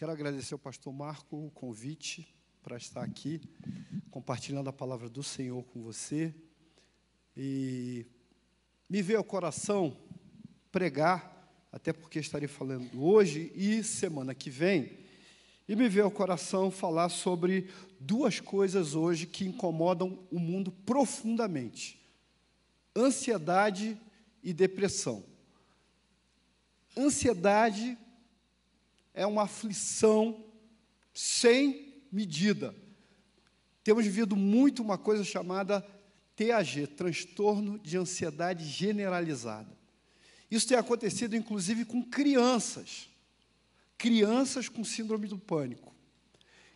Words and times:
Quero 0.00 0.12
agradecer 0.12 0.54
ao 0.54 0.58
pastor 0.58 0.94
Marco 0.94 1.36
o 1.36 1.50
convite 1.50 2.34
para 2.62 2.78
estar 2.78 3.02
aqui, 3.02 3.38
compartilhando 4.10 4.70
a 4.70 4.72
palavra 4.72 5.10
do 5.10 5.22
Senhor 5.22 5.62
com 5.64 5.82
você. 5.82 6.34
E 7.36 8.06
me 8.88 9.02
veio 9.02 9.18
ao 9.18 9.24
coração 9.24 9.94
pregar, 10.72 11.54
até 11.70 11.92
porque 11.92 12.18
estarei 12.18 12.48
falando 12.48 13.04
hoje 13.04 13.52
e 13.54 13.84
semana 13.84 14.34
que 14.34 14.48
vem, 14.48 15.00
e 15.68 15.76
me 15.76 15.86
veio 15.86 16.06
ao 16.06 16.10
coração 16.10 16.70
falar 16.70 17.10
sobre 17.10 17.68
duas 18.00 18.40
coisas 18.40 18.94
hoje 18.94 19.26
que 19.26 19.44
incomodam 19.44 20.26
o 20.30 20.38
mundo 20.38 20.72
profundamente: 20.72 22.00
ansiedade 22.96 24.00
e 24.42 24.54
depressão. 24.54 25.22
Ansiedade 26.96 27.98
é 29.20 29.26
uma 29.26 29.42
aflição 29.42 30.42
sem 31.12 32.02
medida. 32.10 32.74
Temos 33.84 34.06
vivido 34.06 34.34
muito 34.34 34.82
uma 34.82 34.96
coisa 34.96 35.22
chamada 35.22 35.86
TAG, 36.34 36.86
transtorno 36.86 37.78
de 37.78 37.98
ansiedade 37.98 38.64
generalizada. 38.64 39.76
Isso 40.50 40.66
tem 40.66 40.78
acontecido 40.78 41.36
inclusive 41.36 41.84
com 41.84 42.02
crianças, 42.02 43.10
crianças 43.98 44.70
com 44.70 44.82
síndrome 44.82 45.28
do 45.28 45.38
pânico. 45.38 45.94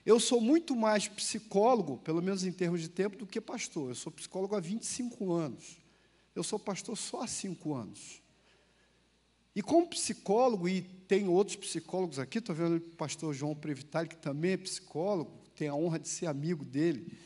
Eu 0.04 0.20
sou 0.20 0.38
muito 0.38 0.76
mais 0.76 1.08
psicólogo, 1.08 1.96
pelo 1.96 2.20
menos 2.20 2.44
em 2.44 2.52
termos 2.52 2.82
de 2.82 2.90
tempo, 2.90 3.16
do 3.16 3.26
que 3.26 3.40
pastor. 3.40 3.88
Eu 3.88 3.94
sou 3.94 4.12
psicólogo 4.12 4.54
há 4.54 4.60
25 4.60 5.32
anos. 5.32 5.78
Eu 6.36 6.42
sou 6.42 6.58
pastor 6.58 6.94
só 6.94 7.22
há 7.22 7.26
5 7.26 7.72
anos. 7.72 8.20
E 9.54 9.62
como 9.62 9.86
psicólogo, 9.86 10.68
e 10.68 10.82
tem 10.82 11.28
outros 11.28 11.56
psicólogos 11.56 12.18
aqui, 12.18 12.38
estou 12.38 12.54
vendo 12.54 12.76
o 12.76 12.80
pastor 12.96 13.32
João 13.32 13.54
Previtali, 13.54 14.08
que 14.08 14.16
também 14.16 14.52
é 14.52 14.56
psicólogo, 14.56 15.30
tem 15.54 15.68
a 15.68 15.74
honra 15.74 15.98
de 15.98 16.08
ser 16.08 16.26
amigo 16.26 16.64
dele, 16.64 17.16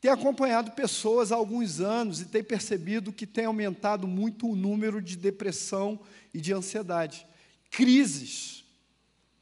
tem 0.00 0.10
acompanhado 0.10 0.72
pessoas 0.72 1.32
há 1.32 1.36
alguns 1.36 1.80
anos 1.80 2.20
e 2.20 2.26
tem 2.26 2.42
percebido 2.42 3.12
que 3.12 3.26
tem 3.26 3.46
aumentado 3.46 4.06
muito 4.06 4.48
o 4.48 4.56
número 4.56 5.00
de 5.00 5.16
depressão 5.16 5.98
e 6.32 6.40
de 6.40 6.52
ansiedade. 6.52 7.26
Crises 7.70 8.64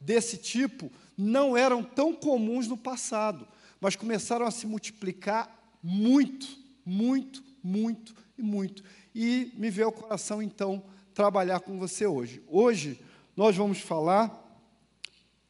desse 0.01 0.37
tipo 0.37 0.91
não 1.17 1.57
eram 1.57 1.83
tão 1.83 2.15
comuns 2.15 2.69
no 2.69 2.77
passado, 2.77 3.47
mas 3.81 3.97
começaram 3.97 4.47
a 4.47 4.51
se 4.51 4.67
multiplicar 4.67 5.77
muito, 5.83 6.47
muito, 6.85 7.43
muito 7.63 8.15
e 8.39 8.43
muito. 8.43 8.85
E 9.15 9.53
me 9.57 9.69
veio 9.69 9.89
ao 9.89 9.93
coração, 9.93 10.41
então, 10.41 10.85
trabalhar 11.15 11.61
com 11.61 11.79
você 11.79 12.07
hoje. 12.07 12.43
Hoje 12.49 13.01
nós 13.37 13.57
vamos 13.57 13.81
falar 13.81 14.43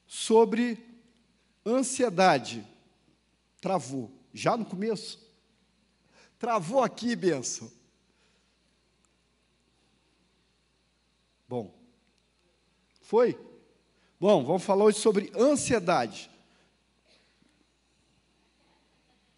sobre 0.06 0.78
ansiedade. 1.64 2.66
Travou. 3.60 4.10
Já 4.32 4.56
no 4.56 4.64
começo? 4.64 5.18
Travou 6.38 6.82
aqui, 6.82 7.14
benção. 7.14 7.70
Bom. 11.48 11.72
Foi? 13.00 13.38
Bom, 14.18 14.44
vamos 14.44 14.62
falar 14.62 14.84
hoje 14.84 14.98
sobre 14.98 15.30
ansiedade. 15.36 16.30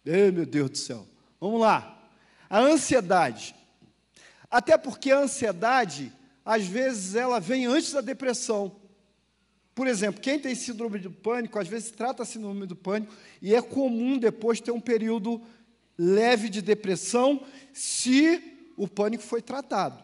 Ei, 0.05 0.31
meu 0.31 0.45
Deus 0.45 0.69
do 0.69 0.77
céu. 0.77 1.07
Vamos 1.39 1.59
lá. 1.59 2.09
A 2.49 2.59
ansiedade 2.59 3.55
até 4.55 4.77
porque 4.77 5.11
a 5.11 5.19
ansiedade, 5.19 6.13
às 6.45 6.65
vezes, 6.65 7.13
ela 7.13 7.41
vem 7.41 7.65
antes 7.65 7.91
da 7.91 7.99
depressão. 7.99 8.73
Por 9.73 9.85
exemplo, 9.85 10.21
quem 10.21 10.39
tem 10.39 10.55
síndrome 10.55 10.97
do 10.97 11.11
pânico, 11.11 11.59
às 11.59 11.67
vezes 11.67 11.91
trata 11.91 12.23
síndrome 12.23 12.65
do 12.65 12.73
pânico 12.73 13.13
e 13.41 13.53
é 13.53 13.61
comum 13.61 14.17
depois 14.17 14.61
ter 14.61 14.71
um 14.71 14.79
período 14.79 15.41
leve 15.97 16.47
de 16.47 16.61
depressão 16.61 17.45
se 17.73 18.71
o 18.77 18.87
pânico 18.87 19.23
foi 19.23 19.41
tratado. 19.41 20.01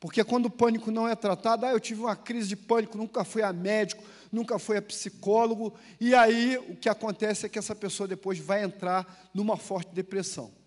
Porque 0.00 0.24
quando 0.24 0.46
o 0.46 0.50
pânico 0.50 0.90
não 0.90 1.06
é 1.06 1.14
tratado, 1.14 1.66
ah, 1.66 1.72
eu 1.72 1.78
tive 1.78 2.00
uma 2.00 2.16
crise 2.16 2.48
de 2.48 2.56
pânico, 2.56 2.96
nunca 2.96 3.22
fui 3.22 3.42
a 3.42 3.52
médico, 3.52 4.02
nunca 4.32 4.58
fui 4.58 4.78
a 4.78 4.82
psicólogo, 4.82 5.74
e 6.00 6.14
aí 6.14 6.56
o 6.70 6.74
que 6.74 6.88
acontece 6.88 7.44
é 7.44 7.50
que 7.50 7.58
essa 7.58 7.76
pessoa 7.76 8.08
depois 8.08 8.38
vai 8.38 8.64
entrar 8.64 9.28
numa 9.34 9.58
forte 9.58 9.94
depressão. 9.94 10.58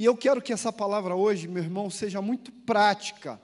E 0.00 0.04
eu 0.06 0.16
quero 0.16 0.40
que 0.40 0.50
essa 0.50 0.72
palavra 0.72 1.14
hoje, 1.14 1.46
meu 1.46 1.62
irmão, 1.62 1.90
seja 1.90 2.22
muito 2.22 2.50
prática. 2.50 3.38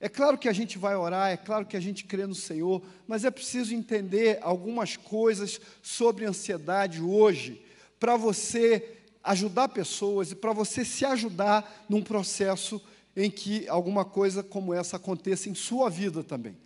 É 0.00 0.08
claro 0.08 0.36
que 0.36 0.48
a 0.48 0.52
gente 0.52 0.76
vai 0.76 0.96
orar, 0.96 1.30
é 1.30 1.36
claro 1.36 1.64
que 1.64 1.76
a 1.76 1.80
gente 1.80 2.06
crê 2.06 2.26
no 2.26 2.34
Senhor, 2.34 2.82
mas 3.06 3.24
é 3.24 3.30
preciso 3.30 3.72
entender 3.72 4.40
algumas 4.42 4.96
coisas 4.96 5.60
sobre 5.80 6.24
ansiedade 6.24 7.00
hoje, 7.00 7.62
para 8.00 8.16
você 8.16 8.98
ajudar 9.22 9.68
pessoas 9.68 10.32
e 10.32 10.34
para 10.34 10.52
você 10.52 10.84
se 10.84 11.04
ajudar 11.04 11.86
num 11.88 12.02
processo 12.02 12.82
em 13.14 13.30
que 13.30 13.68
alguma 13.68 14.04
coisa 14.04 14.42
como 14.42 14.74
essa 14.74 14.96
aconteça 14.96 15.48
em 15.48 15.54
sua 15.54 15.88
vida 15.88 16.24
também. 16.24 16.58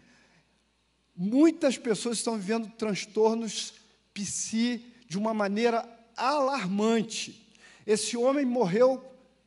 Muitas 1.15 1.77
pessoas 1.77 2.17
estão 2.17 2.39
vivendo 2.39 2.71
transtornos 2.71 3.75
psi 4.15 4.83
de 5.07 5.19
uma 5.19 5.35
maneira 5.35 5.87
alarmante. 6.17 7.42
Esse 7.87 8.17
homem 8.17 8.45
morreu 8.45 9.03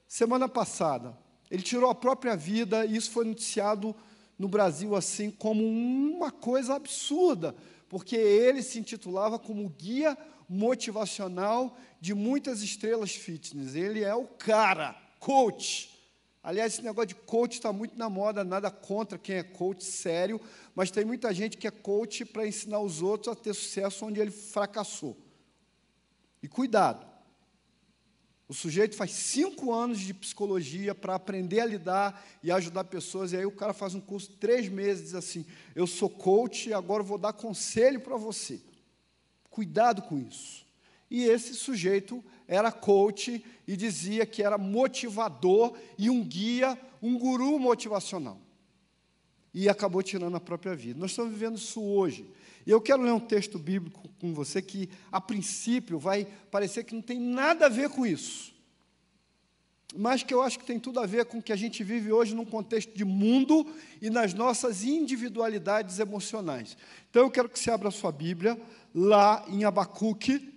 semana 0.07 0.47
passada. 0.47 1.17
Ele 1.49 1.61
tirou 1.61 1.89
a 1.89 1.95
própria 1.95 2.35
vida 2.35 2.85
e 2.85 2.95
isso 2.95 3.11
foi 3.11 3.25
noticiado 3.25 3.95
no 4.37 4.47
Brasil 4.47 4.95
assim 4.95 5.31
como 5.31 5.63
uma 5.63 6.31
coisa 6.31 6.75
absurda, 6.75 7.55
porque 7.87 8.15
ele 8.15 8.61
se 8.61 8.79
intitulava 8.79 9.39
como 9.39 9.69
guia 9.69 10.17
motivacional 10.49 11.77
de 11.99 12.13
muitas 12.13 12.61
estrelas 12.61 13.15
fitness. 13.15 13.75
Ele 13.75 14.03
é 14.03 14.13
o 14.13 14.25
cara, 14.25 14.95
coach. 15.19 15.91
Aliás, 16.43 16.73
esse 16.73 16.83
negócio 16.83 17.07
de 17.07 17.15
coach 17.15 17.53
está 17.53 17.73
muito 17.73 17.97
na 17.97 18.07
moda, 18.07 18.43
nada 18.43 18.69
contra 18.69 19.17
quem 19.17 19.37
é 19.37 19.43
coach 19.43 19.83
sério, 19.83 20.39
mas 20.75 20.91
tem 20.91 21.03
muita 21.03 21.33
gente 21.33 21.57
que 21.57 21.67
é 21.67 21.71
coach 21.71 22.23
para 22.23 22.45
ensinar 22.45 22.79
os 22.79 23.01
outros 23.01 23.35
a 23.35 23.35
ter 23.35 23.53
sucesso 23.55 24.05
onde 24.05 24.19
ele 24.19 24.29
fracassou. 24.29 25.17
E 26.43 26.47
cuidado, 26.47 27.03
o 28.47 28.53
sujeito 28.53 28.95
faz 28.95 29.11
cinco 29.11 29.73
anos 29.73 29.99
de 29.99 30.13
psicologia 30.13 30.93
para 30.93 31.15
aprender 31.15 31.61
a 31.61 31.65
lidar 31.65 32.25
e 32.43 32.51
ajudar 32.51 32.83
pessoas, 32.83 33.33
e 33.33 33.37
aí 33.37 33.45
o 33.45 33.51
cara 33.51 33.73
faz 33.73 33.95
um 33.95 34.01
curso 34.01 34.31
três 34.33 34.69
meses 34.69 35.05
diz 35.05 35.15
assim: 35.15 35.45
Eu 35.73 35.87
sou 35.87 36.09
coach 36.09 36.69
e 36.69 36.73
agora 36.73 37.01
vou 37.01 37.17
dar 37.17 37.33
conselho 37.33 37.99
para 37.99 38.17
você. 38.17 38.61
Cuidado 39.49 40.03
com 40.03 40.19
isso. 40.19 40.65
E 41.09 41.23
esse 41.23 41.55
sujeito 41.55 42.23
era 42.47 42.71
coach 42.71 43.43
e 43.67 43.75
dizia 43.75 44.25
que 44.25 44.43
era 44.43 44.57
motivador 44.57 45.75
e 45.97 46.09
um 46.09 46.23
guia, 46.23 46.79
um 47.01 47.17
guru 47.17 47.57
motivacional. 47.57 48.39
E 49.53 49.69
acabou 49.69 50.03
tirando 50.03 50.35
a 50.35 50.41
própria 50.41 50.75
vida. 50.75 50.99
Nós 50.99 51.11
estamos 51.11 51.31
vivendo 51.31 51.57
isso 51.57 51.81
hoje. 51.81 52.29
E 52.65 52.71
eu 52.71 52.81
quero 52.81 53.03
ler 53.03 53.11
um 53.11 53.19
texto 53.19 53.59
bíblico 53.59 54.09
com 54.19 54.33
você 54.33 54.61
que, 54.61 54.89
a 55.11 55.21
princípio, 55.21 55.99
vai 55.99 56.25
parecer 56.49 56.83
que 56.83 56.95
não 56.95 57.01
tem 57.01 57.19
nada 57.19 57.67
a 57.67 57.69
ver 57.69 57.89
com 57.89 58.05
isso, 58.05 58.53
mas 59.95 60.23
que 60.23 60.33
eu 60.33 60.41
acho 60.41 60.59
que 60.59 60.65
tem 60.65 60.79
tudo 60.79 60.99
a 60.99 61.05
ver 61.05 61.25
com 61.25 61.37
o 61.37 61.41
que 61.41 61.53
a 61.53 61.55
gente 61.55 61.83
vive 61.83 62.11
hoje 62.11 62.35
num 62.35 62.43
contexto 62.43 62.93
de 62.93 63.05
mundo 63.05 63.65
e 64.01 64.09
nas 64.09 64.33
nossas 64.33 64.83
individualidades 64.83 65.99
emocionais. 65.99 66.75
Então 67.09 67.23
eu 67.23 67.31
quero 67.31 67.47
que 67.47 67.59
você 67.59 67.69
abra 67.69 67.89
a 67.89 67.91
sua 67.91 68.11
Bíblia 68.11 68.59
lá 68.93 69.45
em 69.47 69.63
Abacuque, 69.63 70.53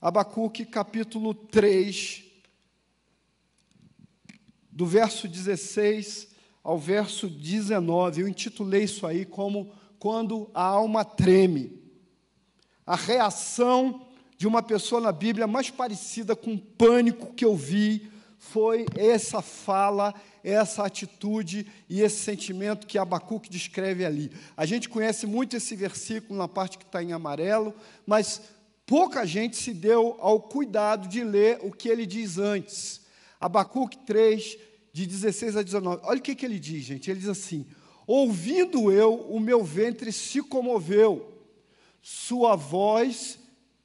Abacuque 0.00 0.64
capítulo 0.64 1.34
3, 1.34 2.24
do 4.70 4.86
verso 4.86 5.28
16 5.28 6.28
ao 6.62 6.78
verso 6.78 7.28
19. 7.28 8.22
Eu 8.22 8.28
intitulei 8.28 8.84
isso 8.84 9.06
aí 9.06 9.24
como 9.24 9.72
quando 9.98 10.50
a 10.54 10.62
alma 10.62 11.04
treme. 11.04 11.80
A 12.86 12.96
reação 12.96 14.06
de 14.36 14.46
uma 14.46 14.62
pessoa 14.62 15.00
na 15.00 15.12
Bíblia 15.12 15.46
mais 15.46 15.70
parecida 15.70 16.36
com 16.36 16.54
o 16.54 16.58
pânico 16.58 17.34
que 17.34 17.44
eu 17.44 17.56
vi 17.56 18.10
foi 18.38 18.86
essa 18.96 19.42
fala, 19.42 20.14
essa 20.44 20.84
atitude 20.84 21.66
e 21.88 22.00
esse 22.00 22.22
sentimento 22.22 22.86
que 22.86 22.96
Abacuque 22.96 23.50
descreve 23.50 24.04
ali. 24.04 24.30
A 24.56 24.64
gente 24.64 24.88
conhece 24.88 25.26
muito 25.26 25.56
esse 25.56 25.74
versículo 25.74 26.38
na 26.38 26.46
parte 26.46 26.78
que 26.78 26.84
está 26.84 27.02
em 27.02 27.12
amarelo, 27.12 27.74
mas 28.06 28.40
pouca 28.86 29.26
gente 29.26 29.56
se 29.56 29.74
deu 29.74 30.16
ao 30.20 30.40
cuidado 30.40 31.08
de 31.08 31.22
ler 31.24 31.58
o 31.62 31.72
que 31.72 31.88
ele 31.88 32.06
diz 32.06 32.38
antes. 32.38 33.02
Abacuque 33.40 33.98
3, 34.06 34.56
de 34.92 35.06
16 35.06 35.56
a 35.56 35.62
19. 35.62 36.02
Olha 36.04 36.18
o 36.18 36.22
que, 36.22 36.34
que 36.34 36.46
ele 36.46 36.58
diz, 36.58 36.84
gente. 36.84 37.10
Ele 37.10 37.20
diz 37.20 37.28
assim: 37.28 37.66
Ouvindo 38.08 38.90
eu, 38.90 39.16
o 39.28 39.38
meu 39.38 39.62
ventre 39.62 40.10
se 40.10 40.42
comoveu, 40.42 41.30
sua 42.00 42.56
voz 42.56 43.38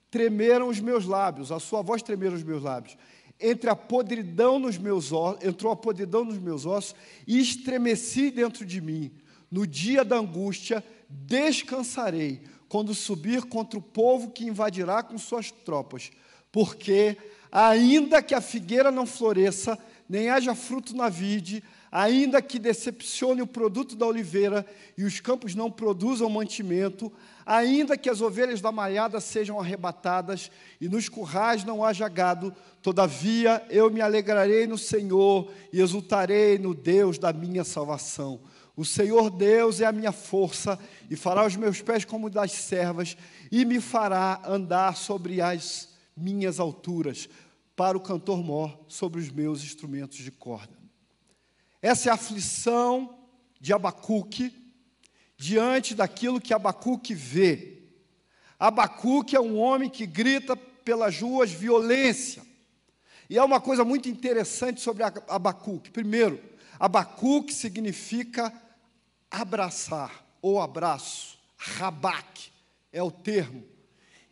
tremeram 0.10 0.70
os 0.70 0.80
meus 0.80 1.06
lábios, 1.06 1.52
a 1.52 1.60
sua 1.60 1.82
voz 1.82 2.02
tremeram 2.02 2.34
os 2.34 2.44
meus 2.44 2.64
lábios. 2.64 2.96
Entre 3.38 3.70
a 3.70 3.76
podridão 3.76 4.58
nos 4.58 4.78
meus 4.78 5.12
ossos, 5.12 5.44
entrou 5.44 5.74
a 5.74 5.76
podridão 5.76 6.24
nos 6.24 6.38
meus 6.38 6.66
ossos 6.66 6.96
e 7.28 7.38
estremeci 7.38 8.32
dentro 8.32 8.66
de 8.66 8.80
mim. 8.80 9.12
No 9.52 9.68
dia 9.68 10.06
da 10.06 10.16
angústia 10.16 10.82
descansarei, 11.10 12.44
quando 12.70 12.96
subir 12.96 13.44
contra 13.44 13.78
o 13.78 13.82
povo 13.82 14.32
que 14.32 14.46
invadirá 14.46 15.04
com 15.04 15.18
suas 15.18 15.52
tropas, 15.52 16.12
porque, 16.50 17.18
ainda 17.52 18.24
que 18.24 18.34
a 18.34 18.40
figueira 18.40 18.90
não 18.90 19.06
floresça, 19.06 19.78
nem 20.08 20.30
haja 20.30 20.56
fruto 20.56 20.96
na 20.96 21.10
vide, 21.10 21.62
ainda 21.96 22.42
que 22.42 22.58
decepcione 22.58 23.44
o 23.44 23.48
produto 23.48 23.96
da 23.96 24.08
oliveira 24.08 24.66
e 24.98 25.04
os 25.04 25.20
campos 25.20 25.54
não 25.54 25.70
produzam 25.70 26.28
mantimento, 26.28 27.14
ainda 27.46 27.96
que 27.96 28.10
as 28.10 28.20
ovelhas 28.20 28.60
da 28.60 28.72
malhada 28.72 29.22
sejam 29.22 29.60
arrebatadas 29.60 30.50
e 30.82 30.90
nos 30.90 31.08
currais 31.08 31.64
não 31.64 31.86
haja 31.86 32.10
gado, 32.10 32.52
todavia 32.82 33.64
eu 33.70 33.92
me 33.92 34.02
alegrarei 34.02 34.66
no 34.66 34.76
Senhor 34.76 35.52
e 35.72 35.80
exultarei 35.80 36.58
no 36.58 36.74
Deus 36.74 37.20
da 37.20 37.32
minha 37.32 37.64
salvação. 37.64 38.42
O 38.76 38.84
Senhor 38.84 39.30
Deus 39.30 39.80
é 39.80 39.86
a 39.86 39.92
minha 39.92 40.12
força 40.12 40.80
e 41.12 41.16
fará 41.16 41.46
os 41.46 41.56
meus 41.56 41.80
pés 41.80 42.04
como 42.04 42.28
das 42.28 42.54
servas 42.54 43.16
e 43.52 43.64
me 43.66 43.80
fará 43.80 44.42
andar 44.48 44.98
sobre 44.98 45.42
as 45.42 45.90
minhas 46.18 46.60
alturas 46.60 47.30
para 47.76 47.96
o 47.96 48.02
cantor 48.02 48.44
mor 48.44 48.80
sobre 48.88 49.22
os 49.22 49.30
meus 49.30 49.64
instrumentos 49.64 50.18
de 50.18 50.32
corda. 50.32 50.83
Essa 51.84 52.08
é 52.08 52.12
a 52.12 52.16
aflição 52.16 53.14
de 53.60 53.74
Abacuque 53.74 54.56
diante 55.36 55.94
daquilo 55.94 56.40
que 56.40 56.54
Abacuque 56.54 57.14
vê. 57.14 57.84
Abacuque 58.58 59.36
é 59.36 59.42
um 59.42 59.60
homem 59.60 59.90
que 59.90 60.06
grita 60.06 60.56
pelas 60.56 61.20
ruas 61.20 61.52
violência. 61.52 62.42
E 63.30 63.38
é 63.38 63.44
uma 63.44 63.60
coisa 63.60 63.84
muito 63.84 64.08
interessante 64.08 64.80
sobre 64.80 65.04
Abacuque. 65.04 65.92
Primeiro, 65.92 66.42
Abacuque 66.80 67.54
significa 67.54 68.54
abraçar 69.30 70.26
ou 70.42 70.62
abraço. 70.62 71.38
Rabaque 71.58 72.50
é 72.94 73.04
o 73.04 73.12
termo 73.12 73.62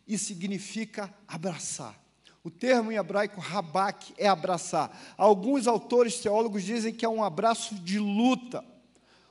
e 0.08 0.16
significa 0.16 1.14
abraçar. 1.28 2.01
O 2.44 2.50
termo 2.50 2.90
em 2.90 2.96
hebraico 2.96 3.40
rabaque 3.40 4.12
é 4.18 4.26
abraçar. 4.26 5.14
Alguns 5.16 5.68
autores 5.68 6.18
teólogos 6.18 6.64
dizem 6.64 6.92
que 6.92 7.04
é 7.04 7.08
um 7.08 7.22
abraço 7.22 7.76
de 7.76 7.98
luta. 8.00 8.64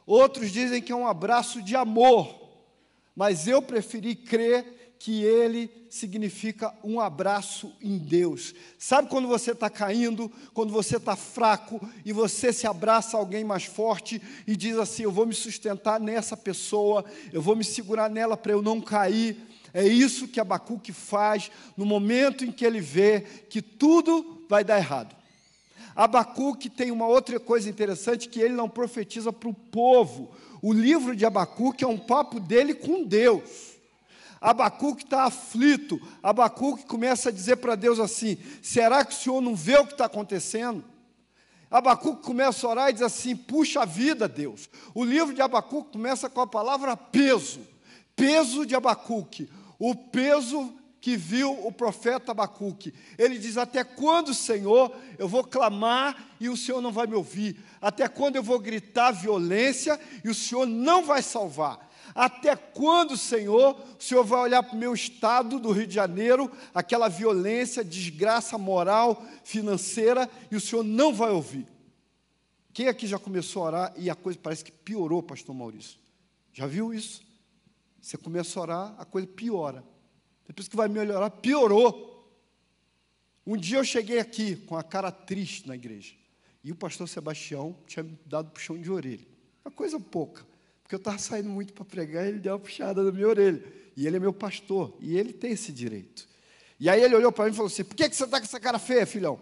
Outros 0.06 0.52
dizem 0.52 0.82
que 0.82 0.92
é 0.92 0.96
um 0.96 1.08
abraço 1.08 1.62
de 1.62 1.76
amor. 1.76 2.40
Mas 3.14 3.48
eu 3.48 3.62
preferi 3.62 4.16
crer 4.16 4.96
que 4.98 5.24
ele 5.24 5.70
significa 5.90 6.74
um 6.84 7.00
abraço 7.00 7.76
em 7.82 7.98
Deus. 7.98 8.54
Sabe 8.78 9.10
quando 9.10 9.28
você 9.28 9.52
está 9.52 9.70
caindo, 9.70 10.32
quando 10.54 10.72
você 10.72 10.98
está 10.98 11.16
fraco 11.16 11.82
e 12.06 12.14
você 12.14 12.54
se 12.54 12.68
abraça 12.68 13.18
a 13.18 13.20
alguém 13.20 13.44
mais 13.44 13.66
forte 13.66 14.22
e 14.46 14.56
diz 14.56 14.78
assim: 14.78 15.04
Eu 15.04 15.12
vou 15.12 15.26
me 15.26 15.34
sustentar 15.34 16.00
nessa 16.00 16.38
pessoa, 16.38 17.04
eu 17.34 17.42
vou 17.42 17.56
me 17.56 17.64
segurar 17.64 18.10
nela 18.10 18.38
para 18.38 18.54
eu 18.54 18.62
não 18.62 18.80
cair. 18.80 19.51
É 19.74 19.86
isso 19.86 20.28
que 20.28 20.40
Abacuque 20.40 20.92
faz 20.92 21.52
no 21.78 21.86
momento 21.86 22.44
em 22.44 22.52
que 22.52 22.66
ele 22.66 22.82
vê 22.82 23.22
que 23.50 23.62
tudo 23.62 24.46
vai 24.50 24.64
dar 24.64 24.78
errado. 24.78 25.16
Abacuque 25.96 26.70
tem 26.70 26.92
uma 26.92 27.08
outra 27.08 27.40
coisa 27.40 27.70
interessante 27.70 28.30
que 28.30 28.40
ele 28.40 28.54
não 28.54 28.70
profetiza 28.70 29.32
para 29.32 29.50
o 29.50 29.54
povo. 29.54 30.32
O 30.62 30.72
livro 30.74 31.16
de 31.16 31.26
Abacuque 31.26 31.84
é 31.84 31.88
um 31.88 31.98
papo 31.98 32.40
dele 32.40 32.74
com 32.74 33.04
Deus. 33.04 33.72
Abacuque 34.40 35.04
está 35.04 35.26
aflito. 35.26 36.02
Abacuque 36.24 36.86
começa 36.86 37.30
a 37.30 37.32
dizer 37.32 37.58
para 37.58 37.76
Deus 37.76 38.00
assim: 38.00 38.38
será 38.62 39.06
que 39.06 39.14
o 39.14 39.18
Senhor 39.18 39.42
não 39.42 39.56
vê 39.56 39.78
o 39.78 39.86
que 39.86 39.94
está 39.94 40.06
acontecendo? 40.06 40.84
Abacuque 41.70 42.24
começa 42.24 42.66
a 42.66 42.70
orar 42.70 42.90
e 42.90 42.94
diz 42.94 43.02
assim: 43.02 43.36
puxa 43.36 43.86
vida, 43.86 44.28
Deus. 44.28 44.70
O 44.94 45.04
livro 45.04 45.34
de 45.34 45.42
Abacuque 45.42 45.92
começa 45.92 46.30
com 46.30 46.42
a 46.42 46.48
palavra 46.48 46.98
peso. 46.98 47.62
Peso 48.16 48.66
de 48.66 48.76
Abacuque 48.76 49.50
o 49.82 49.96
peso 49.96 50.72
que 51.02 51.18
viu 51.18 51.66
o 51.66 51.72
profeta 51.72 52.32
Abacuque. 52.32 52.94
Ele 53.18 53.40
diz: 53.40 53.58
Até 53.58 53.84
quando, 53.84 54.32
Senhor, 54.32 54.96
eu 55.18 55.28
vou 55.28 55.44
clamar 55.44 56.36
e 56.40 56.48
o 56.48 56.56
Senhor 56.56 56.80
não 56.82 56.92
vai 56.92 57.08
me 57.08 57.16
ouvir? 57.16 57.58
Até 57.82 58.08
quando 58.08 58.36
eu 58.36 58.44
vou 58.44 58.60
gritar 58.60 59.12
violência 59.12 60.00
e 60.24 60.30
o 60.30 60.36
Senhor 60.36 60.68
não 60.68 61.04
vai 61.04 61.24
salvar? 61.24 61.90
Até 62.14 62.56
quando, 62.56 63.18
Senhor, 63.18 63.76
o 64.00 64.04
Senhor 64.04 64.24
vai 64.24 64.42
olhar 64.42 64.62
para 64.62 64.76
o 64.76 64.80
meu 64.80 64.94
estado 64.94 65.58
do 65.58 65.72
Rio 65.72 65.88
de 65.88 65.96
Janeiro, 65.96 66.52
aquela 66.76 67.08
violência, 67.08 67.84
desgraça 67.84 68.58
moral, 68.60 69.26
financeira, 69.44 70.30
e 70.52 70.56
o 70.56 70.62
Senhor 70.62 70.84
não 70.84 71.12
vai 71.12 71.32
ouvir? 71.32 71.66
Quem 72.72 72.88
aqui 72.88 73.08
já 73.08 73.18
começou 73.18 73.64
a 73.64 73.66
orar 73.66 73.94
e 73.98 74.10
a 74.10 74.16
coisa 74.16 74.38
parece 74.38 74.64
que 74.64 74.72
piorou, 74.72 75.24
pastor 75.24 75.56
Maurício? 75.56 75.98
Já 76.54 76.68
viu 76.68 76.94
isso? 76.94 77.31
Você 78.02 78.18
começa 78.18 78.60
a 78.60 78.64
orar, 78.64 78.96
a 78.98 79.06
coisa 79.06 79.28
piora. 79.28 79.84
Depois 80.48 80.68
que 80.68 80.76
vai 80.76 80.88
melhorar, 80.88 81.30
piorou. 81.30 82.10
Um 83.46 83.56
dia 83.56 83.78
eu 83.78 83.84
cheguei 83.84 84.20
aqui 84.20 84.56
com 84.56 84.76
a 84.76 84.84
cara 84.84 85.12
triste 85.12 85.68
na 85.68 85.76
igreja. 85.76 86.14
E 86.64 86.72
o 86.72 86.76
pastor 86.76 87.08
Sebastião 87.08 87.76
tinha 87.88 88.04
me 88.04 88.18
dado 88.26 88.52
puxão 88.52 88.80
de 88.80 88.90
orelha. 88.92 89.26
Uma 89.64 89.72
coisa 89.72 90.00
pouca. 90.00 90.46
Porque 90.84 90.96
eu 90.96 90.98
estava 90.98 91.18
saindo 91.18 91.50
muito 91.50 91.74
para 91.74 91.86
pregar 91.86 92.26
e 92.26 92.30
ele 92.30 92.40
deu 92.40 92.54
uma 92.54 92.60
puxada 92.60 93.04
na 93.04 93.12
minha 93.12 93.28
orelha. 93.28 93.64
E 93.96 94.08
ele 94.08 94.18
é 94.18 94.20
meu 94.20 94.34
pastor. 94.34 94.96
E 95.00 95.18
ele 95.18 95.32
tem 95.32 95.52
esse 95.52 95.72
direito. 95.72 96.28
E 96.80 96.90
aí 96.90 97.02
ele 97.02 97.16
olhou 97.16 97.32
para 97.32 97.46
mim 97.46 97.52
e 97.52 97.56
falou 97.56 97.68
assim: 97.68 97.84
Por 97.84 97.96
que, 97.96 98.10
que 98.10 98.16
você 98.16 98.24
está 98.24 98.40
com 98.40 98.46
essa 98.46 98.60
cara 98.60 98.80
feia, 98.80 99.06
filhão? 99.06 99.40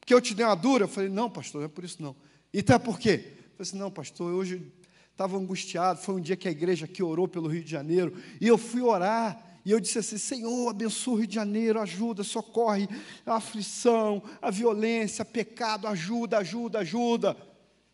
Porque 0.00 0.12
eu 0.12 0.20
te 0.20 0.34
dei 0.34 0.44
uma 0.44 0.56
dura? 0.56 0.84
Eu 0.84 0.88
falei: 0.88 1.08
Não, 1.08 1.30
pastor, 1.30 1.60
não 1.60 1.66
é 1.66 1.68
por 1.68 1.84
isso 1.84 2.02
não. 2.02 2.16
Então 2.52 2.74
é 2.74 2.78
por 2.78 2.98
quê? 2.98 3.10
Eu 3.10 3.22
falei 3.22 3.60
assim: 3.60 3.78
Não, 3.78 3.90
pastor, 3.90 4.32
hoje 4.32 4.72
estava 5.20 5.36
angustiado. 5.36 6.00
Foi 6.00 6.14
um 6.14 6.20
dia 6.20 6.36
que 6.36 6.48
a 6.48 6.50
igreja 6.50 6.86
aqui 6.86 7.02
orou 7.02 7.28
pelo 7.28 7.46
Rio 7.46 7.62
de 7.62 7.70
Janeiro. 7.70 8.16
E 8.40 8.46
eu 8.46 8.56
fui 8.56 8.80
orar. 8.80 9.60
E 9.64 9.70
eu 9.70 9.78
disse 9.78 9.98
assim: 9.98 10.16
Senhor, 10.16 10.70
abençoa 10.70 11.14
o 11.14 11.16
Rio 11.18 11.26
de 11.26 11.34
Janeiro, 11.34 11.78
ajuda, 11.78 12.24
socorre 12.24 12.88
a 13.26 13.34
aflição, 13.34 14.22
a 14.40 14.50
violência, 14.50 15.22
pecado, 15.22 15.86
ajuda, 15.86 16.38
ajuda, 16.38 16.78
ajuda. 16.78 17.36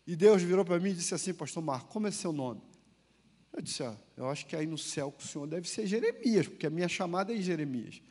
E 0.05 0.15
Deus 0.15 0.41
virou 0.41 0.63
para 0.63 0.79
mim 0.79 0.91
e 0.91 0.93
disse 0.93 1.13
assim: 1.13 1.33
Pastor 1.33 1.61
Marco, 1.61 1.91
como 1.91 2.07
é 2.07 2.11
seu 2.11 2.31
nome? 2.31 2.61
Eu 3.51 3.61
disse: 3.61 3.83
ah, 3.83 3.97
Eu 4.15 4.29
acho 4.29 4.45
que 4.45 4.55
aí 4.55 4.65
no 4.65 4.77
céu 4.77 5.13
o 5.17 5.21
senhor 5.21 5.45
deve 5.45 5.67
ser 5.67 5.85
Jeremias, 5.85 6.47
porque 6.47 6.67
a 6.67 6.69
minha 6.69 6.87
chamada 6.87 7.33
é 7.33 7.41
Jeremias. 7.41 8.01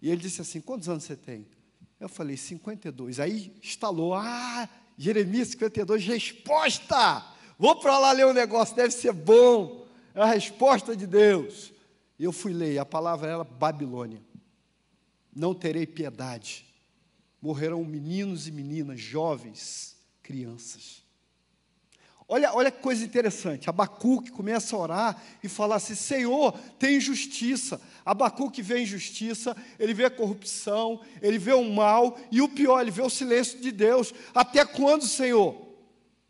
E 0.00 0.08
ele 0.08 0.22
disse 0.22 0.40
assim: 0.40 0.62
Quantos 0.62 0.88
anos 0.88 1.04
você 1.04 1.14
tem? 1.16 1.46
Eu 2.00 2.08
falei: 2.08 2.38
52. 2.38 3.20
Aí 3.20 3.54
instalou: 3.62 4.14
Ah, 4.14 4.66
Jeremias 4.96 5.48
52, 5.48 6.06
resposta! 6.06 7.33
Vou 7.58 7.76
para 7.76 7.98
lá 7.98 8.12
ler 8.12 8.26
um 8.26 8.32
negócio, 8.32 8.74
deve 8.74 8.92
ser 8.92 9.12
bom. 9.12 9.86
É 10.14 10.20
a 10.20 10.26
resposta 10.26 10.96
de 10.96 11.06
Deus. 11.06 11.72
Eu 12.18 12.32
fui 12.32 12.52
ler, 12.52 12.78
a 12.78 12.86
palavra 12.86 13.30
era 13.30 13.44
Babilônia. 13.44 14.22
Não 15.34 15.54
terei 15.54 15.86
piedade. 15.86 16.64
Morrerão 17.42 17.84
meninos 17.84 18.46
e 18.46 18.52
meninas, 18.52 19.00
jovens, 19.00 19.96
crianças. 20.22 21.04
Olha, 22.26 22.54
olha 22.54 22.70
que 22.70 22.80
coisa 22.80 23.04
interessante. 23.04 23.68
Abacuque 23.68 24.30
começa 24.30 24.74
a 24.74 24.78
orar 24.78 25.22
e 25.42 25.48
fala 25.48 25.76
assim: 25.76 25.94
Senhor, 25.94 26.52
tem 26.78 26.98
justiça. 26.98 27.80
Abacuque 28.04 28.62
vê 28.62 28.80
injustiça, 28.80 29.54
ele 29.78 29.92
vê 29.92 30.06
a 30.06 30.10
corrupção, 30.10 31.00
ele 31.20 31.38
vê 31.38 31.52
o 31.52 31.70
mal, 31.70 32.18
e 32.30 32.40
o 32.40 32.48
pior, 32.48 32.80
ele 32.80 32.90
vê 32.90 33.02
o 33.02 33.10
silêncio 33.10 33.60
de 33.60 33.70
Deus. 33.70 34.14
Até 34.34 34.64
quando, 34.64 35.06
Senhor? 35.06 35.63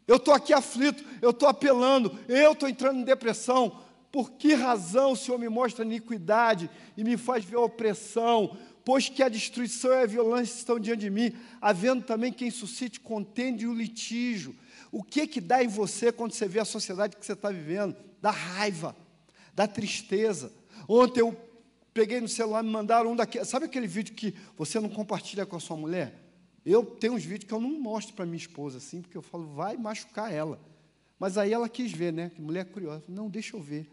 Eu 0.07 0.17
estou 0.17 0.35
aqui 0.35 0.53
aflito, 0.53 1.05
eu 1.23 1.31
estou 1.31 1.49
apelando, 1.49 2.19
eu 2.29 2.53
estou 2.53 2.69
entrando 2.69 3.01
em 3.01 3.05
depressão. 3.05 3.81
Por 4.13 4.33
que 4.33 4.55
razão 4.55 5.13
o 5.13 5.17
Senhor 5.17 5.39
me 5.39 5.49
mostra 5.49 5.85
iniquidade 5.85 6.71
e 6.97 7.03
me 7.03 7.17
faz 7.17 7.45
ver 7.45 7.57
opressão? 7.57 8.57
Pois 8.85 9.09
que 9.09 9.23
a 9.23 9.29
destruição 9.29 9.93
e 9.93 10.03
a 10.03 10.07
violência 10.07 10.55
estão 10.55 10.79
diante 10.79 11.01
de 11.01 11.11
mim, 11.11 11.33
havendo 11.61 12.05
também 12.05 12.33
quem 12.33 12.51
suscite 12.51 13.01
contende 13.01 13.65
e 13.65 13.67
o 13.67 13.75
litígio. 13.75 14.55
O 14.93 15.03
que 15.03 15.27
que 15.27 15.41
dá 15.41 15.65
em 15.65 15.69
você 15.69 16.13
quando 16.13 16.33
você 16.33 16.47
vê 16.47 16.61
a 16.61 16.65
sociedade 16.65 17.17
que 17.17 17.25
você 17.25 17.33
está 17.33 17.51
vivendo? 17.51 17.97
Dá 18.21 18.31
raiva, 18.31 18.95
dá 19.55 19.67
tristeza. 19.67 20.53
Ontem 20.87 21.21
eu 21.21 21.35
peguei 21.95 22.21
no 22.21 22.29
celular 22.29 22.63
e 22.63 22.67
me 22.67 22.73
mandaram 22.73 23.13
um 23.13 23.17
daqueles. 23.17 23.49
Sabe 23.49 23.65
aquele 23.65 23.87
vídeo 23.87 24.15
que 24.15 24.35
você 24.57 24.79
não 24.79 24.89
compartilha 24.89 25.47
com 25.47 25.57
a 25.57 25.61
sua 25.61 25.77
mulher? 25.77 26.24
Eu 26.65 26.85
tenho 26.85 27.13
uns 27.13 27.25
vídeos 27.25 27.47
que 27.47 27.53
eu 27.53 27.61
não 27.61 27.79
mostro 27.81 28.15
para 28.15 28.25
minha 28.25 28.39
esposa 28.39 28.79
assim, 28.79 29.03
porque 29.03 29.17
eu 29.17 29.23
falo, 29.23 29.47
vai 29.55 29.77
machucar 29.77 30.33
ela. 30.33 30.59
Mas 31.19 31.37
aí 31.37 31.53
ela 31.53 31.69
quis 31.69 31.93
ver, 31.93 32.13
né? 32.13 32.31
Que 32.35 32.41
mulher 32.41 32.65
curiosa. 32.67 33.05
Não, 33.09 33.29
deixa 33.29 33.57
eu 33.57 33.61
ver. 33.61 33.87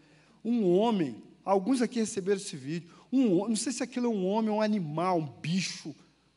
Um 0.44 0.70
homem, 0.70 1.22
alguns 1.44 1.82
aqui 1.82 2.00
receberam 2.00 2.40
esse 2.40 2.56
vídeo. 2.56 2.90
Um, 3.12 3.48
não 3.48 3.56
sei 3.56 3.72
se 3.72 3.84
aquilo 3.84 4.08
é 4.08 4.10
um 4.10 4.26
homem, 4.26 4.50
um 4.50 4.62
animal, 4.62 5.20
um 5.20 5.28
bicho 5.28 5.94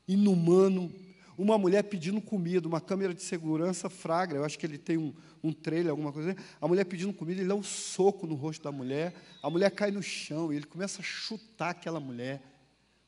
inumano. 0.07 0.93
Uma 1.37 1.59
mulher 1.59 1.83
pedindo 1.85 2.21
comida, 2.21 2.69
uma 2.69 2.81
câmera 2.81 3.14
de 3.14 3.23
segurança 3.23 3.88
fragra. 3.88 4.38
Eu 4.38 4.45
acho 4.45 4.59
que 4.59 4.67
ele 4.67 4.79
tem 4.79 4.97
um, 4.99 5.12
um 5.43 5.53
trailer, 5.53 5.91
alguma 5.91 6.12
coisa. 6.12 6.33
Assim. 6.33 6.41
A 6.61 6.69
mulher 6.69 6.85
pedindo 6.85 7.12
comida, 7.12 7.41
ele 7.41 7.49
dá 7.49 7.55
um 7.55 7.62
soco 7.62 8.26
no 8.26 8.35
rosto 8.35 8.62
da 8.62 8.73
mulher. 8.73 9.14
A 9.43 9.49
mulher 9.49 9.71
cai 9.71 9.91
no 9.91 10.03
chão 10.03 10.53
e 10.53 10.57
ele 10.57 10.67
começa 10.67 11.00
a 11.00 11.05
chutar 11.05 11.71
aquela 11.71 11.99
mulher. 11.99 12.43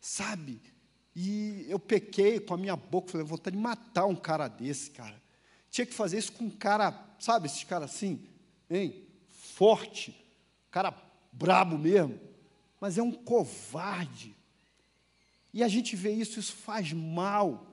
Sabe? 0.00 0.60
E 1.18 1.64
eu 1.66 1.78
pequei 1.78 2.38
com 2.38 2.52
a 2.52 2.58
minha 2.58 2.76
boca, 2.76 3.12
falei, 3.12 3.26
vontade 3.26 3.56
de 3.56 3.62
matar 3.62 4.04
um 4.04 4.14
cara 4.14 4.48
desse, 4.48 4.90
cara. 4.90 5.18
Tinha 5.70 5.86
que 5.86 5.94
fazer 5.94 6.18
isso 6.18 6.30
com 6.32 6.44
um 6.44 6.50
cara, 6.50 6.92
sabe, 7.18 7.46
esses 7.46 7.64
caras 7.64 7.90
assim, 7.90 8.20
hein? 8.68 9.02
Forte, 9.26 10.14
cara 10.70 10.94
brabo 11.32 11.78
mesmo. 11.78 12.20
mas 12.78 12.98
é 12.98 13.02
um 13.02 13.12
covarde. 13.12 14.36
E 15.54 15.62
a 15.62 15.68
gente 15.68 15.96
vê 15.96 16.10
isso, 16.10 16.38
isso 16.38 16.52
faz 16.52 16.92
mal. 16.92 17.66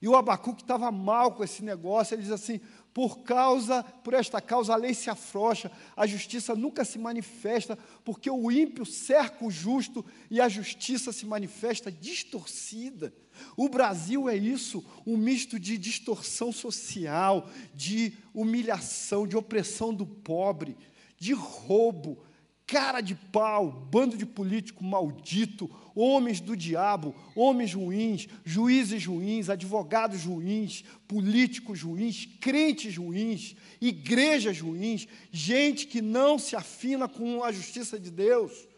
E 0.00 0.08
o 0.08 0.16
Abacuque 0.16 0.62
estava 0.62 0.90
mal 0.90 1.32
com 1.32 1.44
esse 1.44 1.62
negócio, 1.62 2.14
ele 2.14 2.22
diz 2.22 2.30
assim: 2.30 2.58
por 2.92 3.20
causa, 3.20 3.82
por 3.82 4.14
esta 4.14 4.40
causa, 4.40 4.72
a 4.72 4.76
lei 4.76 4.94
se 4.94 5.08
afrouxa, 5.08 5.70
a 5.96 6.06
justiça 6.06 6.54
nunca 6.54 6.84
se 6.84 6.98
manifesta, 6.98 7.78
porque 8.04 8.30
o 8.30 8.50
ímpio 8.50 8.84
cerca 8.84 9.44
o 9.44 9.50
justo 9.50 10.04
e 10.30 10.40
a 10.40 10.48
justiça 10.48 11.12
se 11.12 11.24
manifesta 11.24 11.92
distorcida. 11.92 13.14
O 13.56 13.68
Brasil 13.68 14.28
é 14.28 14.36
isso, 14.36 14.84
um 15.06 15.16
misto 15.16 15.58
de 15.60 15.78
distorção 15.78 16.50
social, 16.50 17.48
de 17.74 18.12
humilhação, 18.34 19.26
de 19.26 19.36
opressão 19.36 19.94
do 19.94 20.06
pobre, 20.06 20.76
de 21.16 21.32
roubo, 21.32 22.18
cara 22.68 23.00
de 23.00 23.14
pau, 23.14 23.70
bando 23.90 24.14
de 24.14 24.26
político 24.26 24.84
maldito, 24.84 25.70
homens 25.94 26.38
do 26.38 26.54
diabo, 26.54 27.14
homens 27.34 27.72
ruins, 27.72 28.28
juízes 28.44 29.06
ruins, 29.06 29.48
advogados 29.48 30.24
ruins, 30.24 30.84
políticos 31.08 31.80
ruins, 31.80 32.28
crentes 32.38 32.94
ruins, 32.94 33.56
igrejas 33.80 34.60
ruins, 34.60 35.08
gente 35.32 35.86
que 35.86 36.02
não 36.02 36.38
se 36.38 36.54
afina 36.54 37.08
com 37.08 37.42
a 37.42 37.50
justiça 37.50 37.98
de 37.98 38.10
Deus, 38.10 38.68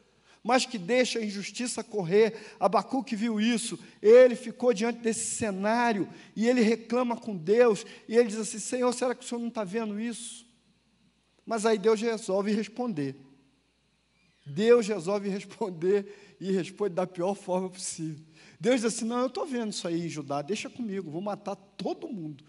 mas 0.41 0.65
que 0.65 0.79
deixa 0.79 1.19
a 1.19 1.25
injustiça 1.25 1.83
correr. 1.83 2.55
Abacuque 2.61 3.17
viu 3.17 3.41
isso, 3.41 3.77
ele 4.01 4.37
ficou 4.37 4.73
diante 4.73 5.01
desse 5.01 5.35
cenário 5.35 6.09
e 6.37 6.49
ele 6.49 6.61
reclama 6.61 7.17
com 7.17 7.37
Deus, 7.37 7.85
e 8.09 8.17
ele 8.17 8.29
diz 8.29 8.39
assim: 8.39 8.61
Senhor, 8.61 8.93
será 8.95 9.17
que 9.17 9.25
o 9.25 9.29
Senhor 9.29 9.41
não 9.41 9.49
está 9.49 9.65
vendo 9.65 10.01
isso? 10.01 10.47
Mas 11.45 11.67
aí 11.67 11.77
Deus 11.77 12.01
resolve 12.01 12.53
responder. 12.53 13.30
Deus 14.45 14.87
resolve 14.87 15.29
responder 15.31 16.37
e 16.41 16.53
responde 16.53 16.95
da 16.95 17.07
pior 17.07 17.35
forma 17.35 17.69
possível. 17.69 18.25
Deus 18.59 18.83
diz 18.83 18.95
assim: 18.95 19.05
Não, 19.05 19.21
eu 19.21 19.27
estou 19.27 19.47
vendo 19.47 19.71
isso 19.71 19.87
aí 19.87 20.07
em 20.07 20.09
Judá, 20.09 20.43
deixa 20.43 20.69
comigo, 20.69 21.11
vou 21.11 21.21
matar 21.21 21.57
todo 21.57 22.09
mundo. 22.09 22.45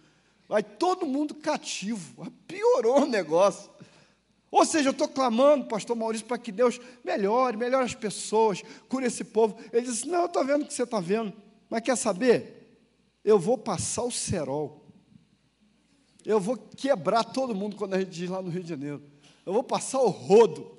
Vai 0.47 0.61
todo 0.61 1.05
mundo 1.05 1.33
cativo. 1.35 2.29
Piorou 2.47 3.03
o 3.03 3.07
negócio. 3.07 3.71
Ou 4.51 4.65
seja, 4.65 4.89
eu 4.89 4.91
estou 4.91 5.07
clamando, 5.07 5.65
pastor 5.65 5.95
Maurício, 5.95 6.27
para 6.27 6.37
que 6.37 6.51
Deus 6.51 6.77
melhore, 7.05 7.55
melhore 7.55 7.85
as 7.85 7.95
pessoas, 7.95 8.61
cure 8.89 9.05
esse 9.05 9.23
povo. 9.23 9.57
Ele 9.71 9.85
disse: 9.85 10.07
Não, 10.07 10.21
eu 10.21 10.25
estou 10.25 10.45
vendo 10.45 10.63
o 10.63 10.65
que 10.65 10.73
você 10.73 10.83
está 10.83 10.99
vendo. 10.99 11.33
Mas 11.69 11.81
quer 11.81 11.95
saber? 11.95 12.57
Eu 13.23 13.39
vou 13.39 13.57
passar 13.57 14.03
o 14.03 14.11
cerol. 14.11 14.85
Eu 16.25 16.39
vou 16.39 16.57
quebrar 16.57 17.23
todo 17.23 17.55
mundo 17.55 17.77
quando 17.77 17.93
a 17.93 17.99
gente 17.99 18.11
diz 18.11 18.29
lá 18.29 18.41
no 18.41 18.49
Rio 18.49 18.63
de 18.63 18.69
Janeiro. 18.69 19.01
Eu 19.45 19.53
vou 19.53 19.63
passar 19.63 20.01
o 20.01 20.09
rodo. 20.09 20.77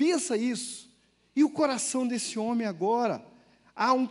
Pensa 0.00 0.34
isso. 0.34 0.88
E 1.36 1.44
o 1.44 1.50
coração 1.50 2.06
desse 2.06 2.38
homem 2.38 2.66
agora? 2.66 3.22
Há 3.76 3.92
um 3.92 4.08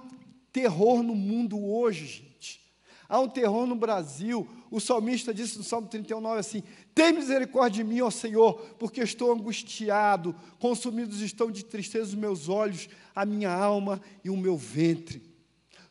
terror 0.53 1.01
no 1.01 1.15
mundo 1.15 1.59
hoje, 1.59 2.05
gente. 2.05 2.61
Há 3.07 3.19
um 3.19 3.27
terror 3.27 3.65
no 3.65 3.73
Brasil. 3.73 4.47
O 4.69 4.79
salmista 4.79 5.33
disse 5.33 5.57
no 5.57 5.63
Salmo 5.63 5.87
39 5.87 6.39
assim: 6.39 6.61
Tem 6.93 7.11
misericórdia 7.11 7.83
de 7.83 7.89
mim, 7.89 8.01
ó 8.01 8.11
Senhor, 8.11 8.53
porque 8.77 9.01
estou 9.01 9.33
angustiado, 9.33 10.35
consumidos 10.59 11.21
estão 11.21 11.49
de 11.49 11.65
tristeza 11.65 12.09
os 12.09 12.13
meus 12.13 12.49
olhos, 12.49 12.87
a 13.15 13.25
minha 13.25 13.51
alma 13.51 13.99
e 14.23 14.29
o 14.29 14.37
meu 14.37 14.55
ventre. 14.55 15.23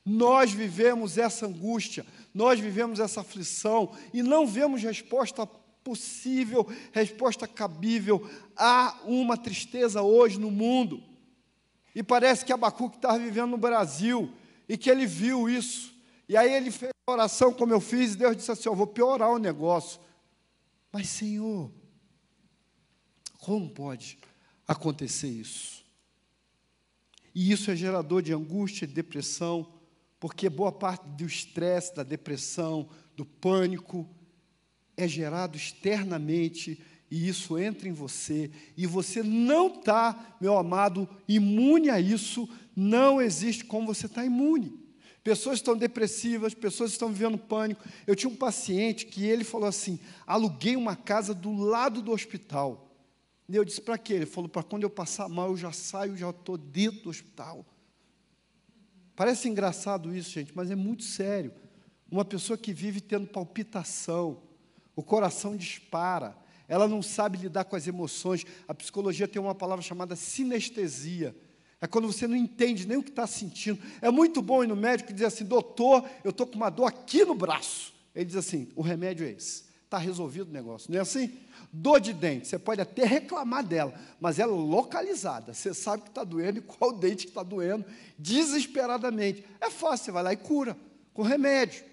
Nós 0.07 0.53
vivemos 0.53 1.19
essa 1.19 1.45
angústia, 1.45 2.07
nós 2.33 2.61
vivemos 2.61 3.01
essa 3.01 3.23
aflição 3.23 3.91
e 4.15 4.23
não 4.23 4.47
vemos 4.47 4.81
resposta 4.81 5.45
possível, 5.89 6.67
resposta 6.93 7.49
cabível. 7.49 8.29
Há 8.55 9.01
uma 9.05 9.39
tristeza 9.39 10.03
hoje 10.03 10.39
no 10.39 10.51
mundo. 10.51 11.03
E 11.95 12.03
parece 12.03 12.45
que 12.45 12.53
Abacuque 12.53 12.97
estava 12.97 13.19
vivendo 13.19 13.53
no 13.53 13.57
Brasil 13.57 14.31
e 14.69 14.77
que 14.77 14.91
ele 14.91 15.07
viu 15.07 15.49
isso. 15.49 15.95
E 16.29 16.37
aí 16.37 16.53
ele 16.53 16.71
fez 16.71 16.93
a 17.07 17.13
oração 17.13 17.55
como 17.55 17.73
eu 17.73 17.81
fiz, 17.81 18.13
e 18.13 18.19
Deus 18.19 18.37
disse 18.37 18.51
assim: 18.53 18.69
Eu 18.69 18.75
vou 18.75 18.87
piorar 18.87 19.31
o 19.31 19.39
negócio. 19.39 19.99
Mas, 20.93 21.09
Senhor, 21.09 21.73
como 23.41 23.71
pode 23.71 24.19
acontecer 24.67 25.29
isso? 25.29 25.83
E 27.35 27.51
isso 27.51 27.71
é 27.71 27.77
gerador 27.77 28.21
de 28.21 28.35
angústia 28.35 28.85
e 28.85 28.89
depressão, 28.89 29.73
porque 30.21 30.51
boa 30.51 30.73
parte 30.73 31.09
do 31.09 31.25
estresse, 31.25 31.95
da 31.95 32.03
depressão, 32.03 32.91
do 33.17 33.25
pânico, 33.25 34.07
é 34.99 35.09
gerado 35.09 35.57
externamente 35.57 36.79
e 37.11 37.27
isso 37.27 37.59
entra 37.59 37.89
em 37.89 37.93
você, 37.93 38.51
e 38.77 38.87
você 38.87 39.23
não 39.23 39.69
está, 39.69 40.37
meu 40.41 40.59
amado, 40.59 41.09
imune 41.27 41.89
a 41.89 41.99
isso, 41.99 42.47
não 42.77 43.21
existe 43.21 43.65
como 43.65 43.87
você 43.87 44.05
está 44.07 44.25
imune. 44.25 44.79
Pessoas 45.25 45.59
estão 45.59 45.77
depressivas, 45.77 46.55
pessoas 46.55 46.93
estão 46.93 47.09
vivendo 47.11 47.39
pânico. 47.39 47.85
Eu 48.07 48.15
tinha 48.15 48.31
um 48.31 48.37
paciente 48.37 49.07
que 49.07 49.25
ele 49.25 49.43
falou 49.43 49.69
assim: 49.69 49.99
aluguei 50.27 50.77
uma 50.77 50.97
casa 50.97 51.35
do 51.35 51.53
lado 51.53 52.01
do 52.01 52.13
hospital. 52.13 52.95
E 53.49 53.57
eu 53.57 53.65
disse: 53.65 53.81
para 53.81 53.99
quê? 53.99 54.15
Ele 54.15 54.27
falou: 54.27 54.49
para 54.49 54.63
quando 54.63 54.85
eu 54.85 54.91
passar 54.91 55.29
mal, 55.29 55.51
eu 55.51 55.57
já 55.57 55.73
saio, 55.73 56.17
já 56.17 56.31
estou 56.31 56.57
dentro 56.57 57.03
do 57.03 57.11
hospital. 57.11 57.67
Parece 59.17 59.49
engraçado 59.49 60.15
isso, 60.15 60.31
gente, 60.31 60.53
mas 60.55 60.71
é 60.71 60.77
muito 60.77 61.03
sério. 61.03 61.53
Uma 62.11 62.25
pessoa 62.25 62.57
que 62.57 62.73
vive 62.73 63.01
tendo 63.01 63.27
palpitação, 63.27 64.41
o 64.99 65.03
coração 65.05 65.57
dispara, 65.57 66.37
ela 66.67 66.89
não 66.89 67.01
sabe 67.03 67.39
lidar 67.39 67.67
com 67.67 67.77
as 67.77 67.87
emoções. 67.87 68.45
A 68.67 68.75
psicologia 68.75 69.29
tem 69.29 69.41
uma 69.41 69.55
palavra 69.55 69.81
chamada 69.81 70.17
sinestesia. 70.17 71.37
É 71.81 71.87
quando 71.87 72.13
você 72.13 72.27
não 72.27 72.35
entende 72.35 72.85
nem 72.85 72.97
o 72.97 73.03
que 73.05 73.11
está 73.11 73.25
sentindo. 73.25 73.79
É 74.03 74.11
muito 74.11 74.43
bom 74.43 74.65
ir 74.65 74.67
no 74.67 74.75
médico 74.75 75.13
e 75.13 75.13
dizer 75.13 75.27
assim, 75.27 75.45
doutor, 75.45 76.05
eu 76.25 76.31
estou 76.31 76.49
com 76.49 76.57
uma 76.57 76.69
dor 76.69 76.87
aqui 76.87 77.25
no 77.25 77.37
braço. 77.37 77.95
Ele 78.13 78.25
diz 78.25 78.35
assim, 78.35 78.67
o 78.75 78.83
remédio 78.83 79.25
é 79.25 79.31
esse. 79.31 79.67
Está 79.85 79.99
resolvido 79.99 80.49
o 80.49 80.53
negócio. 80.53 80.91
Não 80.91 80.99
é 80.99 81.03
assim? 81.03 81.33
Dor 81.73 82.01
de 82.01 82.13
dente, 82.13 82.49
você 82.49 82.59
pode 82.59 82.81
até 82.81 83.05
reclamar 83.05 83.65
dela, 83.65 83.95
mas 84.21 84.41
ela 84.41 84.53
é 84.53 84.57
localizada. 84.57 85.55
Você 85.55 85.73
sabe 85.73 86.03
que 86.03 86.09
está 86.09 86.25
doendo 86.25 86.59
e 86.59 86.63
qual 86.63 86.93
dente 86.93 87.27
que 87.27 87.31
está 87.31 87.45
doendo, 87.45 87.85
desesperadamente. 88.19 89.45
É 89.61 89.71
fácil, 89.71 90.07
você 90.07 90.11
vai 90.11 90.25
lá 90.25 90.33
e 90.33 90.37
cura, 90.37 90.77
com 91.15 91.23
remédio. 91.23 91.87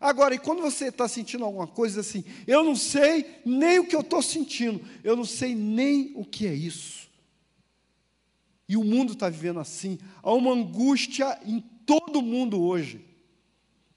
Agora, 0.00 0.34
e 0.34 0.38
quando 0.38 0.62
você 0.62 0.86
está 0.86 1.08
sentindo 1.08 1.44
alguma 1.44 1.66
coisa 1.66 2.00
assim, 2.00 2.24
eu 2.46 2.62
não 2.62 2.76
sei 2.76 3.40
nem 3.44 3.80
o 3.80 3.86
que 3.86 3.96
eu 3.96 4.00
estou 4.00 4.22
sentindo, 4.22 4.80
eu 5.02 5.16
não 5.16 5.24
sei 5.24 5.54
nem 5.54 6.12
o 6.14 6.24
que 6.24 6.46
é 6.46 6.54
isso. 6.54 7.08
E 8.68 8.76
o 8.76 8.84
mundo 8.84 9.14
está 9.14 9.28
vivendo 9.28 9.58
assim, 9.58 9.98
há 10.22 10.32
uma 10.32 10.52
angústia 10.52 11.38
em 11.44 11.60
todo 11.84 12.18
o 12.20 12.22
mundo 12.22 12.62
hoje. 12.62 13.04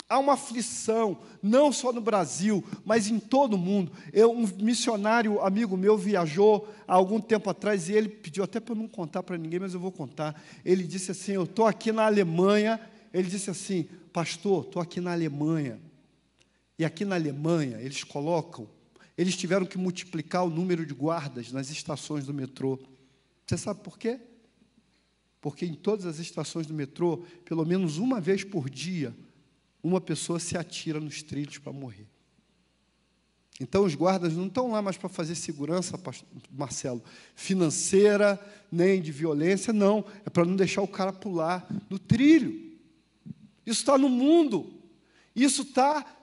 Há 0.10 0.20
uma 0.20 0.34
aflição, 0.34 1.20
não 1.41 1.72
só 1.72 1.93
no 1.93 2.01
Brasil, 2.01 2.63
mas 2.84 3.08
em 3.08 3.17
todo 3.17 3.53
o 3.53 3.58
mundo. 3.58 3.93
Eu, 4.12 4.31
um 4.31 4.46
missionário 4.58 5.39
amigo 5.39 5.77
meu 5.77 5.98
viajou 5.98 6.67
há 6.86 6.96
algum 6.96 7.22
tempo 7.22 7.50
atrás 7.50 7.88
e 7.88 7.93
ele 7.93 8.10
pediu 8.10 8.43
até 8.43 8.60
para 8.60 8.74
eu 8.74 8.77
não 8.77 8.89
contar 8.89 9.24
para 9.24 9.38
ninguém, 9.38 9.60
mas 9.60 9.74
eu 9.74 9.79
vou 9.79 9.91
contar. 9.91 10.41
Ele 10.65 10.84
disse 10.84 11.12
assim: 11.12 11.34
Eu 11.34 11.43
estou 11.43 11.65
aqui 11.65 11.93
na 11.93 12.05
Alemanha. 12.05 12.77
Ele 13.13 13.29
disse 13.29 13.50
assim: 13.50 13.88
Pastor, 14.12 14.65
estou 14.65 14.81
aqui 14.81 15.00
na 15.00 15.13
Alemanha 15.13 15.79
e 16.81 16.85
aqui 16.85 17.05
na 17.05 17.13
Alemanha, 17.13 17.79
eles 17.79 18.03
colocam, 18.03 18.67
eles 19.15 19.38
tiveram 19.38 19.67
que 19.67 19.77
multiplicar 19.77 20.43
o 20.43 20.50
número 20.50 20.83
de 20.83 20.95
guardas 20.95 21.51
nas 21.51 21.69
estações 21.69 22.25
do 22.25 22.33
metrô. 22.33 22.79
Você 23.45 23.55
sabe 23.55 23.81
por 23.81 24.00
quê? 24.00 24.19
Porque 25.39 25.63
em 25.63 25.75
todas 25.75 26.07
as 26.07 26.17
estações 26.17 26.65
do 26.65 26.73
metrô, 26.73 27.17
pelo 27.45 27.63
menos 27.63 28.00
uma 28.00 28.19
vez 28.19 28.43
por 28.43 28.67
dia, 28.67 29.15
uma 29.83 30.01
pessoa 30.01 30.39
se 30.39 30.57
atira 30.57 31.00
nos 31.00 31.21
trilhos 31.21 31.59
para 31.59 31.71
morrer. 31.71 32.07
Então, 33.59 33.83
os 33.83 33.93
guardas 33.93 34.35
não 34.35 34.47
estão 34.47 34.71
lá 34.71 34.81
mais 34.81 34.97
para 34.97 35.07
fazer 35.07 35.35
segurança, 35.35 36.00
Marcelo, 36.50 37.03
financeira, 37.35 38.43
nem 38.71 39.00
de 39.00 39.11
violência, 39.11 39.71
não. 39.71 40.03
É 40.25 40.31
para 40.31 40.45
não 40.45 40.55
deixar 40.55 40.81
o 40.81 40.88
cara 40.88 41.13
pular 41.13 41.63
no 41.91 42.00
trilho. 42.00 42.75
Isso 43.67 43.81
está 43.81 44.00
no 44.00 44.09
mundo. 44.09 44.81
Isso 45.35 45.61
está 45.61 46.20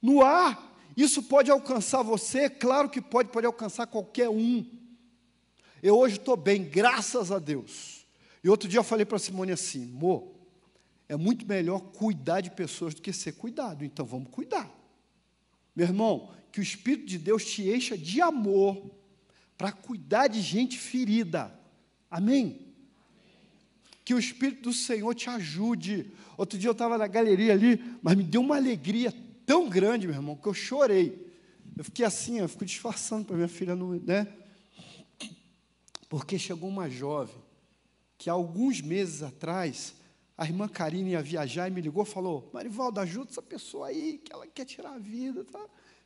no 0.00 0.22
ar. 0.22 0.66
Isso 0.96 1.22
pode 1.22 1.50
alcançar 1.50 2.02
você? 2.02 2.50
Claro 2.50 2.88
que 2.88 3.00
pode, 3.00 3.30
pode 3.30 3.46
alcançar 3.46 3.86
qualquer 3.86 4.28
um. 4.28 4.66
Eu 5.82 5.96
hoje 5.96 6.16
estou 6.16 6.36
bem, 6.36 6.64
graças 6.64 7.30
a 7.30 7.38
Deus. 7.38 8.06
E 8.42 8.48
outro 8.48 8.68
dia 8.68 8.80
eu 8.80 8.84
falei 8.84 9.06
para 9.06 9.18
Simone 9.18 9.52
assim: 9.52 9.86
Mo, 9.86 10.34
é 11.08 11.16
muito 11.16 11.46
melhor 11.46 11.80
cuidar 11.80 12.40
de 12.40 12.50
pessoas 12.50 12.94
do 12.94 13.02
que 13.02 13.12
ser 13.12 13.32
cuidado, 13.32 13.84
então 13.84 14.04
vamos 14.04 14.28
cuidar. 14.30 14.68
Meu 15.74 15.86
irmão, 15.86 16.30
que 16.50 16.60
o 16.60 16.62
Espírito 16.62 17.06
de 17.06 17.18
Deus 17.18 17.44
te 17.44 17.70
encha 17.70 17.96
de 17.96 18.20
amor 18.20 18.90
para 19.56 19.72
cuidar 19.72 20.26
de 20.26 20.40
gente 20.40 20.78
ferida. 20.78 21.52
Amém? 22.10 22.74
Que 24.04 24.14
o 24.14 24.18
Espírito 24.18 24.62
do 24.62 24.72
Senhor 24.72 25.14
te 25.14 25.30
ajude. 25.30 26.10
Outro 26.36 26.58
dia 26.58 26.68
eu 26.68 26.72
estava 26.72 26.98
na 26.98 27.06
galeria 27.06 27.52
ali, 27.52 27.96
mas 28.02 28.16
me 28.16 28.24
deu 28.24 28.40
uma 28.40 28.56
alegria 28.56 29.12
tão 29.48 29.66
grande, 29.66 30.06
meu 30.06 30.14
irmão, 30.14 30.36
que 30.36 30.46
eu 30.46 30.52
chorei. 30.52 31.26
Eu 31.74 31.82
fiquei 31.82 32.04
assim, 32.04 32.38
eu 32.38 32.48
fico 32.50 32.66
disfarçando 32.66 33.24
para 33.24 33.34
minha 33.34 33.48
filha 33.48 33.74
não, 33.74 33.92
né? 33.92 34.30
Porque 36.06 36.38
chegou 36.38 36.68
uma 36.68 36.90
jovem 36.90 37.34
que 38.18 38.28
há 38.28 38.34
alguns 38.34 38.82
meses 38.82 39.22
atrás, 39.22 39.94
a 40.36 40.44
irmã 40.44 40.68
Karine 40.68 41.12
ia 41.12 41.22
viajar 41.22 41.66
e 41.66 41.70
me 41.70 41.80
ligou 41.80 42.04
falou: 42.04 42.50
Marivaldo, 42.52 43.00
ajuda 43.00 43.30
essa 43.30 43.40
pessoa 43.40 43.86
aí, 43.86 44.18
que 44.18 44.30
ela 44.30 44.46
quer 44.46 44.66
tirar 44.66 44.90
a 44.90 44.98
vida. 44.98 45.42
Tá? 45.44 45.64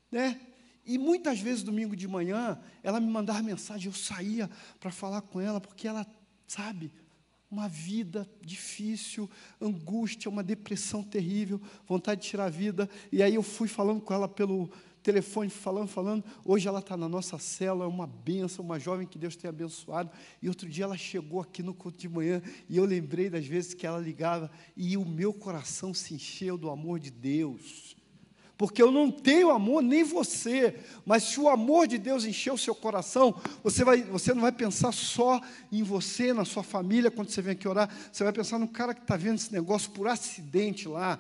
Né? 0.09 0.41
E 0.87 0.97
muitas 0.97 1.41
vezes, 1.41 1.65
domingo 1.65 1.97
de 1.97 2.07
manhã, 2.07 2.61
ela 2.81 3.01
me 3.01 3.11
mandava 3.11 3.43
mensagem, 3.43 3.89
eu 3.89 3.93
saía 3.93 4.49
para 4.79 4.93
falar 4.93 5.21
com 5.21 5.41
ela, 5.41 5.61
porque 5.61 5.89
ela, 5.89 6.07
sabe, 6.47 6.93
uma 7.53 7.69
vida 7.69 8.27
difícil, 8.41 9.31
angústia, 9.61 10.31
uma 10.31 10.43
depressão 10.43 11.03
terrível, 11.03 11.61
vontade 11.87 12.23
de 12.23 12.29
tirar 12.29 12.47
a 12.47 12.51
vida. 12.51 12.89
E 13.13 13.23
aí 13.23 13.35
eu 13.35 13.43
fui 13.43 13.69
falando 13.69 14.01
com 14.01 14.15
ela 14.15 14.27
pelo 14.27 14.71
telefone, 15.03 15.51
falando, 15.51 15.89
falando. 15.89 16.25
Hoje 16.47 16.67
ela 16.67 16.79
está 16.79 16.97
na 16.97 17.11
nossa 17.11 17.39
cela, 17.39 17.85
é 17.85 17.87
uma 17.87 18.07
benção, 18.07 18.65
uma 18.65 18.81
jovem 18.81 19.07
que 19.07 19.19
Deus 19.19 19.37
tem 19.37 19.51
abençoado. 19.51 20.11
E 20.41 20.49
outro 20.49 20.67
dia 20.67 20.85
ela 20.85 20.97
chegou 20.97 21.43
aqui 21.43 21.63
no 21.63 21.75
culto 21.75 21.99
de 21.99 22.09
manhã 22.09 22.41
e 22.71 22.79
eu 22.79 22.87
lembrei 22.87 23.29
das 23.29 23.47
vezes 23.47 23.75
que 23.75 23.87
ela 23.87 23.99
ligava 23.99 24.51
e 24.75 24.97
o 24.97 25.05
meu 25.05 25.35
coração 25.35 25.93
se 25.93 26.15
encheu 26.15 26.57
do 26.57 26.71
amor 26.71 26.99
de 26.99 27.11
Deus 27.11 27.95
porque 28.57 28.83
eu 28.83 28.91
não 28.91 29.11
tenho 29.11 29.51
amor, 29.51 29.83
nem 29.83 30.05
você, 30.05 30.77
mas 31.05 31.25
se 31.25 31.41
o 31.41 31.49
amor 31.49 31.87
de 31.87 31.99
Deus 31.99 32.25
encher 32.25 32.53
o 32.53 32.59
seu 32.59 32.75
coração, 32.75 33.35
você, 33.63 33.85
vai, 33.85 34.03
você 34.03 34.35
não 34.35 34.43
vai 34.43 34.53
pensar 34.53 34.93
só 34.93 35.41
em 35.71 35.83
você, 35.83 36.33
na 36.33 36.45
sua 36.45 36.63
família, 36.63 37.11
quando 37.11 37.31
você 37.31 37.43
vem 37.43 37.53
aqui 37.53 37.67
orar, 37.67 37.89
você 38.11 38.23
vai 38.23 38.33
pensar 38.33 38.59
no 38.59 38.69
cara 38.69 38.95
que 38.95 39.03
está 39.03 39.17
vendo 39.17 39.37
esse 39.37 39.53
negócio 39.53 39.91
por 39.91 40.07
acidente 40.07 40.87
lá, 40.87 41.19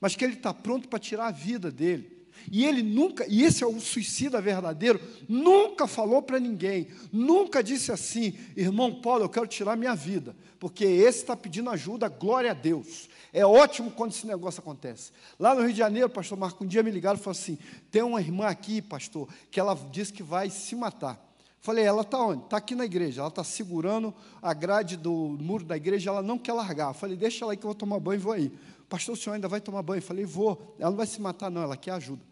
mas 0.00 0.16
que 0.16 0.24
ele 0.24 0.34
está 0.34 0.54
pronto 0.54 0.88
para 0.88 0.98
tirar 0.98 1.26
a 1.26 1.32
vida 1.32 1.70
dele. 1.70 2.19
E 2.50 2.64
ele 2.64 2.82
nunca, 2.82 3.26
e 3.28 3.42
esse 3.42 3.64
é 3.64 3.66
o 3.66 3.80
suicida 3.80 4.40
verdadeiro, 4.40 5.00
nunca 5.28 5.86
falou 5.86 6.22
para 6.22 6.38
ninguém, 6.38 6.88
nunca 7.12 7.62
disse 7.62 7.90
assim, 7.90 8.34
irmão 8.56 9.00
Paulo, 9.00 9.24
eu 9.24 9.28
quero 9.28 9.46
tirar 9.46 9.76
minha 9.76 9.94
vida, 9.94 10.36
porque 10.58 10.84
esse 10.84 11.20
está 11.20 11.36
pedindo 11.36 11.70
ajuda, 11.70 12.08
glória 12.08 12.50
a 12.50 12.54
Deus. 12.54 13.08
É 13.32 13.46
ótimo 13.46 13.90
quando 13.90 14.12
esse 14.12 14.26
negócio 14.26 14.60
acontece. 14.60 15.12
Lá 15.38 15.54
no 15.54 15.62
Rio 15.62 15.72
de 15.72 15.78
Janeiro, 15.78 16.10
pastor 16.10 16.36
Marco, 16.36 16.64
um 16.64 16.66
dia 16.66 16.82
me 16.82 16.90
ligaram 16.90 17.18
e 17.18 17.22
falaram 17.22 17.40
assim: 17.40 17.58
tem 17.90 18.02
uma 18.02 18.20
irmã 18.20 18.46
aqui, 18.46 18.82
pastor, 18.82 19.28
que 19.50 19.60
ela 19.60 19.74
disse 19.90 20.12
que 20.12 20.22
vai 20.22 20.50
se 20.50 20.74
matar. 20.74 21.30
Falei, 21.60 21.84
ela 21.84 22.00
está 22.00 22.18
onde? 22.18 22.42
Está 22.44 22.56
aqui 22.56 22.74
na 22.74 22.86
igreja. 22.86 23.20
Ela 23.20 23.28
está 23.28 23.44
segurando 23.44 24.14
a 24.40 24.54
grade 24.54 24.96
do 24.96 25.12
muro 25.12 25.64
da 25.64 25.76
igreja, 25.76 26.10
ela 26.10 26.22
não 26.22 26.38
quer 26.38 26.54
largar. 26.54 26.94
Falei, 26.94 27.16
deixa 27.16 27.44
ela 27.44 27.52
aí 27.52 27.56
que 27.56 27.64
eu 27.64 27.68
vou 27.68 27.74
tomar 27.74 28.00
banho 28.00 28.18
e 28.18 28.22
vou 28.22 28.32
aí. 28.32 28.52
Pastor, 28.88 29.14
o 29.14 29.16
senhor 29.16 29.34
ainda 29.34 29.46
vai 29.46 29.60
tomar 29.60 29.82
banho? 29.82 30.02
Falei, 30.02 30.24
vou. 30.24 30.74
Ela 30.78 30.90
não 30.90 30.96
vai 30.96 31.06
se 31.06 31.20
matar, 31.20 31.50
não, 31.50 31.62
ela 31.62 31.76
quer 31.76 31.92
ajuda. 31.92 32.22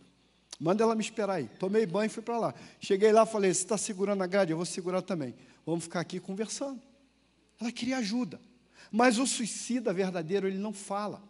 Manda 0.59 0.83
ela 0.83 0.95
me 0.95 1.03
esperar 1.03 1.35
aí. 1.35 1.49
Tomei 1.59 1.87
banho 1.87 2.07
e 2.07 2.11
fui 2.11 2.23
para 2.23 2.38
lá. 2.38 2.55
Cheguei 2.81 3.12
lá, 3.12 3.25
falei, 3.25 3.55
você 3.55 3.62
está 3.62 3.79
segurando 3.79 4.23
a 4.23 4.27
grade? 4.27 4.50
Eu 4.50 4.57
vou 4.57 4.67
segurar 4.67 5.03
também. 5.03 5.35
Vamos 5.65 5.85
ficar 5.85 6.00
aqui 6.00 6.19
conversando. 6.19 6.81
Ela 7.61 7.71
queria 7.71 7.99
ajuda. 7.99 8.41
Mas 8.91 9.19
o 9.19 9.27
suicida 9.27 9.93
verdadeiro, 9.93 10.49
ele 10.49 10.59
não 10.59 10.73
fala. 10.73 11.23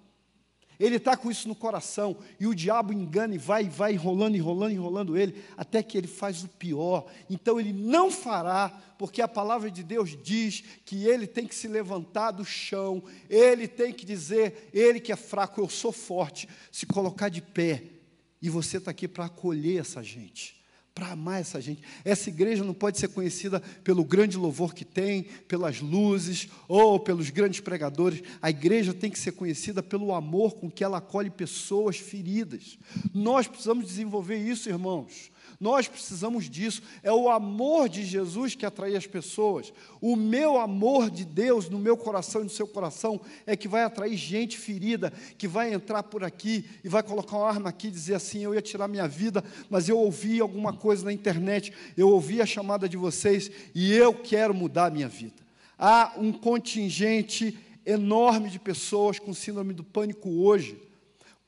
Ele 0.78 0.94
está 0.94 1.16
com 1.16 1.28
isso 1.28 1.48
no 1.48 1.56
coração, 1.56 2.16
e 2.38 2.46
o 2.46 2.54
diabo 2.54 2.92
engana 2.92 3.34
e 3.34 3.38
vai, 3.38 3.64
vai 3.64 3.94
enrolando, 3.94 4.36
enrolando, 4.36 4.72
enrolando 4.72 5.16
ele, 5.16 5.42
até 5.56 5.82
que 5.82 5.98
ele 5.98 6.06
faz 6.06 6.44
o 6.44 6.48
pior. 6.48 7.06
Então 7.28 7.58
ele 7.58 7.72
não 7.72 8.12
fará, 8.12 8.68
porque 8.96 9.20
a 9.20 9.26
palavra 9.26 9.72
de 9.72 9.82
Deus 9.82 10.16
diz 10.22 10.62
que 10.84 11.04
ele 11.04 11.26
tem 11.26 11.48
que 11.48 11.54
se 11.54 11.66
levantar 11.66 12.30
do 12.30 12.44
chão, 12.44 13.02
ele 13.28 13.66
tem 13.66 13.92
que 13.92 14.06
dizer, 14.06 14.70
ele 14.72 15.00
que 15.00 15.10
é 15.10 15.16
fraco, 15.16 15.60
eu 15.60 15.68
sou 15.68 15.90
forte, 15.90 16.48
se 16.70 16.86
colocar 16.86 17.28
de 17.28 17.42
pé. 17.42 17.97
E 18.40 18.48
você 18.48 18.78
está 18.78 18.90
aqui 18.90 19.08
para 19.08 19.26
acolher 19.26 19.80
essa 19.80 20.02
gente 20.02 20.58
para 20.98 21.12
amar 21.12 21.40
essa 21.40 21.60
gente. 21.60 21.80
Essa 22.04 22.28
igreja 22.28 22.64
não 22.64 22.74
pode 22.74 22.98
ser 22.98 23.06
conhecida 23.08 23.60
pelo 23.84 24.04
grande 24.04 24.36
louvor 24.36 24.74
que 24.74 24.84
tem, 24.84 25.22
pelas 25.46 25.80
luzes 25.80 26.48
ou 26.66 26.98
pelos 26.98 27.30
grandes 27.30 27.60
pregadores. 27.60 28.20
A 28.42 28.50
igreja 28.50 28.92
tem 28.92 29.08
que 29.08 29.18
ser 29.18 29.30
conhecida 29.32 29.80
pelo 29.80 30.12
amor 30.12 30.56
com 30.56 30.68
que 30.68 30.82
ela 30.82 30.98
acolhe 30.98 31.30
pessoas 31.30 31.98
feridas. 31.98 32.76
Nós 33.14 33.46
precisamos 33.46 33.86
desenvolver 33.86 34.38
isso, 34.38 34.68
irmãos. 34.68 35.30
Nós 35.60 35.88
precisamos 35.88 36.48
disso. 36.48 36.82
É 37.02 37.12
o 37.12 37.28
amor 37.28 37.88
de 37.88 38.04
Jesus 38.04 38.54
que 38.54 38.64
atrai 38.64 38.94
as 38.94 39.06
pessoas. 39.06 39.72
O 40.00 40.14
meu 40.14 40.58
amor 40.58 41.10
de 41.10 41.24
Deus 41.24 41.68
no 41.68 41.78
meu 41.78 41.96
coração 41.96 42.42
e 42.42 42.44
no 42.44 42.50
seu 42.50 42.66
coração 42.66 43.20
é 43.44 43.56
que 43.56 43.66
vai 43.66 43.82
atrair 43.82 44.16
gente 44.16 44.56
ferida, 44.56 45.12
que 45.36 45.48
vai 45.48 45.72
entrar 45.72 46.04
por 46.04 46.22
aqui 46.22 46.64
e 46.84 46.88
vai 46.88 47.02
colocar 47.02 47.36
uma 47.36 47.48
arma 47.48 47.70
aqui 47.70 47.88
e 47.88 47.92
dizer 47.92 48.14
assim: 48.14 48.44
eu 48.44 48.54
ia 48.54 48.62
tirar 48.62 48.86
minha 48.86 49.08
vida, 49.08 49.42
mas 49.68 49.88
eu 49.88 49.98
ouvi 49.98 50.40
alguma 50.40 50.72
coisa 50.72 51.04
na 51.04 51.12
internet, 51.12 51.72
eu 51.96 52.08
ouvi 52.08 52.40
a 52.40 52.46
chamada 52.46 52.88
de 52.88 52.96
vocês 52.96 53.50
e 53.74 53.92
eu 53.92 54.14
quero 54.14 54.54
mudar 54.54 54.86
a 54.86 54.90
minha 54.90 55.08
vida. 55.08 55.42
Há 55.76 56.12
um 56.16 56.32
contingente 56.32 57.58
enorme 57.84 58.48
de 58.48 58.60
pessoas 58.60 59.18
com 59.18 59.34
síndrome 59.34 59.72
do 59.74 59.82
pânico 59.82 60.28
hoje. 60.28 60.80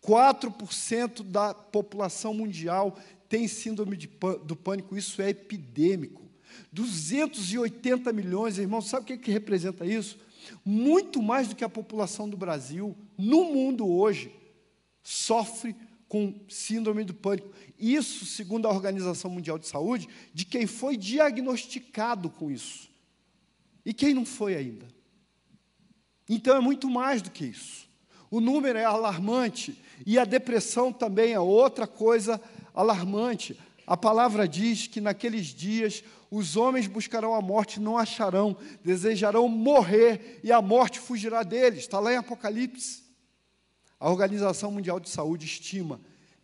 4% 0.03 1.23
da 1.23 1.53
população 1.53 2.33
mundial 2.33 2.97
tem 3.31 3.47
síndrome 3.47 3.97
de, 3.97 4.11
do 4.45 4.57
pânico, 4.57 4.97
isso 4.97 5.23
é 5.23 5.31
epidêmico. 5.31 6.29
280 6.73 8.13
milhões, 8.13 8.59
irmãos, 8.59 8.89
sabe 8.89 9.05
o 9.05 9.07
que, 9.07 9.17
que 9.17 9.31
representa 9.31 9.87
isso? 9.87 10.19
Muito 10.65 11.23
mais 11.23 11.47
do 11.47 11.55
que 11.55 11.63
a 11.63 11.69
população 11.69 12.29
do 12.29 12.37
Brasil, 12.37 12.97
no 13.17 13.45
mundo 13.45 13.89
hoje, 13.89 14.35
sofre 15.01 15.77
com 16.09 16.35
síndrome 16.49 17.05
do 17.05 17.15
pânico. 17.15 17.53
Isso, 17.79 18.27
segundo 18.27 18.67
a 18.67 18.73
Organização 18.73 19.31
Mundial 19.31 19.61
de 19.61 19.69
Saúde, 19.69 20.09
de 20.35 20.45
quem 20.45 20.67
foi 20.67 20.97
diagnosticado 20.97 22.29
com 22.31 22.51
isso. 22.51 22.91
E 23.87 23.95
quem 23.95 24.13
não 24.13 24.27
foi 24.27 24.57
ainda. 24.57 24.89
Então 26.29 26.57
é 26.57 26.61
muito 26.61 26.91
mais 26.91 27.23
do 27.23 27.31
que 27.31 27.45
isso. 27.45 27.89
O 28.29 28.41
número 28.41 28.77
é 28.77 28.85
alarmante 28.85 29.81
e 30.05 30.19
a 30.19 30.25
depressão 30.25 30.93
também 30.93 31.33
é 31.33 31.39
outra 31.39 31.87
coisa 31.87 32.41
alarmante. 32.81 33.59
A 33.87 33.97
palavra 33.97 34.47
diz 34.47 34.87
que 34.87 35.01
naqueles 35.01 35.47
dias 35.47 36.03
os 36.31 36.57
homens 36.57 36.87
buscarão 36.87 37.35
a 37.35 37.41
morte 37.43 37.81
não 37.81 37.99
acharão, 37.99 38.57
desejarão 38.85 39.49
morrer 39.49 40.41
e 40.45 40.53
a 40.53 40.63
morte 40.63 40.99
fugirá 41.01 41.43
deles. 41.43 41.81
Está 41.81 41.99
lá 41.99 42.13
em 42.13 42.17
Apocalipse. 42.17 43.03
A 43.99 44.09
Organização 44.09 44.71
Mundial 44.71 45.01
de 45.01 45.09
Saúde 45.09 45.45
estima 45.45 46.01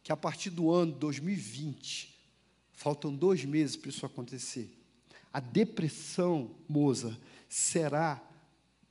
que 0.07 0.12
a 0.12 0.16
partir 0.16 0.51
do 0.51 0.70
ano 0.70 0.92
2020, 0.92 2.14
faltam 2.72 3.12
dois 3.12 3.44
meses 3.44 3.75
para 3.75 3.88
isso 3.88 4.07
acontecer, 4.07 4.70
a 5.33 5.40
depressão, 5.40 6.53
moça, 6.68 7.18
será 7.49 8.22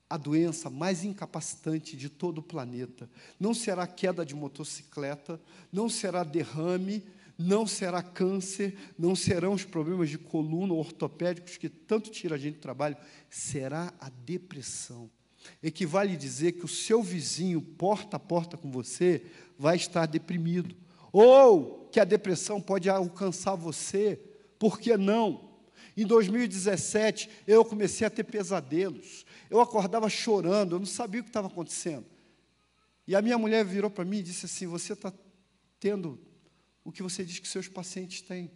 a 0.09 0.17
doença 0.17 0.69
mais 0.69 1.05
incapacitante 1.05 1.95
de 1.95 2.09
todo 2.09 2.39
o 2.39 2.43
planeta. 2.43 3.09
Não 3.39 3.53
será 3.53 3.87
queda 3.87 4.25
de 4.25 4.35
motocicleta, 4.35 5.39
não 5.71 5.87
será 5.87 6.23
derrame, 6.25 7.01
não 7.37 7.67
será 7.67 8.01
câncer, 8.01 8.75
não 8.97 9.15
serão 9.15 9.53
os 9.53 9.63
problemas 9.63 10.09
de 10.09 10.17
coluna 10.17 10.73
ortopédicos 10.73 11.57
que 11.57 11.69
tanto 11.69 12.09
tira 12.09 12.35
a 12.35 12.37
gente 12.37 12.55
do 12.55 12.61
trabalho, 12.61 12.97
será 13.29 13.93
a 13.99 14.09
depressão. 14.09 15.09
Equivale 15.61 16.15
dizer 16.15 16.53
que 16.53 16.65
o 16.65 16.69
seu 16.69 17.03
vizinho, 17.03 17.61
porta 17.61 18.17
a 18.17 18.19
porta 18.19 18.57
com 18.57 18.71
você, 18.71 19.23
vai 19.57 19.75
estar 19.75 20.05
deprimido. 20.05 20.75
Ou 21.11 21.87
que 21.91 21.99
a 21.99 22.05
depressão 22.05 22.59
pode 22.59 22.89
alcançar 22.89 23.55
você, 23.55 24.19
por 24.57 24.79
que 24.79 24.97
não? 24.97 25.55
Em 25.95 26.05
2017, 26.05 27.29
eu 27.47 27.63
comecei 27.63 28.05
a 28.05 28.09
ter 28.09 28.23
pesadelos. 28.23 29.25
Eu 29.49 29.61
acordava 29.61 30.09
chorando, 30.09 30.75
eu 30.75 30.79
não 30.79 30.85
sabia 30.85 31.21
o 31.21 31.23
que 31.23 31.29
estava 31.29 31.47
acontecendo. 31.47 32.05
E 33.07 33.15
a 33.15 33.21
minha 33.21 33.37
mulher 33.37 33.63
virou 33.63 33.89
para 33.89 34.03
mim 34.03 34.17
e 34.17 34.23
disse 34.23 34.45
assim: 34.45 34.67
Você 34.67 34.93
está 34.93 35.13
tendo 35.79 36.19
o 36.85 36.91
que 36.91 37.03
você 37.03 37.25
diz 37.25 37.39
que 37.39 37.47
seus 37.47 37.67
pacientes 37.67 38.21
têm. 38.21 38.49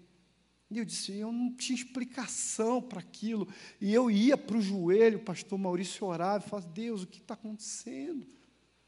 E 0.72 0.78
eu 0.78 0.86
disse, 0.86 1.12
eu 1.12 1.32
não 1.32 1.52
tinha 1.52 1.76
explicação 1.76 2.80
para 2.80 3.00
aquilo. 3.00 3.48
E 3.82 3.92
eu 3.92 4.10
ia 4.10 4.38
para 4.38 4.56
o 4.56 4.62
joelho, 4.62 5.18
o 5.18 5.24
pastor 5.24 5.58
Maurício 5.58 6.06
orava 6.06 6.46
e 6.46 6.48
falava, 6.48 6.70
Deus, 6.70 7.02
o 7.02 7.08
que 7.08 7.18
está 7.18 7.34
acontecendo? 7.34 8.28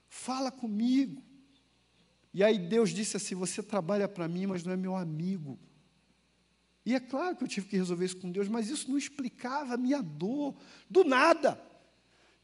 Fala 0.08 0.52
comigo. 0.52 1.24
E 2.32 2.44
aí 2.44 2.60
Deus 2.60 2.92
disse 2.92 3.18
assim, 3.18 3.34
você 3.34 3.64
trabalha 3.64 4.08
para 4.08 4.28
mim, 4.28 4.46
mas 4.46 4.64
não 4.64 4.72
é 4.72 4.78
meu 4.78 4.96
amigo. 4.96 5.60
E 6.86 6.94
é 6.94 7.00
claro 7.00 7.36
que 7.36 7.44
eu 7.44 7.48
tive 7.48 7.68
que 7.68 7.76
resolver 7.76 8.06
isso 8.06 8.18
com 8.18 8.32
Deus, 8.32 8.48
mas 8.48 8.70
isso 8.70 8.90
não 8.90 8.98
explicava 8.98 9.74
a 9.74 9.78
minha 9.78 10.02
dor, 10.02 10.56
do 10.90 11.04
nada. 11.04 11.60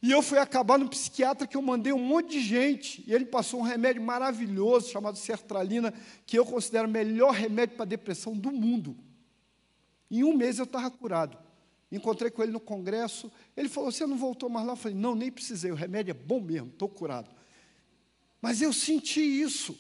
E 0.08 0.12
eu 0.12 0.22
fui 0.22 0.38
acabar 0.40 0.80
no 0.80 0.88
psiquiatra 0.88 1.46
que 1.46 1.58
eu 1.58 1.62
mandei 1.62 1.92
um 1.92 2.00
monte 2.00 2.30
de 2.30 2.40
gente. 2.40 3.04
E 3.06 3.14
ele 3.14 3.26
passou 3.26 3.60
um 3.60 3.64
remédio 3.64 4.02
maravilhoso 4.02 4.90
chamado 4.90 5.18
sertralina, 5.18 5.94
que 6.26 6.40
eu 6.40 6.46
considero 6.46 6.88
o 6.88 6.90
melhor 6.90 7.34
remédio 7.34 7.76
para 7.76 7.84
depressão 7.84 8.34
do 8.34 8.50
mundo. 8.50 8.96
Em 10.10 10.24
um 10.24 10.34
mês 10.34 10.60
eu 10.60 10.64
estava 10.64 10.90
curado. 10.90 11.38
Encontrei 11.92 12.32
com 12.32 12.42
ele 12.42 12.54
no 12.54 12.60
congresso. 12.62 13.30
Ele 13.56 13.68
falou: 13.68 13.92
Você 13.92 14.08
não 14.08 14.16
voltou 14.16 14.48
mais 14.48 14.66
lá? 14.66 14.72
Eu 14.72 14.78
falei: 14.78 14.98
Não, 14.98 15.14
nem 15.14 15.30
precisei. 15.30 15.74
O 15.74 15.76
remédio 15.76 16.12
é 16.12 16.14
bom 16.14 16.40
mesmo, 16.40 16.70
estou 16.70 16.88
curado. 16.88 17.30
Mas 18.42 18.62
eu 18.62 18.72
senti 18.72 19.20
isso. 19.20 19.78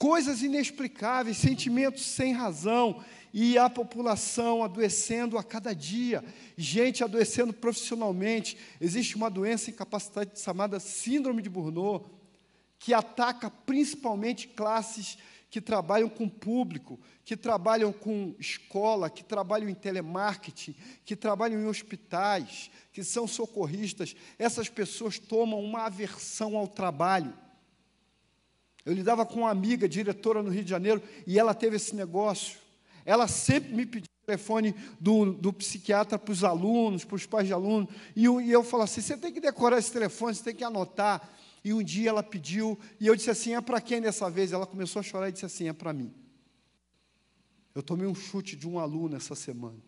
Coisas 0.00 0.40
inexplicáveis, 0.40 1.36
sentimentos 1.36 2.06
sem 2.06 2.32
razão, 2.32 3.04
e 3.34 3.58
a 3.58 3.68
população 3.68 4.64
adoecendo 4.64 5.36
a 5.36 5.44
cada 5.44 5.74
dia, 5.74 6.24
gente 6.56 7.04
adoecendo 7.04 7.52
profissionalmente. 7.52 8.56
Existe 8.80 9.14
uma 9.14 9.30
doença 9.30 9.70
incapacitante 9.70 10.40
chamada 10.40 10.80
Síndrome 10.80 11.42
de 11.42 11.50
Burnout, 11.50 12.08
que 12.78 12.94
ataca 12.94 13.50
principalmente 13.50 14.48
classes 14.48 15.18
que 15.50 15.60
trabalham 15.60 16.08
com 16.08 16.28
público, 16.28 16.98
que 17.22 17.36
trabalham 17.36 17.92
com 17.92 18.34
escola, 18.38 19.10
que 19.10 19.22
trabalham 19.22 19.68
em 19.68 19.74
telemarketing, 19.74 20.74
que 21.04 21.14
trabalham 21.14 21.60
em 21.60 21.66
hospitais, 21.66 22.70
que 22.90 23.04
são 23.04 23.26
socorristas. 23.26 24.16
Essas 24.38 24.70
pessoas 24.70 25.18
tomam 25.18 25.62
uma 25.62 25.82
aversão 25.82 26.56
ao 26.56 26.66
trabalho. 26.66 27.34
Eu 28.84 28.92
lidava 28.92 29.26
com 29.26 29.40
uma 29.40 29.50
amiga, 29.50 29.88
diretora 29.88 30.42
no 30.42 30.50
Rio 30.50 30.64
de 30.64 30.70
Janeiro, 30.70 31.02
e 31.26 31.38
ela 31.38 31.54
teve 31.54 31.76
esse 31.76 31.94
negócio. 31.94 32.58
Ela 33.04 33.28
sempre 33.28 33.74
me 33.74 33.84
pediu 33.84 34.08
o 34.22 34.26
telefone 34.26 34.74
do, 34.98 35.32
do 35.32 35.52
psiquiatra 35.52 36.18
para 36.18 36.32
os 36.32 36.44
alunos, 36.44 37.04
para 37.04 37.16
os 37.16 37.26
pais 37.26 37.46
de 37.46 37.52
alunos, 37.52 37.92
e 38.14 38.24
eu, 38.24 38.40
e 38.40 38.50
eu 38.50 38.62
falo 38.62 38.84
assim: 38.84 39.00
você 39.00 39.16
tem 39.16 39.32
que 39.32 39.40
decorar 39.40 39.78
esse 39.78 39.92
telefone, 39.92 40.34
você 40.34 40.44
tem 40.44 40.54
que 40.54 40.64
anotar. 40.64 41.28
E 41.62 41.74
um 41.74 41.82
dia 41.82 42.08
ela 42.08 42.22
pediu, 42.22 42.78
e 42.98 43.06
eu 43.06 43.14
disse 43.14 43.30
assim: 43.30 43.54
é 43.54 43.60
para 43.60 43.80
quem 43.80 44.00
dessa 44.00 44.30
vez? 44.30 44.52
Ela 44.52 44.66
começou 44.66 45.00
a 45.00 45.02
chorar 45.02 45.28
e 45.28 45.32
disse 45.32 45.46
assim: 45.46 45.68
é 45.68 45.72
para 45.72 45.92
mim. 45.92 46.12
Eu 47.74 47.82
tomei 47.82 48.06
um 48.06 48.14
chute 48.14 48.56
de 48.56 48.66
um 48.66 48.78
aluno 48.78 49.16
essa 49.16 49.34
semana, 49.34 49.78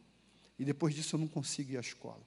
e 0.59 0.64
depois 0.64 0.94
disso 0.94 1.16
eu 1.16 1.20
não 1.20 1.26
consigo 1.26 1.72
ir 1.72 1.76
à 1.78 1.81
escola. 1.81 2.22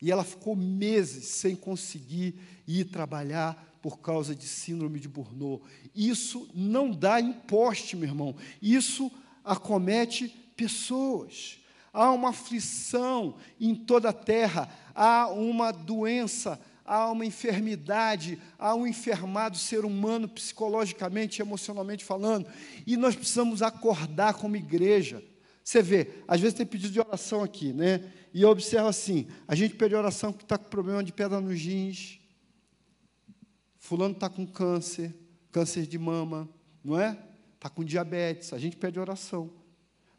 E 0.00 0.10
ela 0.10 0.24
ficou 0.24 0.54
meses 0.54 1.26
sem 1.26 1.56
conseguir 1.56 2.38
ir 2.66 2.84
trabalhar 2.86 3.73
por 3.84 3.98
causa 3.98 4.34
de 4.34 4.46
síndrome 4.46 4.98
de 4.98 5.06
Burnout. 5.06 5.62
Isso 5.94 6.48
não 6.54 6.90
dá 6.90 7.20
imposte, 7.20 7.94
meu 7.94 8.08
irmão. 8.08 8.34
Isso 8.62 9.12
acomete 9.44 10.28
pessoas. 10.56 11.58
Há 11.92 12.10
uma 12.10 12.30
aflição 12.30 13.34
em 13.60 13.74
toda 13.74 14.08
a 14.08 14.12
terra, 14.14 14.70
há 14.94 15.28
uma 15.28 15.70
doença 15.70 16.58
há 16.86 17.10
uma 17.10 17.24
enfermidade, 17.24 18.38
há 18.58 18.74
um 18.74 18.86
enfermado 18.86 19.56
ser 19.56 19.86
humano 19.86 20.28
psicologicamente, 20.28 21.40
emocionalmente 21.40 22.04
falando, 22.04 22.46
e 22.86 22.94
nós 22.94 23.16
precisamos 23.16 23.62
acordar 23.62 24.34
como 24.34 24.54
igreja. 24.54 25.22
Você 25.62 25.80
vê, 25.80 26.10
às 26.28 26.40
vezes 26.40 26.56
tem 26.56 26.66
pedido 26.66 26.92
de 26.92 27.00
oração 27.00 27.42
aqui, 27.42 27.72
né? 27.72 28.02
E 28.34 28.42
eu 28.42 28.50
observo 28.50 28.88
assim: 28.88 29.26
a 29.48 29.54
gente 29.54 29.76
pede 29.76 29.94
oração 29.94 30.30
que 30.30 30.42
está 30.42 30.58
com 30.58 30.68
problema 30.68 31.02
de 31.02 31.10
pedra 31.10 31.40
nos 31.40 31.58
rins, 31.58 32.20
fulano 33.84 34.14
está 34.14 34.30
com 34.30 34.46
câncer, 34.46 35.14
câncer 35.52 35.86
de 35.86 35.98
mama, 35.98 36.48
não 36.82 36.98
é? 36.98 37.18
Está 37.54 37.68
com 37.68 37.84
diabetes, 37.84 38.54
a 38.54 38.58
gente 38.58 38.78
pede 38.78 38.98
oração. 38.98 39.50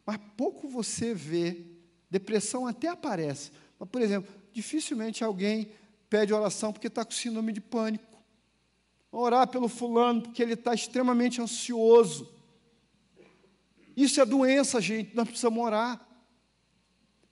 Mas 0.06 0.20
pouco 0.36 0.68
você 0.68 1.12
vê, 1.12 1.66
depressão 2.08 2.64
até 2.64 2.86
aparece. 2.86 3.50
Mas, 3.76 3.88
por 3.88 4.00
exemplo, 4.00 4.32
dificilmente 4.52 5.24
alguém 5.24 5.72
pede 6.08 6.32
oração 6.32 6.72
porque 6.72 6.86
está 6.86 7.04
com 7.04 7.10
síndrome 7.10 7.52
de 7.52 7.60
pânico. 7.60 8.16
Orar 9.10 9.48
pelo 9.48 9.66
fulano 9.66 10.22
porque 10.22 10.44
ele 10.44 10.52
está 10.54 10.72
extremamente 10.72 11.42
ansioso. 11.42 12.32
Isso 13.96 14.20
é 14.20 14.24
doença, 14.24 14.80
gente, 14.80 15.12
nós 15.16 15.26
precisamos 15.26 15.58
orar. 15.58 16.06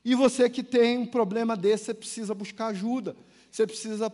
E 0.05 0.17
você 0.17 0.51
que 0.51 0.65
tem 0.65 0.99
um 0.99 1.07
problema 1.07 1.57
desse, 1.57 1.85
você 1.85 1.95
precisa 1.95 2.35
buscar 2.35 2.67
ajuda, 2.67 3.15
você 3.53 3.65
precisa 3.65 4.13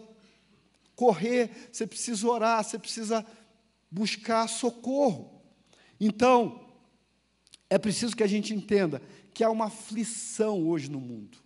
correr, 1.00 1.70
você 1.72 1.86
precisa 1.86 2.28
orar, 2.28 2.62
você 2.62 2.78
precisa 2.78 3.24
buscar 3.90 4.46
socorro. 4.46 5.40
Então, 5.98 6.68
é 7.70 7.78
preciso 7.78 8.14
que 8.14 8.22
a 8.22 8.26
gente 8.26 8.52
entenda 8.52 9.00
que 9.32 9.42
há 9.42 9.48
uma 9.48 9.68
aflição 9.68 10.68
hoje 10.68 10.90
no 10.90 11.00
mundo, 11.00 11.38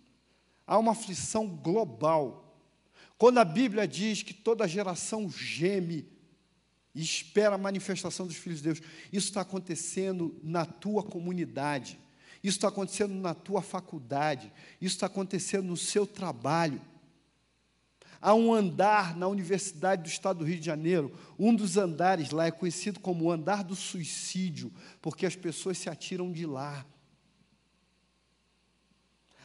há 0.67 0.77
uma 0.77 0.91
aflição 0.91 1.47
global. 1.47 2.59
Quando 3.17 3.37
a 3.37 3.45
Bíblia 3.45 3.87
diz 3.87 4.21
que 4.21 4.33
toda 4.33 4.67
geração 4.67 5.29
geme 5.29 6.05
e 6.93 7.01
espera 7.01 7.55
a 7.55 7.57
manifestação 7.57 8.27
dos 8.27 8.35
filhos 8.35 8.59
de 8.59 8.65
Deus, 8.65 8.81
isso 9.09 9.27
está 9.29 9.39
acontecendo 9.39 10.37
na 10.43 10.65
tua 10.65 11.01
comunidade, 11.01 11.97
isso 12.43 12.57
está 12.57 12.67
acontecendo 12.67 13.13
na 13.13 13.33
tua 13.33 13.61
faculdade, 13.61 14.51
isso 14.81 14.97
está 14.97 15.05
acontecendo 15.05 15.67
no 15.67 15.77
seu 15.77 16.05
trabalho. 16.05 16.81
Há 18.25 18.33
um 18.33 18.51
andar 18.51 19.15
na 19.15 19.27
Universidade 19.27 20.01
do 20.01 20.09
Estado 20.09 20.39
do 20.39 20.45
Rio 20.45 20.59
de 20.59 20.65
Janeiro, 20.65 21.15
um 21.37 21.53
dos 21.53 21.77
andares 21.77 22.31
lá 22.31 22.47
é 22.47 22.51
conhecido 22.51 22.99
como 22.99 23.25
o 23.25 23.31
andar 23.31 23.63
do 23.63 23.75
suicídio, 23.75 24.73
porque 24.99 25.27
as 25.27 25.35
pessoas 25.35 25.77
se 25.77 25.91
atiram 25.91 26.31
de 26.31 26.43
lá. 26.43 26.83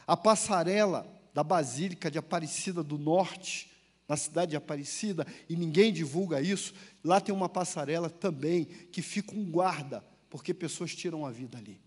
A 0.07 0.17
passarela 0.17 1.07
da 1.31 1.43
Basílica 1.43 2.09
de 2.09 2.17
Aparecida 2.17 2.81
do 2.81 2.97
Norte, 2.97 3.69
na 4.07 4.17
cidade 4.17 4.49
de 4.49 4.57
Aparecida, 4.57 5.27
e 5.47 5.55
ninguém 5.55 5.93
divulga 5.93 6.41
isso, 6.41 6.73
lá 7.03 7.21
tem 7.21 7.35
uma 7.35 7.47
passarela 7.47 8.09
também 8.09 8.65
que 8.65 9.03
fica 9.03 9.35
um 9.35 9.45
guarda, 9.45 10.03
porque 10.27 10.55
pessoas 10.55 10.95
tiram 10.95 11.23
a 11.23 11.29
vida 11.29 11.55
ali. 11.55 11.79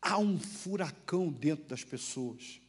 Há 0.00 0.18
um 0.18 0.38
furacão 0.38 1.32
dentro 1.32 1.64
das 1.64 1.82
pessoas 1.82 2.60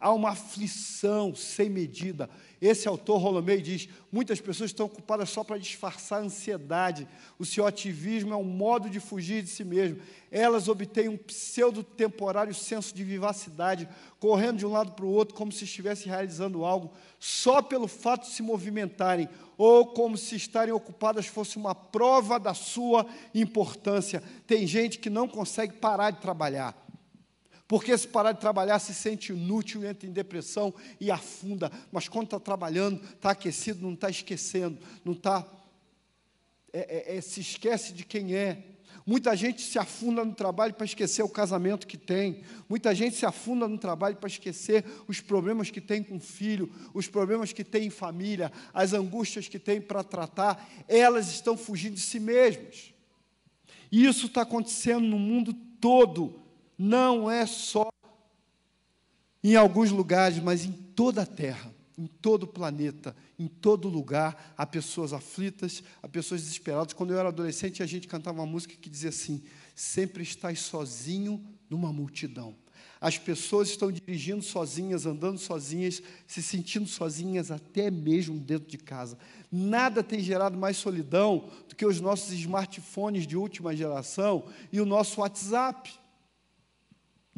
há 0.00 0.12
uma 0.12 0.30
aflição 0.30 1.34
sem 1.34 1.68
medida. 1.68 2.30
Esse 2.60 2.88
autor, 2.88 3.18
Rolomei, 3.18 3.60
diz: 3.60 3.88
muitas 4.10 4.40
pessoas 4.40 4.70
estão 4.70 4.86
ocupadas 4.86 5.30
só 5.30 5.44
para 5.44 5.58
disfarçar 5.58 6.20
a 6.20 6.24
ansiedade. 6.24 7.06
O 7.38 7.44
seu 7.44 7.66
ativismo 7.66 8.32
é 8.32 8.36
um 8.36 8.44
modo 8.44 8.90
de 8.90 9.00
fugir 9.00 9.42
de 9.42 9.48
si 9.48 9.64
mesmo. 9.64 10.00
Elas 10.30 10.68
obtêm 10.68 11.08
um 11.08 11.16
pseudo-temporário 11.16 12.54
senso 12.54 12.94
de 12.94 13.04
vivacidade, 13.04 13.88
correndo 14.18 14.58
de 14.58 14.66
um 14.66 14.72
lado 14.72 14.92
para 14.92 15.04
o 15.04 15.10
outro, 15.10 15.34
como 15.34 15.52
se 15.52 15.64
estivessem 15.64 16.10
realizando 16.10 16.64
algo, 16.64 16.92
só 17.18 17.62
pelo 17.62 17.88
fato 17.88 18.28
de 18.28 18.34
se 18.34 18.42
movimentarem, 18.42 19.28
ou 19.56 19.86
como 19.86 20.16
se 20.16 20.36
estarem 20.36 20.74
ocupadas 20.74 21.26
fosse 21.26 21.56
uma 21.56 21.74
prova 21.74 22.38
da 22.38 22.54
sua 22.54 23.06
importância. 23.34 24.22
Tem 24.46 24.66
gente 24.66 24.98
que 24.98 25.08
não 25.08 25.28
consegue 25.28 25.74
parar 25.74 26.10
de 26.10 26.20
trabalhar 26.20 26.87
porque 27.68 27.96
se 27.98 28.08
parar 28.08 28.32
de 28.32 28.40
trabalhar 28.40 28.78
se 28.78 28.94
sente 28.94 29.30
inútil, 29.30 29.84
entra 29.84 30.08
em 30.08 30.12
depressão 30.12 30.74
e 30.98 31.10
afunda. 31.10 31.70
Mas 31.92 32.08
quando 32.08 32.24
está 32.24 32.40
trabalhando, 32.40 33.04
está 33.04 33.32
aquecido, 33.32 33.82
não 33.82 33.92
está 33.92 34.08
esquecendo, 34.08 34.78
não 35.04 35.12
está. 35.12 35.46
É, 36.72 37.12
é, 37.12 37.16
é, 37.16 37.20
se 37.20 37.40
esquece 37.40 37.92
de 37.92 38.06
quem 38.06 38.34
é. 38.34 38.64
Muita 39.04 39.36
gente 39.36 39.60
se 39.60 39.78
afunda 39.78 40.24
no 40.24 40.34
trabalho 40.34 40.72
para 40.74 40.86
esquecer 40.86 41.22
o 41.22 41.28
casamento 41.28 41.86
que 41.86 41.98
tem. 41.98 42.42
Muita 42.68 42.94
gente 42.94 43.16
se 43.16 43.26
afunda 43.26 43.68
no 43.68 43.76
trabalho 43.76 44.16
para 44.16 44.28
esquecer 44.28 44.84
os 45.06 45.20
problemas 45.20 45.70
que 45.70 45.80
tem 45.80 46.02
com 46.02 46.16
o 46.16 46.20
filho, 46.20 46.72
os 46.94 47.06
problemas 47.06 47.52
que 47.52 47.64
tem 47.64 47.86
em 47.86 47.90
família, 47.90 48.50
as 48.72 48.94
angústias 48.94 49.46
que 49.46 49.58
tem 49.58 49.78
para 49.78 50.02
tratar. 50.02 50.66
Elas 50.88 51.28
estão 51.28 51.54
fugindo 51.56 51.94
de 51.94 52.00
si 52.00 52.18
mesmas. 52.18 52.94
E 53.92 54.06
isso 54.06 54.26
está 54.26 54.42
acontecendo 54.42 55.06
no 55.06 55.18
mundo 55.18 55.52
todo 55.52 56.47
não 56.78 57.30
é 57.30 57.44
só 57.44 57.88
em 59.42 59.56
alguns 59.56 59.90
lugares, 59.90 60.38
mas 60.38 60.64
em 60.64 60.72
toda 60.72 61.22
a 61.22 61.26
terra, 61.26 61.74
em 61.96 62.06
todo 62.06 62.44
o 62.44 62.46
planeta, 62.46 63.16
em 63.38 63.48
todo 63.48 63.88
lugar, 63.88 64.54
há 64.56 64.64
pessoas 64.64 65.12
aflitas, 65.12 65.82
há 66.02 66.08
pessoas 66.08 66.42
desesperadas. 66.42 66.92
Quando 66.92 67.12
eu 67.12 67.18
era 67.18 67.28
adolescente, 67.28 67.82
a 67.82 67.86
gente 67.86 68.06
cantava 68.06 68.38
uma 68.38 68.46
música 68.46 68.74
que 68.80 68.88
dizia 68.88 69.08
assim: 69.08 69.42
sempre 69.74 70.22
estás 70.22 70.60
sozinho 70.60 71.44
numa 71.68 71.92
multidão. 71.92 72.54
As 73.00 73.16
pessoas 73.16 73.68
estão 73.68 73.92
dirigindo 73.92 74.42
sozinhas, 74.42 75.06
andando 75.06 75.38
sozinhas, 75.38 76.02
se 76.26 76.42
sentindo 76.42 76.86
sozinhas 76.86 77.50
até 77.50 77.90
mesmo 77.90 78.38
dentro 78.38 78.68
de 78.68 78.78
casa. 78.78 79.16
Nada 79.50 80.02
tem 80.02 80.20
gerado 80.20 80.58
mais 80.58 80.76
solidão 80.76 81.48
do 81.68 81.76
que 81.76 81.86
os 81.86 82.00
nossos 82.00 82.32
smartphones 82.32 83.26
de 83.26 83.36
última 83.36 83.74
geração 83.74 84.46
e 84.72 84.80
o 84.80 84.86
nosso 84.86 85.20
WhatsApp. 85.20 85.92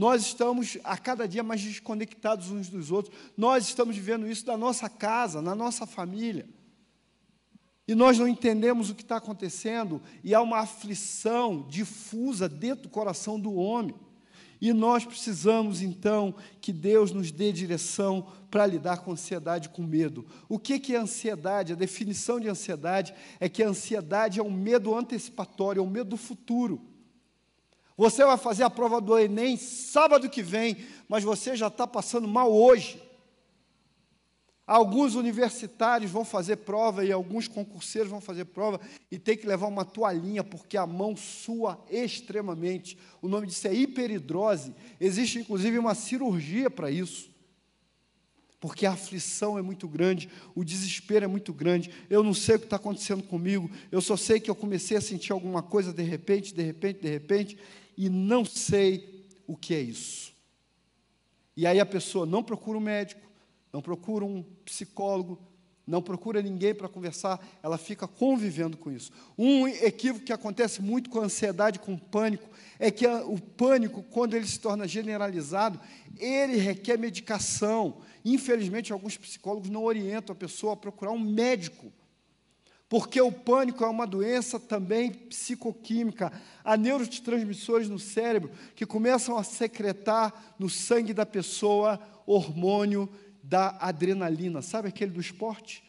Nós 0.00 0.22
estamos 0.22 0.78
a 0.82 0.96
cada 0.96 1.28
dia 1.28 1.42
mais 1.42 1.60
desconectados 1.60 2.50
uns 2.50 2.70
dos 2.70 2.90
outros. 2.90 3.14
Nós 3.36 3.66
estamos 3.66 3.94
vivendo 3.94 4.26
isso 4.26 4.46
da 4.46 4.56
nossa 4.56 4.88
casa, 4.88 5.42
na 5.42 5.54
nossa 5.54 5.84
família. 5.84 6.48
E 7.86 7.94
nós 7.94 8.18
não 8.18 8.26
entendemos 8.26 8.88
o 8.88 8.94
que 8.94 9.02
está 9.02 9.18
acontecendo, 9.18 10.00
e 10.24 10.34
há 10.34 10.40
uma 10.40 10.60
aflição 10.60 11.66
difusa 11.68 12.48
dentro 12.48 12.84
do 12.84 12.88
coração 12.88 13.38
do 13.38 13.52
homem. 13.52 13.94
E 14.58 14.72
nós 14.72 15.04
precisamos, 15.04 15.82
então, 15.82 16.34
que 16.62 16.72
Deus 16.72 17.12
nos 17.12 17.30
dê 17.30 17.52
direção 17.52 18.26
para 18.50 18.64
lidar 18.64 19.00
com 19.00 19.12
ansiedade 19.12 19.68
com 19.68 19.82
medo. 19.82 20.24
O 20.48 20.58
que 20.58 20.94
é 20.94 20.98
ansiedade? 20.98 21.74
A 21.74 21.76
definição 21.76 22.40
de 22.40 22.48
ansiedade 22.48 23.12
é 23.38 23.50
que 23.50 23.62
a 23.62 23.68
ansiedade 23.68 24.40
é 24.40 24.42
um 24.42 24.50
medo 24.50 24.96
antecipatório, 24.96 25.80
é 25.80 25.82
um 25.82 25.90
medo 25.90 26.08
do 26.08 26.16
futuro. 26.16 26.89
Você 28.00 28.24
vai 28.24 28.38
fazer 28.38 28.62
a 28.62 28.70
prova 28.70 28.98
do 28.98 29.18
Enem 29.18 29.58
sábado 29.58 30.30
que 30.30 30.42
vem, 30.42 30.74
mas 31.06 31.22
você 31.22 31.54
já 31.54 31.66
está 31.66 31.86
passando 31.86 32.26
mal 32.26 32.50
hoje. 32.50 32.98
Alguns 34.66 35.16
universitários 35.16 36.10
vão 36.10 36.24
fazer 36.24 36.56
prova 36.56 37.04
e 37.04 37.12
alguns 37.12 37.46
concurseiros 37.46 38.10
vão 38.10 38.18
fazer 38.18 38.46
prova 38.46 38.80
e 39.10 39.18
tem 39.18 39.36
que 39.36 39.46
levar 39.46 39.66
uma 39.66 39.84
toalhinha 39.84 40.42
porque 40.42 40.78
a 40.78 40.86
mão 40.86 41.14
sua 41.14 41.78
extremamente. 41.90 42.96
O 43.20 43.28
nome 43.28 43.46
disso 43.46 43.68
é 43.68 43.74
hiperidrose. 43.74 44.74
Existe 44.98 45.38
inclusive 45.38 45.78
uma 45.78 45.94
cirurgia 45.94 46.70
para 46.70 46.90
isso. 46.90 47.28
Porque 48.58 48.86
a 48.86 48.92
aflição 48.92 49.58
é 49.58 49.62
muito 49.62 49.86
grande, 49.86 50.28
o 50.54 50.64
desespero 50.64 51.26
é 51.26 51.28
muito 51.28 51.52
grande. 51.52 51.90
Eu 52.08 52.22
não 52.22 52.32
sei 52.32 52.56
o 52.56 52.58
que 52.58 52.64
está 52.64 52.76
acontecendo 52.76 53.22
comigo, 53.22 53.70
eu 53.92 54.00
só 54.00 54.16
sei 54.16 54.40
que 54.40 54.50
eu 54.50 54.54
comecei 54.54 54.96
a 54.96 55.02
sentir 55.02 55.32
alguma 55.32 55.62
coisa 55.62 55.92
de 55.92 56.02
repente, 56.02 56.54
de 56.54 56.62
repente, 56.62 57.00
de 57.00 57.08
repente, 57.08 57.58
e 58.02 58.08
não 58.08 58.46
sei 58.46 59.28
o 59.46 59.54
que 59.54 59.74
é 59.74 59.80
isso. 59.80 60.32
E 61.54 61.66
aí 61.66 61.78
a 61.78 61.84
pessoa 61.84 62.24
não 62.24 62.42
procura 62.42 62.78
um 62.78 62.80
médico, 62.80 63.20
não 63.70 63.82
procura 63.82 64.24
um 64.24 64.42
psicólogo, 64.64 65.38
não 65.86 66.00
procura 66.00 66.40
ninguém 66.40 66.74
para 66.74 66.88
conversar, 66.88 67.46
ela 67.62 67.76
fica 67.76 68.08
convivendo 68.08 68.78
com 68.78 68.90
isso. 68.90 69.12
Um 69.36 69.68
equívoco 69.68 70.24
que 70.24 70.32
acontece 70.32 70.80
muito 70.80 71.10
com 71.10 71.20
a 71.20 71.24
ansiedade, 71.24 71.78
com 71.78 71.92
o 71.92 72.00
pânico, 72.00 72.48
é 72.78 72.90
que 72.90 73.06
a, 73.06 73.22
o 73.26 73.38
pânico, 73.38 74.02
quando 74.04 74.32
ele 74.32 74.46
se 74.46 74.58
torna 74.58 74.88
generalizado, 74.88 75.78
ele 76.16 76.56
requer 76.56 76.96
medicação. 76.96 77.98
Infelizmente, 78.24 78.94
alguns 78.94 79.18
psicólogos 79.18 79.68
não 79.68 79.84
orientam 79.84 80.32
a 80.32 80.38
pessoa 80.38 80.72
a 80.72 80.76
procurar 80.76 81.12
um 81.12 81.20
médico, 81.20 81.92
porque 82.90 83.20
o 83.20 83.30
pânico 83.30 83.84
é 83.84 83.86
uma 83.86 84.04
doença 84.04 84.58
também 84.58 85.12
psicoquímica. 85.12 86.32
Há 86.64 86.76
neurotransmissores 86.76 87.88
no 87.88 88.00
cérebro 88.00 88.50
que 88.74 88.84
começam 88.84 89.38
a 89.38 89.44
secretar 89.44 90.56
no 90.58 90.68
sangue 90.68 91.14
da 91.14 91.24
pessoa 91.24 92.00
hormônio 92.26 93.08
da 93.44 93.76
adrenalina, 93.80 94.60
sabe 94.60 94.88
aquele 94.88 95.12
do 95.12 95.20
esporte? 95.20 95.84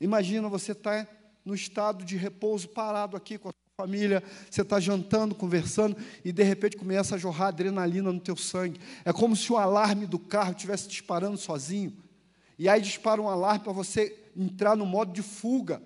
Imagina 0.00 0.48
você 0.48 0.72
estar 0.72 1.06
tá 1.06 1.12
no 1.44 1.54
estado 1.54 2.04
de 2.04 2.16
repouso, 2.16 2.68
parado 2.68 3.16
aqui 3.16 3.38
com 3.38 3.48
a 3.48 3.52
sua 3.52 3.86
família, 3.86 4.20
você 4.50 4.62
está 4.62 4.80
jantando, 4.80 5.36
conversando, 5.36 5.96
e 6.24 6.32
de 6.32 6.42
repente 6.42 6.76
começa 6.76 7.14
a 7.14 7.18
jorrar 7.18 7.48
adrenalina 7.48 8.12
no 8.12 8.18
teu 8.18 8.36
sangue. 8.36 8.80
É 9.04 9.12
como 9.12 9.36
se 9.36 9.52
o 9.52 9.56
alarme 9.56 10.06
do 10.06 10.18
carro 10.18 10.50
estivesse 10.50 10.88
disparando 10.88 11.38
sozinho. 11.38 11.96
E 12.58 12.68
aí 12.68 12.80
dispara 12.80 13.22
um 13.22 13.28
alarme 13.28 13.62
para 13.62 13.72
você 13.72 14.18
entrar 14.36 14.76
no 14.76 14.84
modo 14.84 15.12
de 15.12 15.22
fuga. 15.22 15.80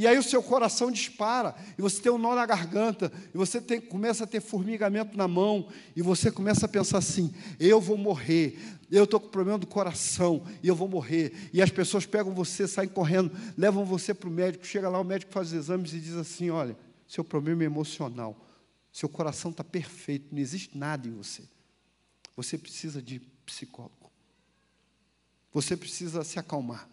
E 0.00 0.06
aí 0.06 0.16
o 0.16 0.22
seu 0.22 0.42
coração 0.42 0.90
dispara, 0.90 1.54
e 1.76 1.82
você 1.82 2.00
tem 2.00 2.10
um 2.10 2.16
nó 2.16 2.34
na 2.34 2.46
garganta, 2.46 3.12
e 3.34 3.36
você 3.36 3.60
tem, 3.60 3.78
começa 3.78 4.24
a 4.24 4.26
ter 4.26 4.40
formigamento 4.40 5.14
na 5.14 5.28
mão, 5.28 5.68
e 5.94 6.00
você 6.00 6.30
começa 6.30 6.64
a 6.64 6.68
pensar 6.70 6.96
assim: 6.96 7.30
eu 7.58 7.78
vou 7.82 7.98
morrer, 7.98 8.58
eu 8.90 9.04
estou 9.04 9.20
com 9.20 9.28
problema 9.28 9.58
do 9.58 9.66
coração, 9.66 10.42
e 10.62 10.68
eu 10.68 10.74
vou 10.74 10.88
morrer. 10.88 11.50
E 11.52 11.60
as 11.60 11.68
pessoas 11.68 12.06
pegam 12.06 12.32
você, 12.32 12.66
saem 12.66 12.88
correndo, 12.88 13.30
levam 13.58 13.84
você 13.84 14.14
para 14.14 14.26
o 14.26 14.32
médico, 14.32 14.66
chega 14.66 14.88
lá, 14.88 14.98
o 14.98 15.04
médico 15.04 15.30
faz 15.32 15.48
os 15.48 15.52
exames 15.52 15.92
e 15.92 16.00
diz 16.00 16.14
assim: 16.14 16.48
olha, 16.48 16.74
seu 17.06 17.22
problema 17.22 17.62
é 17.62 17.66
emocional, 17.66 18.34
seu 18.90 19.06
coração 19.06 19.50
está 19.50 19.62
perfeito, 19.62 20.28
não 20.32 20.40
existe 20.40 20.78
nada 20.78 21.06
em 21.06 21.12
você. 21.12 21.42
Você 22.36 22.56
precisa 22.56 23.02
de 23.02 23.20
psicólogo. 23.44 24.10
Você 25.52 25.76
precisa 25.76 26.24
se 26.24 26.38
acalmar. 26.38 26.88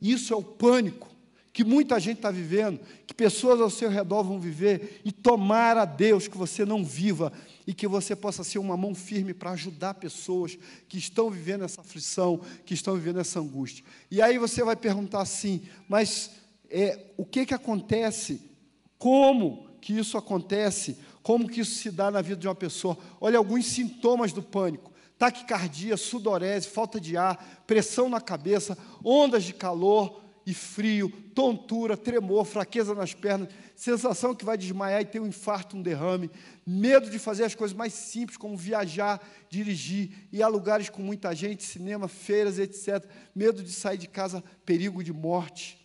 Isso 0.00 0.32
é 0.32 0.36
o 0.36 0.42
pânico 0.42 1.13
que 1.54 1.62
muita 1.62 2.00
gente 2.00 2.16
está 2.16 2.32
vivendo, 2.32 2.80
que 3.06 3.14
pessoas 3.14 3.60
ao 3.60 3.70
seu 3.70 3.88
redor 3.88 4.24
vão 4.24 4.40
viver, 4.40 5.00
e 5.04 5.12
tomar 5.12 5.78
a 5.78 5.84
Deus 5.84 6.26
que 6.26 6.36
você 6.36 6.64
não 6.64 6.84
viva 6.84 7.32
e 7.64 7.72
que 7.72 7.86
você 7.86 8.16
possa 8.16 8.42
ser 8.42 8.58
uma 8.58 8.76
mão 8.76 8.92
firme 8.92 9.32
para 9.32 9.52
ajudar 9.52 9.94
pessoas 9.94 10.58
que 10.88 10.98
estão 10.98 11.30
vivendo 11.30 11.64
essa 11.64 11.80
aflição, 11.80 12.40
que 12.66 12.74
estão 12.74 12.96
vivendo 12.96 13.20
essa 13.20 13.38
angústia. 13.38 13.84
E 14.10 14.20
aí 14.20 14.36
você 14.36 14.64
vai 14.64 14.74
perguntar 14.74 15.20
assim, 15.20 15.62
mas 15.88 16.32
é, 16.68 17.12
o 17.16 17.24
que, 17.24 17.46
que 17.46 17.54
acontece? 17.54 18.50
Como 18.98 19.68
que 19.80 19.96
isso 19.96 20.18
acontece? 20.18 20.98
Como 21.22 21.48
que 21.48 21.60
isso 21.60 21.76
se 21.76 21.90
dá 21.92 22.10
na 22.10 22.20
vida 22.20 22.40
de 22.40 22.48
uma 22.48 22.54
pessoa? 22.56 22.98
Olha 23.20 23.38
alguns 23.38 23.66
sintomas 23.66 24.32
do 24.32 24.42
pânico 24.42 24.92
taquicardia, 25.16 25.96
sudorese, 25.96 26.68
falta 26.68 27.00
de 27.00 27.16
ar, 27.16 27.62
pressão 27.66 28.08
na 28.08 28.20
cabeça, 28.20 28.76
ondas 29.02 29.44
de 29.44 29.54
calor, 29.54 30.23
e 30.46 30.52
frio, 30.52 31.10
tontura, 31.34 31.96
tremor, 31.96 32.44
fraqueza 32.44 32.94
nas 32.94 33.14
pernas, 33.14 33.48
sensação 33.74 34.34
que 34.34 34.44
vai 34.44 34.58
desmaiar 34.58 35.00
e 35.00 35.06
ter 35.06 35.20
um 35.20 35.26
infarto, 35.26 35.76
um 35.76 35.82
derrame, 35.82 36.30
medo 36.66 37.08
de 37.08 37.18
fazer 37.18 37.44
as 37.44 37.54
coisas 37.54 37.76
mais 37.76 37.94
simples, 37.94 38.36
como 38.36 38.56
viajar, 38.56 39.26
dirigir, 39.48 40.10
ir 40.30 40.42
a 40.42 40.48
lugares 40.48 40.90
com 40.90 41.02
muita 41.02 41.34
gente, 41.34 41.62
cinema, 41.62 42.08
feiras, 42.08 42.58
etc. 42.58 43.04
Medo 43.34 43.62
de 43.62 43.72
sair 43.72 43.96
de 43.96 44.06
casa, 44.06 44.44
perigo 44.66 45.02
de 45.02 45.12
morte. 45.12 45.80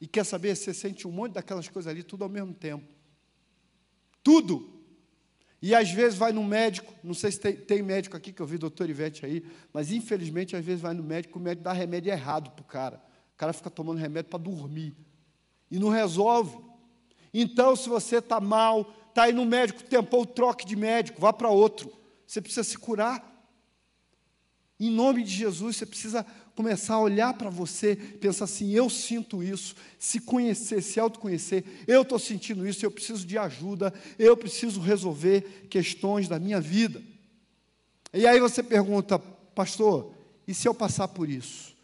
E 0.00 0.06
quer 0.06 0.24
saber, 0.24 0.56
você 0.56 0.72
sente 0.72 1.06
um 1.06 1.12
monte 1.12 1.34
daquelas 1.34 1.68
coisas 1.68 1.90
ali, 1.90 2.02
tudo 2.02 2.24
ao 2.24 2.30
mesmo 2.30 2.54
tempo. 2.54 2.84
Tudo. 4.22 4.80
E 5.60 5.74
às 5.74 5.90
vezes 5.90 6.18
vai 6.18 6.32
no 6.32 6.42
médico, 6.42 6.94
não 7.04 7.12
sei 7.12 7.30
se 7.30 7.38
tem, 7.38 7.54
tem 7.54 7.82
médico 7.82 8.16
aqui, 8.16 8.32
que 8.32 8.40
eu 8.40 8.46
vi 8.46 8.56
o 8.56 8.58
doutor 8.58 8.88
Ivete 8.88 9.26
aí, 9.26 9.44
mas 9.74 9.92
infelizmente 9.92 10.56
às 10.56 10.64
vezes 10.64 10.80
vai 10.80 10.94
no 10.94 11.02
médico, 11.02 11.38
o 11.38 11.42
médico 11.42 11.64
dá 11.64 11.74
remédio 11.74 12.10
errado 12.10 12.50
para 12.52 12.62
o 12.62 12.64
cara 12.64 13.09
cara 13.40 13.54
fica 13.54 13.70
tomando 13.70 13.96
remédio 13.96 14.28
para 14.28 14.38
dormir 14.38 14.94
e 15.70 15.78
não 15.78 15.88
resolve. 15.88 16.58
Então, 17.32 17.74
se 17.74 17.88
você 17.88 18.16
está 18.16 18.38
mal, 18.38 18.94
está 19.08 19.22
aí 19.22 19.32
no 19.32 19.46
médico, 19.46 19.82
tempou 19.82 20.26
troque 20.26 20.66
de 20.66 20.76
médico, 20.76 21.18
vá 21.18 21.32
para 21.32 21.48
outro. 21.48 21.90
Você 22.26 22.42
precisa 22.42 22.62
se 22.62 22.76
curar. 22.76 23.26
Em 24.78 24.90
nome 24.90 25.22
de 25.22 25.30
Jesus, 25.30 25.76
você 25.76 25.86
precisa 25.86 26.26
começar 26.54 26.96
a 26.96 27.00
olhar 27.00 27.32
para 27.32 27.48
você, 27.48 27.96
pensar 27.96 28.44
assim: 28.44 28.72
eu 28.72 28.90
sinto 28.90 29.42
isso, 29.42 29.74
se 29.98 30.20
conhecer, 30.20 30.82
se 30.82 31.00
autoconhecer, 31.00 31.64
eu 31.86 32.02
estou 32.02 32.18
sentindo 32.18 32.68
isso, 32.68 32.84
eu 32.84 32.90
preciso 32.90 33.26
de 33.26 33.38
ajuda, 33.38 33.90
eu 34.18 34.36
preciso 34.36 34.80
resolver 34.80 35.66
questões 35.70 36.28
da 36.28 36.38
minha 36.38 36.60
vida. 36.60 37.02
E 38.12 38.26
aí 38.26 38.38
você 38.38 38.62
pergunta, 38.62 39.18
pastor, 39.18 40.12
e 40.46 40.52
se 40.52 40.68
eu 40.68 40.74
passar 40.74 41.08
por 41.08 41.26
isso? 41.26 41.79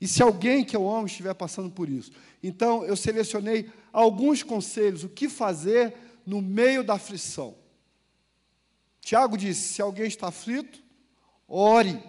E 0.00 0.06
se 0.06 0.22
alguém 0.22 0.64
que 0.64 0.76
eu 0.76 0.88
amo 0.88 1.06
estiver 1.06 1.34
passando 1.34 1.70
por 1.70 1.88
isso? 1.88 2.12
Então, 2.42 2.84
eu 2.84 2.96
selecionei 2.96 3.70
alguns 3.92 4.42
conselhos, 4.42 5.04
o 5.04 5.08
que 5.08 5.28
fazer 5.28 5.94
no 6.26 6.42
meio 6.42 6.84
da 6.84 6.94
aflição. 6.94 7.56
Tiago 9.00 9.36
disse: 9.38 9.74
se 9.74 9.80
alguém 9.80 10.06
está 10.06 10.28
aflito, 10.28 10.82
ore. 11.48 12.02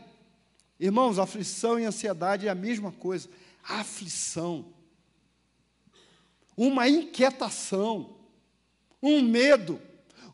Irmãos, 0.79 1.17
aflição 1.17 1.79
e 1.79 1.85
ansiedade 1.85 2.47
é 2.47 2.49
a 2.49 2.55
mesma 2.55 2.91
coisa. 2.91 3.29
Aflição, 3.63 4.65
uma 6.55 6.87
inquietação, 6.87 8.15
um 9.01 9.21
medo. 9.21 9.81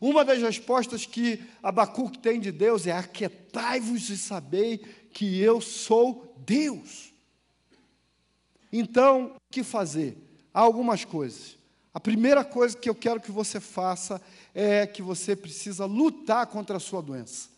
Uma 0.00 0.24
das 0.24 0.42
respostas 0.42 1.06
que 1.06 1.42
Abacuque 1.62 2.18
tem 2.18 2.40
de 2.40 2.50
Deus 2.52 2.86
é: 2.86 2.92
aquietai-vos 2.92 4.10
e 4.10 4.18
sabei 4.18 4.78
que 5.12 5.38
eu 5.38 5.60
sou 5.60 6.34
Deus. 6.44 7.13
Então, 8.76 9.36
o 9.36 9.52
que 9.52 9.62
fazer? 9.62 10.18
Há 10.52 10.58
algumas 10.58 11.04
coisas. 11.04 11.56
A 11.94 12.00
primeira 12.00 12.44
coisa 12.44 12.76
que 12.76 12.90
eu 12.90 12.94
quero 12.94 13.20
que 13.20 13.30
você 13.30 13.60
faça 13.60 14.20
é 14.52 14.84
que 14.84 15.00
você 15.00 15.36
precisa 15.36 15.84
lutar 15.84 16.44
contra 16.48 16.78
a 16.78 16.80
sua 16.80 17.00
doença. 17.00 17.50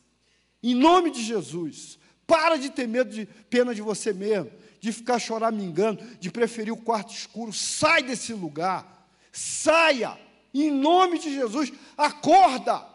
Em 0.62 0.74
nome 0.74 1.10
de 1.10 1.22
Jesus, 1.22 1.98
para 2.26 2.58
de 2.58 2.68
ter 2.68 2.86
medo 2.86 3.08
de 3.08 3.24
pena 3.48 3.74
de 3.74 3.80
você 3.80 4.12
mesmo, 4.12 4.50
de 4.78 4.92
ficar 4.92 5.18
choramingando, 5.18 6.04
de 6.20 6.30
preferir 6.30 6.74
o 6.74 6.76
quarto 6.76 7.14
escuro. 7.14 7.50
Sai 7.50 8.02
desse 8.02 8.34
lugar. 8.34 9.08
Saia. 9.32 10.18
Em 10.52 10.70
nome 10.70 11.18
de 11.18 11.32
Jesus, 11.32 11.72
acorda. 11.96 12.86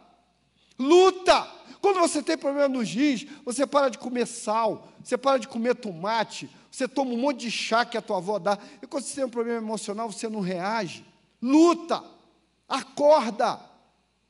Luta. 0.77 1.47
Quando 1.81 1.99
você 1.99 2.21
tem 2.21 2.37
problema 2.37 2.69
nos 2.69 2.87
rins, 2.87 3.25
você 3.43 3.65
para 3.65 3.89
de 3.89 3.97
comer 3.97 4.27
sal, 4.27 4.93
você 5.03 5.17
para 5.17 5.39
de 5.39 5.47
comer 5.47 5.73
tomate, 5.73 6.47
você 6.71 6.87
toma 6.87 7.11
um 7.11 7.17
monte 7.17 7.41
de 7.41 7.51
chá 7.51 7.83
que 7.83 7.97
a 7.97 8.01
tua 8.01 8.17
avó 8.17 8.39
dá, 8.39 8.57
e 8.81 8.87
quando 8.87 9.03
você 9.03 9.15
tem 9.15 9.25
um 9.25 9.29
problema 9.29 9.59
emocional, 9.59 10.09
você 10.09 10.29
não 10.29 10.39
reage. 10.39 11.05
Luta, 11.41 12.01
acorda, 12.67 13.59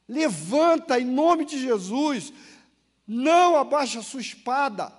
levanta 0.09 0.99
em 0.99 1.05
nome 1.05 1.45
de 1.45 1.59
Jesus, 1.59 2.33
não 3.07 3.55
abaixa 3.55 3.99
a 3.99 4.03
sua 4.03 4.21
espada. 4.21 4.91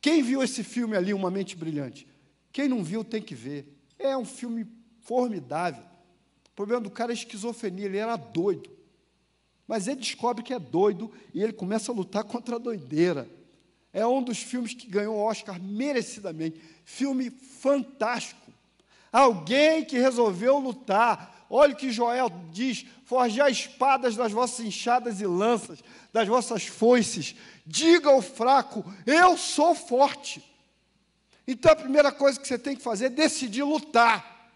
Quem 0.00 0.22
viu 0.22 0.42
esse 0.42 0.62
filme 0.62 0.96
ali, 0.96 1.12
Uma 1.12 1.30
Mente 1.30 1.56
Brilhante? 1.56 2.06
Quem 2.52 2.68
não 2.68 2.84
viu 2.84 3.02
tem 3.02 3.20
que 3.20 3.34
ver. 3.34 3.76
É 3.98 4.16
um 4.16 4.24
filme 4.24 4.66
formidável. 5.00 5.82
O 6.46 6.54
problema 6.54 6.80
do 6.80 6.90
cara 6.90 7.12
é 7.12 7.14
esquizofrenia, 7.14 7.86
ele 7.86 7.96
era 7.96 8.14
doido. 8.16 8.70
Mas 9.66 9.88
ele 9.88 10.00
descobre 10.00 10.44
que 10.44 10.52
é 10.52 10.58
doido 10.58 11.10
e 11.32 11.42
ele 11.42 11.52
começa 11.52 11.90
a 11.90 11.94
lutar 11.94 12.22
contra 12.22 12.56
a 12.56 12.58
doideira. 12.58 13.28
É 13.92 14.06
um 14.06 14.22
dos 14.22 14.38
filmes 14.38 14.74
que 14.74 14.86
ganhou 14.86 15.16
o 15.16 15.24
Oscar 15.24 15.60
merecidamente. 15.60 16.60
Filme 16.84 17.30
fantástico. 17.30 18.52
Alguém 19.12 19.84
que 19.84 19.98
resolveu 19.98 20.58
lutar. 20.58 21.46
Olha 21.48 21.72
o 21.72 21.76
que 21.76 21.90
Joel 21.90 22.30
diz: 22.52 22.84
forjar 23.04 23.50
espadas 23.50 24.16
das 24.16 24.32
vossas 24.32 24.64
enxadas 24.64 25.20
e 25.20 25.26
lanças, 25.26 25.82
das 26.12 26.26
vossas 26.26 26.66
foices. 26.66 27.34
Diga 27.66 28.10
ao 28.10 28.20
fraco: 28.20 28.84
Eu 29.06 29.36
sou 29.36 29.74
forte. 29.74 30.42
Então 31.46 31.72
a 31.72 31.76
primeira 31.76 32.10
coisa 32.10 32.40
que 32.40 32.48
você 32.48 32.58
tem 32.58 32.74
que 32.74 32.82
fazer 32.82 33.06
é 33.06 33.10
decidir 33.10 33.62
lutar. 33.62 34.50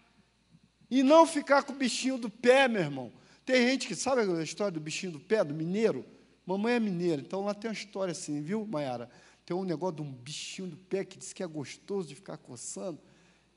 E 0.89 1.03
não 1.03 1.25
ficar 1.27 1.63
com 1.63 1.73
o 1.73 1.75
bichinho 1.75 2.17
do 2.17 2.29
pé, 2.29 2.67
meu 2.67 2.81
irmão. 2.81 3.11
Tem 3.45 3.67
gente 3.67 3.87
que 3.87 3.95
sabe 3.95 4.21
a 4.21 4.43
história 4.43 4.71
do 4.71 4.79
bichinho 4.79 5.13
do 5.13 5.19
pé, 5.19 5.43
do 5.43 5.53
mineiro? 5.53 6.05
Mamãe 6.45 6.75
é 6.75 6.79
mineira, 6.79 7.21
então 7.21 7.45
lá 7.45 7.53
tem 7.53 7.69
uma 7.69 7.75
história 7.75 8.11
assim, 8.11 8.41
viu, 8.41 8.65
Maiara? 8.65 9.09
Tem 9.49 9.57
um 9.57 9.63
negócio 9.63 9.95
de 9.95 10.01
um 10.03 10.11
bichinho 10.11 10.67
do 10.67 10.77
pé 10.77 11.03
que 11.03 11.17
diz 11.17 11.33
que 11.33 11.41
é 11.41 11.47
gostoso 11.47 12.07
de 12.07 12.13
ficar 12.13 12.37
coçando. 12.37 12.99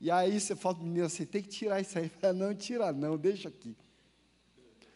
E 0.01 0.09
aí 0.09 0.39
você 0.39 0.55
fala 0.55 0.73
para 0.73 0.83
o 0.83 0.87
menino 0.87 1.05
assim, 1.05 1.23
tem 1.23 1.39
que 1.39 1.49
tirar 1.49 1.79
isso 1.81 1.99
aí. 1.99 2.09
Fala, 2.09 2.33
não, 2.33 2.55
tira 2.55 2.91
não, 2.91 3.15
deixa 3.15 3.47
aqui. 3.47 3.77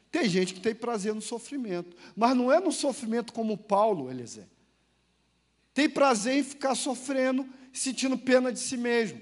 Tem 0.09 0.27
gente 0.27 0.55
que 0.55 0.59
tem 0.59 0.73
prazer 0.73 1.13
no 1.13 1.21
sofrimento, 1.21 1.95
mas 2.15 2.35
não 2.35 2.51
é 2.51 2.59
no 2.59 2.71
sofrimento 2.71 3.31
como 3.31 3.55
Paulo, 3.55 4.09
Eliezer. 4.09 4.47
Tem 5.71 5.87
prazer 5.87 6.39
em 6.39 6.43
ficar 6.43 6.73
sofrendo, 6.73 7.47
sentindo 7.71 8.17
pena 8.17 8.51
de 8.51 8.57
si 8.57 8.75
mesmo. 8.75 9.21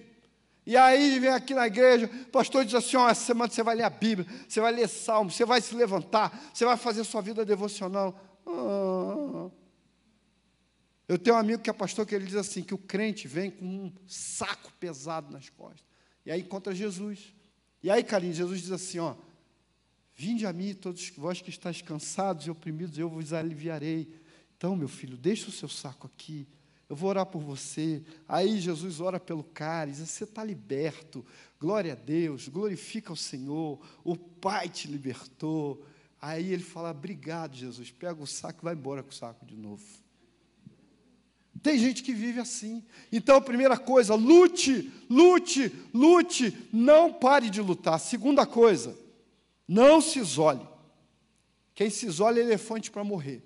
E 0.65 0.77
aí 0.77 1.19
vem 1.19 1.31
aqui 1.31 1.53
na 1.53 1.67
igreja, 1.67 2.05
o 2.05 2.31
pastor 2.31 2.63
diz 2.63 2.73
assim: 2.73 2.95
ó, 2.95 3.09
essa 3.09 3.25
semana 3.25 3.51
você 3.51 3.61
vai 3.61 3.75
ler 3.75 3.83
a 3.83 3.89
Bíblia, 3.89 4.25
você 4.47 4.61
vai 4.61 4.71
ler 4.71 4.87
Salmo, 4.87 5.29
você 5.29 5.43
vai 5.43 5.59
se 5.59 5.75
levantar, 5.75 6.51
você 6.53 6.63
vai 6.63 6.77
fazer 6.77 7.03
sua 7.03 7.19
vida 7.19 7.43
devocional. 7.43 8.17
Ah. 8.47 9.64
Eu 11.07 11.19
tenho 11.19 11.35
um 11.35 11.39
amigo 11.39 11.61
que 11.61 11.69
é 11.69 11.73
pastor 11.73 12.05
que 12.05 12.15
ele 12.15 12.25
diz 12.25 12.35
assim: 12.35 12.63
que 12.63 12.73
o 12.73 12.77
crente 12.77 13.27
vem 13.27 13.51
com 13.51 13.65
um 13.65 13.93
saco 14.07 14.71
pesado 14.79 15.31
nas 15.31 15.49
costas. 15.49 15.85
E 16.25 16.31
aí 16.31 16.41
encontra 16.41 16.73
Jesus. 16.73 17.33
E 17.83 17.89
aí, 17.91 18.03
carinho, 18.03 18.33
Jesus 18.33 18.61
diz 18.61 18.71
assim: 18.71 18.99
ó, 18.99 19.15
vinde 20.15 20.45
a 20.45 20.53
mim, 20.53 20.73
todos 20.73 21.09
vós 21.11 21.41
que 21.41 21.49
estáis 21.49 21.81
cansados 21.81 22.47
e 22.47 22.51
oprimidos, 22.51 22.97
eu 22.97 23.09
vos 23.09 23.33
aliviarei. 23.33 24.19
Então, 24.57 24.75
meu 24.75 24.87
filho, 24.87 25.17
deixa 25.17 25.49
o 25.49 25.51
seu 25.51 25.69
saco 25.69 26.07
aqui. 26.07 26.47
Eu 26.89 26.95
vou 26.95 27.09
orar 27.09 27.25
por 27.25 27.41
você. 27.41 28.03
Aí 28.27 28.59
Jesus 28.59 28.99
ora 28.99 29.19
pelo 29.19 29.43
cara, 29.43 29.91
diz: 29.91 29.99
Você 29.99 30.23
está 30.23 30.43
liberto. 30.43 31.23
Glória 31.59 31.93
a 31.93 31.95
Deus, 31.95 32.47
glorifica 32.47 33.13
o 33.13 33.17
Senhor. 33.17 33.79
O 34.03 34.15
Pai 34.15 34.69
te 34.69 34.87
libertou. 34.87 35.85
Aí 36.19 36.51
ele 36.51 36.63
fala: 36.63 36.89
Obrigado, 36.89 37.55
Jesus. 37.55 37.91
Pega 37.91 38.21
o 38.21 38.25
saco 38.25 38.61
e 38.61 38.65
vai 38.65 38.73
embora 38.73 39.03
com 39.03 39.09
o 39.09 39.13
saco 39.13 39.45
de 39.45 39.55
novo. 39.55 40.04
Tem 41.65 41.79
gente 41.79 42.03
que 42.03 42.13
vive 42.13 42.39
assim. 42.39 42.83
Então, 43.11 43.41
primeira 43.41 43.75
coisa, 43.75 44.13
lute, 44.13 44.93
lute, 45.09 45.73
lute, 45.91 46.55
não 46.71 47.11
pare 47.11 47.49
de 47.49 47.59
lutar. 47.59 47.99
Segunda 47.99 48.45
coisa, 48.45 48.95
não 49.67 49.99
se 49.99 50.19
isole. 50.19 50.61
Quem 51.73 51.89
se 51.89 52.05
isola 52.05 52.37
é 52.37 52.43
elefante 52.43 52.91
para 52.91 53.03
morrer. 53.03 53.41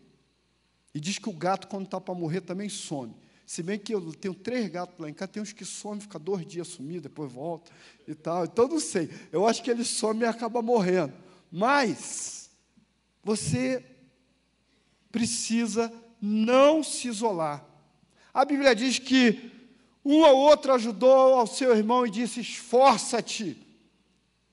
E 0.93 0.99
diz 0.99 1.17
que 1.17 1.29
o 1.29 1.34
gato, 1.34 1.69
quando 1.69 1.86
está 1.86 2.01
para 2.01 2.13
morrer, 2.13 2.41
também 2.41 2.67
some. 2.67 3.15
Se 3.45 3.63
bem 3.63 3.79
que 3.79 3.95
eu 3.95 4.12
tenho 4.12 4.36
três 4.36 4.67
gatos 4.67 4.99
lá 4.99 5.10
em 5.10 5.13
casa, 5.13 5.32
tem 5.32 5.41
uns 5.41 5.53
que 5.53 5.63
somem, 5.63 6.01
fica 6.01 6.19
dois 6.19 6.45
dias 6.45 6.67
sumido, 6.67 7.03
depois 7.03 7.32
volta 7.32 7.71
e 8.05 8.13
tal. 8.13 8.43
Então, 8.43 8.67
não 8.67 8.82
sei. 8.82 9.10
Eu 9.32 9.47
acho 9.47 9.63
que 9.63 9.71
ele 9.71 9.86
some 9.86 10.23
e 10.23 10.25
acaba 10.25 10.62
morrendo. 10.62 11.13
Mas, 11.49 12.49
você 13.23 13.82
precisa 15.10 15.89
não 16.21 16.84
se 16.84 17.08
isolar. 17.08 17.68
A 18.33 18.45
Bíblia 18.45 18.75
diz 18.75 18.99
que 18.99 19.51
um 20.03 20.21
ou 20.21 20.37
outro 20.37 20.73
ajudou 20.73 21.35
ao 21.35 21.47
seu 21.47 21.75
irmão 21.75 22.05
e 22.05 22.09
disse: 22.09 22.39
esforça-te. 22.39 23.57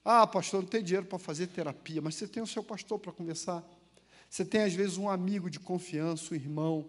Ah, 0.04 0.26
pastor, 0.26 0.62
não 0.62 0.68
tem 0.68 0.82
dinheiro 0.82 1.06
para 1.06 1.18
fazer 1.18 1.48
terapia, 1.48 2.00
mas 2.00 2.14
você 2.14 2.28
tem 2.28 2.42
o 2.42 2.46
seu 2.46 2.62
pastor 2.62 2.98
para 2.98 3.12
conversar. 3.12 3.64
Você 4.28 4.44
tem, 4.44 4.62
às 4.62 4.72
vezes, 4.72 4.96
um 4.96 5.08
amigo 5.08 5.48
de 5.50 5.58
confiança, 5.58 6.32
um 6.32 6.36
irmão. 6.36 6.88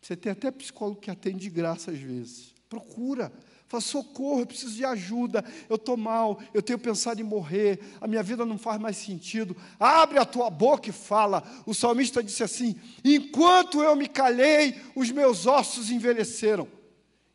Você 0.00 0.16
tem 0.16 0.32
até 0.32 0.50
psicólogo 0.50 1.00
que 1.00 1.10
atende 1.10 1.40
de 1.40 1.50
graça, 1.50 1.90
às 1.90 1.98
vezes. 1.98 2.54
Procura. 2.68 3.32
Fala, 3.66 3.80
socorro, 3.80 4.40
eu 4.40 4.46
preciso 4.46 4.76
de 4.76 4.84
ajuda, 4.84 5.44
eu 5.68 5.76
estou 5.76 5.96
mal, 5.96 6.38
eu 6.52 6.62
tenho 6.62 6.78
pensado 6.78 7.20
em 7.20 7.24
morrer, 7.24 7.80
a 8.00 8.06
minha 8.06 8.22
vida 8.22 8.44
não 8.44 8.58
faz 8.58 8.80
mais 8.80 8.96
sentido. 8.96 9.56
Abre 9.80 10.18
a 10.18 10.24
tua 10.24 10.50
boca 10.50 10.90
e 10.90 10.92
fala. 10.92 11.42
O 11.66 11.74
salmista 11.74 12.22
disse 12.22 12.42
assim: 12.42 12.76
Enquanto 13.04 13.82
eu 13.82 13.96
me 13.96 14.08
calei, 14.08 14.80
os 14.94 15.10
meus 15.10 15.46
ossos 15.46 15.90
envelheceram. 15.90 16.68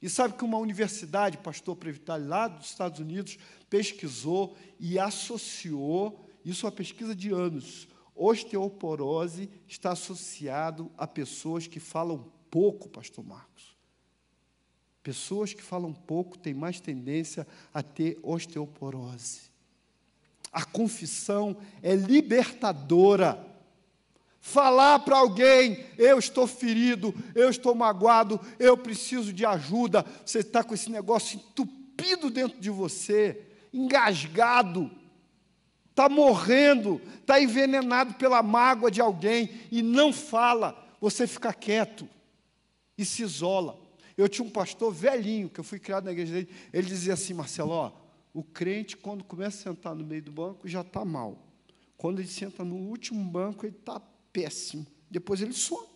E 0.01 0.09
sabe 0.09 0.35
que 0.35 0.45
uma 0.45 0.57
universidade, 0.57 1.37
pastor 1.37 1.75
Previtale, 1.75 2.25
lá 2.25 2.47
dos 2.47 2.67
Estados 2.67 2.99
Unidos, 2.99 3.37
pesquisou 3.69 4.55
e 4.79 4.97
associou, 4.97 6.25
isso 6.45 6.65
é 6.65 6.69
uma 6.69 6.75
pesquisa 6.75 7.13
de 7.13 7.31
anos, 7.31 7.87
osteoporose 8.15 9.49
está 9.67 9.91
associado 9.91 10.91
a 10.97 11.05
pessoas 11.05 11.67
que 11.67 11.79
falam 11.79 12.31
pouco, 12.49 12.87
pastor 12.87 13.25
Marcos. 13.25 13.68
Pessoas 15.01 15.53
que 15.53 15.61
falam 15.61 15.93
pouco 15.93 16.37
têm 16.37 16.53
mais 16.53 16.79
tendência 16.79 17.47
a 17.73 17.81
ter 17.81 18.19
osteoporose. 18.21 19.49
A 20.51 20.65
confissão 20.65 21.55
é 21.81 21.95
libertadora. 21.95 23.45
Falar 24.41 24.99
para 24.99 25.17
alguém, 25.17 25.85
eu 25.97 26.17
estou 26.17 26.47
ferido, 26.47 27.13
eu 27.35 27.49
estou 27.49 27.75
magoado, 27.75 28.39
eu 28.57 28.77
preciso 28.77 29.31
de 29.31 29.45
ajuda. 29.45 30.05
Você 30.25 30.39
está 30.39 30.63
com 30.63 30.73
esse 30.73 30.89
negócio 30.89 31.37
entupido 31.37 32.29
dentro 32.29 32.59
de 32.59 32.69
você, 32.69 33.41
engasgado, 33.73 34.89
está 35.89 36.09
morrendo, 36.09 37.01
está 37.19 37.41
envenenado 37.41 38.13
pela 38.15 38.41
mágoa 38.41 38.89
de 38.89 39.01
alguém 39.01 39.49
e 39.71 39.81
não 39.81 40.11
fala, 40.13 40.87
você 40.99 41.27
fica 41.27 41.53
quieto 41.53 42.07
e 42.97 43.05
se 43.05 43.21
isola. 43.21 43.78
Eu 44.19 44.27
tinha 44.27 44.45
um 44.45 44.49
pastor 44.49 44.93
velhinho, 44.93 45.49
que 45.49 45.61
eu 45.61 45.63
fui 45.63 45.79
criado 45.79 46.03
na 46.03 46.11
igreja 46.11 46.33
dele, 46.33 46.49
ele 46.73 46.85
dizia 46.85 47.13
assim, 47.13 47.33
Marcelo, 47.33 47.71
ó, 47.71 47.93
o 48.33 48.43
crente, 48.43 48.97
quando 48.97 49.23
começa 49.23 49.57
a 49.57 49.73
sentar 49.73 49.95
no 49.95 50.03
meio 50.03 50.21
do 50.21 50.29
banco, 50.29 50.67
já 50.67 50.81
está 50.81 51.05
mal. 51.05 51.47
Quando 51.95 52.19
ele 52.19 52.27
senta 52.27 52.65
no 52.65 52.75
último 52.75 53.23
banco, 53.23 53.65
ele 53.65 53.77
está 53.77 53.97
péssimo. 54.33 54.85
Depois 55.09 55.41
ele 55.41 55.53
some. 55.53 55.87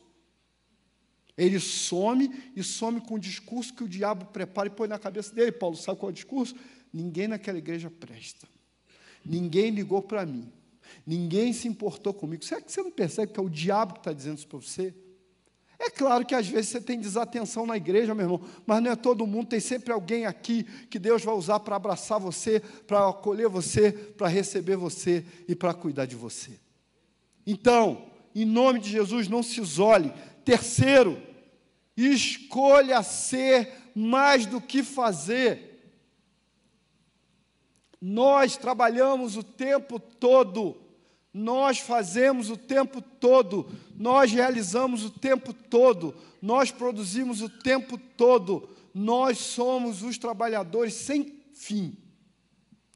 Ele 1.37 1.59
some 1.59 2.33
e 2.55 2.63
some 2.63 3.01
com 3.01 3.15
o 3.15 3.19
discurso 3.19 3.73
que 3.73 3.83
o 3.83 3.89
diabo 3.89 4.27
prepara 4.27 4.69
e 4.69 4.71
põe 4.71 4.87
na 4.87 4.97
cabeça 4.97 5.35
dele. 5.35 5.51
Paulo, 5.51 5.75
sabe 5.75 5.99
qual 5.99 6.09
é 6.09 6.13
o 6.13 6.15
discurso? 6.15 6.55
Ninguém 6.93 7.27
naquela 7.27 7.57
igreja 7.57 7.91
presta. 7.91 8.47
Ninguém 9.25 9.69
ligou 9.69 10.01
para 10.01 10.25
mim. 10.25 10.49
Ninguém 11.05 11.51
se 11.51 11.67
importou 11.67 12.13
comigo. 12.13 12.45
Será 12.45 12.61
que 12.61 12.71
você 12.71 12.81
não 12.81 12.91
percebe 12.91 13.33
que 13.33 13.39
é 13.39 13.43
o 13.43 13.49
diabo 13.49 13.95
que 13.95 13.99
está 13.99 14.13
dizendo 14.13 14.37
isso 14.37 14.47
para 14.47 14.59
você? 14.59 14.95
É 15.79 15.89
claro 15.89 16.25
que 16.25 16.35
às 16.35 16.47
vezes 16.47 16.69
você 16.69 16.81
tem 16.81 16.99
desatenção 16.99 17.65
na 17.65 17.75
igreja, 17.75 18.13
meu 18.13 18.25
irmão, 18.25 18.41
mas 18.65 18.81
não 18.81 18.91
é 18.91 18.95
todo 18.95 19.27
mundo, 19.27 19.49
tem 19.49 19.59
sempre 19.59 19.91
alguém 19.91 20.25
aqui 20.25 20.63
que 20.89 20.99
Deus 20.99 21.23
vai 21.23 21.35
usar 21.35 21.59
para 21.59 21.75
abraçar 21.75 22.19
você, 22.19 22.59
para 22.59 23.09
acolher 23.09 23.49
você, 23.49 23.91
para 23.91 24.27
receber 24.27 24.77
você 24.77 25.25
e 25.47 25.55
para 25.55 25.73
cuidar 25.73 26.05
de 26.05 26.15
você. 26.15 26.59
Então, 27.45 28.05
em 28.33 28.45
nome 28.45 28.79
de 28.79 28.89
Jesus, 28.89 29.27
não 29.27 29.43
se 29.43 29.59
isole. 29.59 30.13
Terceiro, 30.45 31.21
escolha 31.95 33.03
ser 33.03 33.91
mais 33.95 34.45
do 34.45 34.61
que 34.61 34.83
fazer. 34.83 35.71
Nós 38.01 38.57
trabalhamos 38.57 39.37
o 39.37 39.43
tempo 39.43 39.99
todo 39.99 40.82
nós 41.33 41.79
fazemos 41.79 42.49
o 42.49 42.57
tempo 42.57 43.01
todo, 43.01 43.67
nós 43.97 44.31
realizamos 44.31 45.03
o 45.03 45.09
tempo 45.09 45.51
todo, 45.51 46.13
nós 46.41 46.71
produzimos 46.71 47.41
o 47.41 47.49
tempo 47.49 47.97
todo, 47.97 48.69
nós 48.93 49.39
somos 49.39 50.03
os 50.03 50.17
trabalhadores 50.17 50.93
sem 50.93 51.41
fim. 51.53 51.97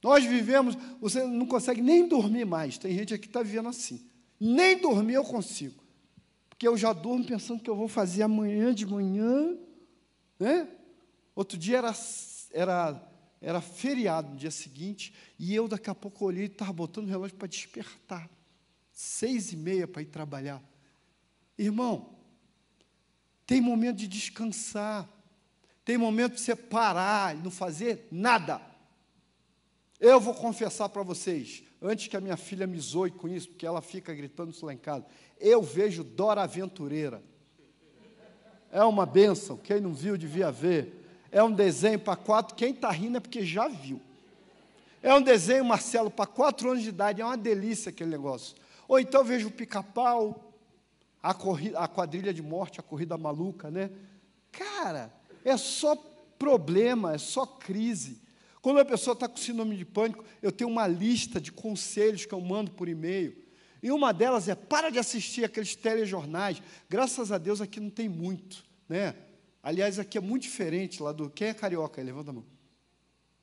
Nós 0.03 0.23
vivemos, 0.23 0.77
você 1.01 1.25
não 1.25 1.47
consegue 1.47 1.81
nem 1.81 2.07
dormir 2.07 2.45
mais. 2.45 2.77
Tem 2.77 2.93
gente 2.93 3.13
aqui 3.13 3.23
que 3.23 3.29
está 3.29 3.41
vivendo 3.41 3.69
assim. 3.69 4.05
Nem 4.39 4.77
dormir 4.77 5.15
eu 5.15 5.23
consigo. 5.23 5.83
Porque 6.47 6.67
eu 6.67 6.77
já 6.77 6.93
durmo 6.93 7.25
pensando 7.25 7.61
que 7.61 7.69
eu 7.69 7.75
vou 7.75 7.87
fazer 7.87 8.21
amanhã 8.21 8.73
de 8.73 8.85
manhã. 8.85 9.57
Né? 10.39 10.67
Outro 11.35 11.57
dia 11.57 11.79
era, 11.79 11.93
era 12.51 13.06
era 13.41 13.61
feriado 13.61 14.31
no 14.31 14.35
dia 14.35 14.51
seguinte, 14.51 15.13
e 15.37 15.53
eu 15.53 15.67
daqui 15.67 15.89
a 15.89 15.95
pouco 15.95 16.25
olhei 16.25 16.43
e 16.43 16.47
estava 16.47 16.73
botando 16.73 17.05
o 17.05 17.09
relógio 17.09 17.35
para 17.35 17.47
despertar. 17.47 18.29
Seis 18.91 19.51
e 19.51 19.57
meia 19.57 19.87
para 19.87 20.01
ir 20.01 20.07
trabalhar. 20.07 20.61
Irmão, 21.57 22.15
tem 23.45 23.61
momento 23.61 23.97
de 23.97 24.07
descansar, 24.07 25.07
tem 25.85 25.97
momento 25.97 26.33
de 26.33 26.41
você 26.41 26.55
parar 26.55 27.35
e 27.35 27.39
não 27.39 27.51
fazer 27.51 28.07
nada. 28.11 28.61
Eu 29.99 30.19
vou 30.19 30.33
confessar 30.33 30.89
para 30.89 31.01
vocês, 31.01 31.63
antes 31.81 32.07
que 32.07 32.17
a 32.17 32.21
minha 32.21 32.37
filha 32.37 32.67
me 32.67 32.79
zoe 32.79 33.09
com 33.09 33.27
isso, 33.27 33.49
porque 33.49 33.65
ela 33.65 33.81
fica 33.81 34.13
gritando 34.13 34.51
isso 34.51 34.65
lá 34.65 34.73
em 34.73 34.77
casa, 34.77 35.05
eu 35.39 35.61
vejo 35.61 36.03
Dora 36.03 36.43
Aventureira. 36.43 37.23
É 38.71 38.83
uma 38.83 39.05
benção, 39.05 39.57
quem 39.57 39.79
não 39.79 39.93
viu 39.93 40.17
devia 40.17 40.51
ver 40.51 41.06
é 41.31 41.43
um 41.43 41.51
desenho 41.51 41.99
para 41.99 42.15
quatro. 42.15 42.55
Quem 42.55 42.71
está 42.71 42.89
rindo 42.91 43.17
é 43.17 43.19
porque 43.19 43.45
já 43.45 43.67
viu. 43.67 44.01
É 45.01 45.13
um 45.13 45.21
desenho, 45.21 45.63
Marcelo, 45.63 46.09
para 46.09 46.25
quatro 46.25 46.71
anos 46.71 46.83
de 46.83 46.89
idade. 46.89 47.21
É 47.21 47.25
uma 47.25 47.37
delícia 47.37 47.89
aquele 47.89 48.09
negócio. 48.09 48.55
Ou 48.87 48.99
então 48.99 49.23
vejo 49.23 49.47
o 49.47 49.51
pica-pau, 49.51 50.53
a, 51.21 51.31
a 51.75 51.87
quadrilha 51.87 52.33
de 52.33 52.41
morte, 52.41 52.79
a 52.79 52.83
corrida 52.83 53.17
maluca, 53.17 53.69
né? 53.69 53.89
Cara, 54.51 55.11
é 55.43 55.55
só 55.57 55.95
problema, 56.39 57.13
é 57.13 57.17
só 57.17 57.45
crise. 57.45 58.21
Quando 58.61 58.79
a 58.79 58.85
pessoa 58.85 59.13
está 59.13 59.27
com 59.27 59.37
síndrome 59.37 59.77
de 59.77 59.85
pânico, 59.85 60.23
eu 60.41 60.51
tenho 60.51 60.69
uma 60.69 60.87
lista 60.87 61.39
de 61.39 61.51
conselhos 61.51 62.25
que 62.25 62.33
eu 62.33 62.41
mando 62.41 62.71
por 62.71 62.87
e-mail. 62.87 63.35
E 63.81 63.91
uma 63.91 64.11
delas 64.11 64.47
é: 64.47 64.55
para 64.55 64.89
de 64.89 64.99
assistir 64.99 65.45
aqueles 65.45 65.75
telejornais. 65.75 66.61
Graças 66.89 67.31
a 67.31 67.37
Deus 67.37 67.61
aqui 67.61 67.79
não 67.79 67.89
tem 67.89 68.09
muito. 68.09 68.65
Né? 68.89 69.15
Aliás, 69.67 69.99
aqui 69.99 70.17
é 70.17 70.21
muito 70.21 70.43
diferente 70.43 71.03
lá 71.03 71.11
do. 71.11 71.29
Quem 71.29 71.49
é 71.49 71.53
carioca? 71.53 72.01
Levanta 72.01 72.29
a 72.29 72.33
mão. 72.33 72.45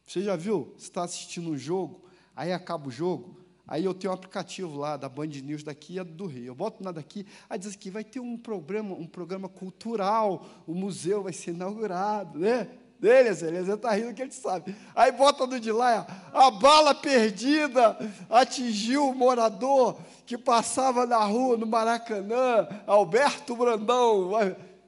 Você 0.07 0.23
já 0.23 0.35
viu? 0.35 0.73
Você 0.75 0.87
está 0.87 1.05
assistindo 1.05 1.51
um 1.51 1.59
jogo, 1.59 2.03
aí 2.35 2.51
acaba 2.51 2.89
o 2.89 2.91
jogo, 2.91 3.39
aí 3.69 3.85
eu 3.85 3.93
tenho 3.93 4.11
um 4.11 4.17
aplicativo 4.17 4.75
lá 4.75 4.97
da 4.97 5.07
Band 5.07 5.27
News 5.27 5.63
daqui 5.63 5.99
e 5.99 6.03
do 6.03 6.25
Rio. 6.25 6.47
Eu 6.47 6.55
boto 6.55 6.83
nada 6.83 6.99
aqui, 6.99 7.27
aí 7.47 7.59
diz 7.59 7.77
que 7.77 7.91
vai 7.91 8.03
ter 8.03 8.21
um 8.21 8.39
programa, 8.39 8.95
um 8.95 9.07
programa 9.07 9.51
cultural, 9.51 10.47
o 10.67 10.75
museu 10.75 11.23
vai 11.23 11.35
ser 11.35 11.51
inaugurado, 11.51 12.39
né? 12.39 12.71
Beleza, 12.99 13.47
ele 13.47 13.59
está 13.71 13.93
rindo 13.93 14.15
que 14.15 14.23
ele 14.23 14.33
sabe. 14.33 14.75
Aí 14.95 15.13
bota 15.13 15.47
no 15.47 15.61
de 15.61 15.73
lá, 15.73 16.07
a 16.33 16.51
bala 16.51 16.95
perdida 16.95 17.99
atingiu 18.31 19.11
o 19.11 19.15
morador 19.15 20.01
que 20.25 20.39
passava 20.39 21.05
na 21.05 21.23
rua, 21.23 21.59
no 21.59 21.67
Maracanã, 21.67 22.67
Alberto 22.87 23.55
Brandão. 23.55 24.31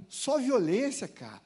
Só 0.08 0.38
violência, 0.38 1.06
cara. 1.08 1.42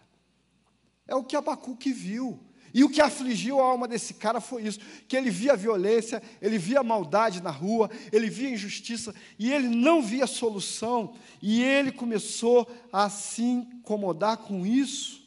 É 1.07 1.15
o 1.15 1.25
que 1.25 1.37
Abacuque 1.37 1.93
viu. 1.93 2.39
E 2.73 2.85
o 2.85 2.89
que 2.89 3.01
afligiu 3.01 3.61
a 3.61 3.65
alma 3.65 3.89
desse 3.89 4.15
cara 4.15 4.41
foi 4.41 4.63
isso: 4.63 4.79
que 5.09 5.17
ele 5.17 5.31
via 5.31 5.57
violência, 5.57 6.23
ele 6.41 6.57
via 6.57 6.83
maldade 6.83 7.43
na 7.43 7.51
rua, 7.51 7.91
ele 8.13 8.31
via 8.31 8.51
injustiça, 8.51 9.15
e 9.39 9.53
ele 9.53 9.69
não 9.69 10.01
via 10.01 10.27
solução, 10.27 11.15
e 11.43 11.63
ele 11.63 11.91
começou 11.91 12.71
a 12.93 13.11
se 13.11 13.43
incomodar 13.43 14.37
com 14.37 14.65
isso. 14.65 15.21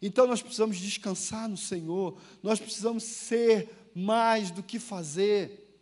Então 0.00 0.26
nós 0.26 0.42
precisamos 0.42 0.78
descansar 0.78 1.48
no 1.48 1.56
Senhor, 1.56 2.18
nós 2.42 2.60
precisamos 2.60 3.02
ser 3.02 3.68
mais 3.94 4.50
do 4.50 4.62
que 4.62 4.78
fazer, 4.78 5.80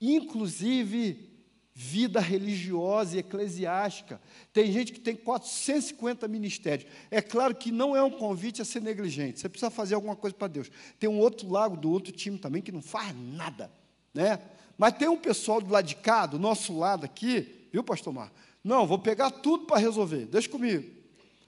inclusive 0.00 1.31
vida 1.74 2.20
religiosa 2.20 3.16
e 3.16 3.20
eclesiástica. 3.20 4.20
Tem 4.52 4.70
gente 4.70 4.92
que 4.92 5.00
tem 5.00 5.16
450 5.16 6.28
ministérios. 6.28 6.90
É 7.10 7.22
claro 7.22 7.54
que 7.54 7.72
não 7.72 7.96
é 7.96 8.02
um 8.02 8.10
convite 8.10 8.60
a 8.60 8.64
ser 8.64 8.82
negligente. 8.82 9.40
Você 9.40 9.48
precisa 9.48 9.70
fazer 9.70 9.94
alguma 9.94 10.14
coisa 10.14 10.36
para 10.36 10.48
Deus. 10.48 10.70
Tem 10.98 11.08
um 11.08 11.18
outro 11.18 11.50
lado 11.50 11.76
do 11.76 11.90
outro 11.90 12.12
time 12.12 12.38
também 12.38 12.60
que 12.60 12.72
não 12.72 12.82
faz 12.82 13.14
nada, 13.16 13.72
né? 14.12 14.38
Mas 14.76 14.94
tem 14.94 15.08
um 15.08 15.16
pessoal 15.16 15.60
do 15.60 15.70
lado 15.70 15.86
de 15.86 15.96
cá, 15.96 16.26
do 16.26 16.38
nosso 16.38 16.76
lado 16.76 17.04
aqui, 17.04 17.68
viu, 17.72 17.82
pastor 17.82 18.12
Mar? 18.12 18.32
Não, 18.62 18.86
vou 18.86 18.98
pegar 18.98 19.30
tudo 19.30 19.64
para 19.64 19.78
resolver. 19.78 20.26
Deixa 20.26 20.48
comigo. 20.48 21.01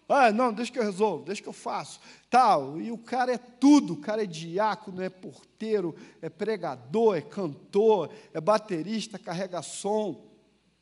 Ah, 0.08 0.30
não, 0.30 0.52
deixa 0.52 0.70
que 0.70 0.78
eu 0.78 0.82
resolvo, 0.82 1.24
deixa 1.24 1.42
que 1.42 1.48
eu 1.48 1.52
faço. 1.52 2.00
Tal. 2.28 2.80
E 2.80 2.92
o 2.92 2.98
cara 2.98 3.32
é 3.32 3.38
tudo, 3.38 3.94
o 3.94 4.00
cara 4.00 4.22
é 4.22 4.26
diácono, 4.26 5.02
é 5.02 5.08
porteiro, 5.08 5.94
é 6.20 6.28
pregador, 6.28 7.16
é 7.16 7.22
cantor, 7.22 8.10
é 8.32 8.40
baterista, 8.40 9.18
carrega 9.18 9.62
som. 9.62 10.30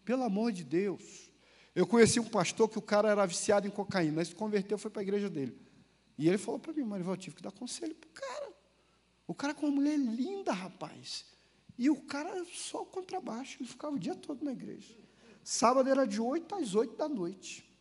Pelo 0.05 0.25
amor 0.25 0.51
de 0.51 0.65
Deus. 0.65 1.31
Eu 1.75 1.87
conheci 1.87 2.19
um 2.19 2.25
pastor 2.25 2.69
que 2.69 2.79
o 2.79 2.83
cara 2.83 3.09
era 3.09 3.25
viciado 3.25 3.67
em 3.67 3.71
cocaína, 3.71 4.17
mas 4.17 4.29
se 4.29 4.35
converteu, 4.35 4.77
foi 4.77 4.91
para 4.91 5.01
a 5.01 5.05
igreja 5.05 5.31
dele. 5.31 5.57
E 6.19 6.29
ele 6.29 6.37
falou 6.39 6.61
para 6.61 6.73
mim, 6.73 6.83
Marival, 6.83 7.15
eu 7.15 7.19
tive 7.19 7.37
que 7.37 7.43
dar 7.43 7.53
conselho 7.53 7.95
para 7.95 8.09
o 8.09 8.13
cara. 8.13 8.53
O 9.27 9.35
cara 9.35 9.55
com 9.55 9.67
uma 9.67 9.77
mulher 9.77 9.97
linda, 9.97 10.53
rapaz. 10.53 11.25
E 11.79 11.89
o 11.89 11.97
cara 11.97 12.45
só 12.53 12.85
contrabaixo, 12.85 13.59
ele 13.61 13.69
ficava 13.69 13.95
o 13.97 13.99
dia 13.99 14.15
todo 14.15 14.45
na 14.45 14.53
igreja. 14.53 14.95
Sábado 15.43 15.89
era 15.89 16.07
de 16.07 16.21
8 16.21 16.55
às 16.55 16.75
8 16.75 16.97
da 16.97 17.09
noite. 17.09 17.72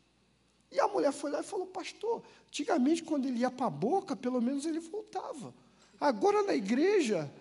E 0.72 0.80
a 0.80 0.88
mulher 0.88 1.12
foi 1.12 1.30
lá 1.32 1.42
e 1.42 1.44
falou, 1.44 1.68
pastor, 1.68 2.24
antigamente 2.48 3.04
quando 3.04 3.28
ele 3.28 3.40
ia 3.40 3.52
para 3.52 3.66
a 3.66 3.70
boca, 3.70 4.16
pelo 4.16 4.42
menos 4.42 4.66
ele 4.66 4.80
voltava. 4.80 5.54
Agora 6.00 6.44
na 6.44 6.56
igreja, 6.56 7.32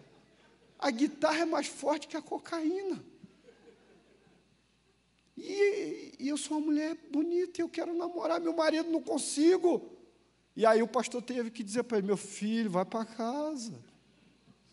a 0.79 0.91
guitarra 0.91 1.41
é 1.41 1.45
mais 1.45 1.69
forte 1.69 2.09
que 2.09 2.17
a 2.17 2.23
cocaína. 2.23 3.03
E, 5.37 6.15
e 6.19 6.29
eu 6.29 6.37
sou 6.37 6.59
uma 6.59 6.67
mulher 6.67 6.97
bonita, 7.11 7.63
eu 7.63 7.69
quero 7.69 7.97
namorar, 7.97 8.41
meu 8.41 8.53
marido 8.53 8.91
não 8.91 9.01
consigo. 9.01 9.91
E 10.57 10.67
aí 10.67 10.83
o 10.83 10.89
pastor 10.89 11.23
teve 11.23 11.51
que 11.51 11.63
dizer 11.63 11.85
para 11.85 11.99
ele, 11.99 12.09
meu 12.09 12.17
filho, 12.17 12.69
vai 12.69 12.85
para 12.85 13.05
casa. 13.05 13.81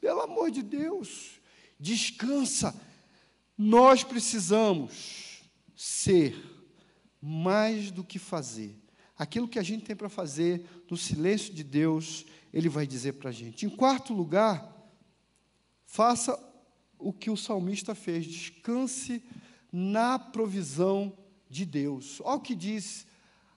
Pelo 0.01 0.21
amor 0.21 0.49
de 0.49 0.63
Deus, 0.63 1.39
descansa. 1.79 2.75
Nós 3.57 4.03
precisamos 4.03 5.43
ser 5.75 6.35
mais 7.27 7.91
do 7.91 8.05
que 8.05 8.17
fazer. 8.17 8.79
Aquilo 9.17 9.47
que 9.47 9.59
a 9.59 9.63
gente 9.63 9.83
tem 9.83 9.95
para 9.95 10.07
fazer, 10.07 10.65
no 10.89 10.95
silêncio 10.95 11.53
de 11.53 11.63
Deus, 11.63 12.25
Ele 12.53 12.69
vai 12.69 12.87
dizer 12.87 13.13
para 13.13 13.29
a 13.29 13.33
gente. 13.33 13.65
Em 13.65 13.69
quarto 13.69 14.13
lugar, 14.13 14.73
faça 15.85 16.39
o 16.97 17.11
que 17.11 17.29
o 17.29 17.35
salmista 17.35 17.93
fez, 17.93 18.25
descanse 18.25 19.21
na 19.71 20.17
provisão 20.17 21.11
de 21.49 21.65
Deus. 21.65 22.21
Olha 22.23 22.37
o 22.37 22.41
que 22.41 22.55
diz 22.55 23.05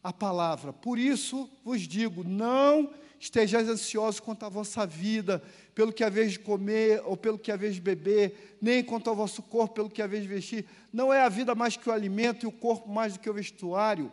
a 0.02 0.12
palavra. 0.12 0.72
Por 0.72 0.98
isso 0.98 1.48
vos 1.64 1.82
digo: 1.82 2.24
não 2.24 2.92
estejais 3.20 3.68
ansiosos 3.68 4.18
quanto 4.18 4.46
à 4.46 4.48
vossa 4.48 4.86
vida, 4.86 5.42
pelo 5.74 5.92
que 5.92 6.02
haveis 6.02 6.32
de 6.32 6.38
comer 6.38 7.02
ou 7.04 7.18
pelo 7.18 7.38
que 7.38 7.52
haveis 7.52 7.74
de 7.74 7.80
beber, 7.80 8.56
nem 8.62 8.82
quanto 8.82 9.10
ao 9.10 9.14
vosso 9.14 9.42
corpo, 9.42 9.74
pelo 9.74 9.90
que 9.90 10.00
haveis 10.00 10.22
de 10.22 10.28
vestir. 10.28 10.64
Não 10.90 11.12
é 11.12 11.20
a 11.20 11.28
vida 11.28 11.54
mais 11.54 11.76
que 11.76 11.86
o 11.88 11.92
alimento 11.92 12.44
e 12.44 12.48
o 12.48 12.52
corpo 12.52 12.88
mais 12.88 13.12
do 13.12 13.18
que 13.18 13.28
o 13.28 13.34
vestuário. 13.34 14.10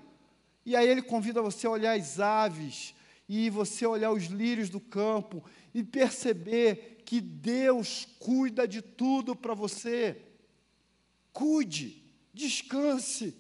E 0.66 0.76
aí 0.76 0.86
ele 0.86 1.02
convida 1.02 1.42
você 1.42 1.66
a 1.66 1.72
olhar 1.72 1.98
as 1.98 2.20
aves 2.20 2.94
e 3.30 3.50
você 3.50 3.86
olhar 3.86 4.12
os 4.12 4.26
lírios 4.26 4.70
do 4.70 4.82
campo 4.82 5.42
e 5.74 5.82
perceber 5.84 7.02
que 7.06 7.22
Deus 7.22 8.06
cuida 8.20 8.68
de 8.68 8.82
tudo 8.82 9.34
para 9.34 9.54
você. 9.54 10.18
Cuide, 11.32 12.04
descanse. 12.34 13.34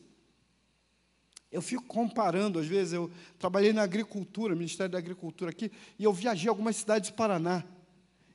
Eu 1.52 1.62
fico 1.62 1.84
comparando, 1.84 2.60
às 2.60 2.68
vezes, 2.68 2.94
eu 2.94 3.10
trabalhei 3.40 3.72
na 3.72 3.84
agricultura, 3.84 4.56
Ministério 4.56 4.92
da 4.92 4.98
Agricultura 4.98 5.52
aqui, 5.52 5.72
e 5.98 6.04
eu 6.04 6.12
viajei 6.12 6.50
algumas 6.50 6.76
cidades 6.76 7.10
do 7.10 7.16
Paraná. 7.16 7.64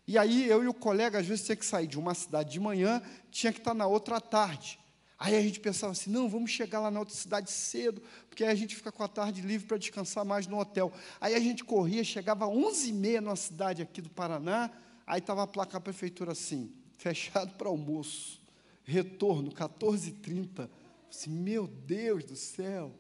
E 0.07 0.17
aí 0.19 0.49
eu 0.49 0.65
e 0.65 0.69
o 0.69 0.75
colega, 0.75 1.19
às 1.19 1.27
vezes, 1.27 1.45
tinha 1.45 1.57
que 1.57 1.65
sair 1.65 1.87
de 1.87 1.99
uma 1.99 2.15
cidade 2.15 2.51
de 2.51 2.61
manhã, 2.61 3.03
tinha 3.31 3.53
que 3.53 3.59
estar 3.59 3.75
na 3.75 3.87
outra 3.87 4.17
à 4.17 4.21
tarde. 4.21 4.79
Aí 5.19 5.37
a 5.37 5.41
gente 5.41 5.61
pensava 5.61 5.93
assim, 5.93 6.11
não, 6.11 6.29
vamos 6.29 6.51
chegar 6.51 6.81
lá 6.81 6.91
na 6.91 6.99
outra 6.99 7.15
cidade 7.15 7.49
cedo, 7.49 8.03
porque 8.29 8.43
aí 8.43 8.51
a 8.51 8.55
gente 8.57 8.75
fica 8.75 8.91
com 8.91 9.05
a 9.05 9.09
tarde 9.09 9.41
livre 9.41 9.69
para 9.69 9.77
descansar 9.77 10.25
mais 10.25 10.49
no 10.49 10.59
hotel. 10.59 10.93
Aí 11.21 11.37
a 11.37 11.39
gente 11.39 11.63
corria, 11.63 12.03
chegava 12.03 12.45
às 12.45 12.51
11h30 12.51 13.21
na 13.21 13.37
cidade 13.37 13.83
aqui 13.83 14.03
do 14.03 14.11
Paraná, 14.11 14.69
aí 15.07 15.21
estava 15.21 15.45
a 15.45 15.47
placa 15.47 15.75
da 15.75 15.81
prefeitura 15.81 16.33
assim, 16.33 16.73
fechado 16.99 17.55
para 17.55 17.69
almoço, 17.69 18.41
retorno, 18.83 19.53
14h30. 19.53 20.69
Assim, 21.09 21.31
meu 21.31 21.69
Deus 21.69 22.25
do 22.25 22.35
céu, 22.35 22.93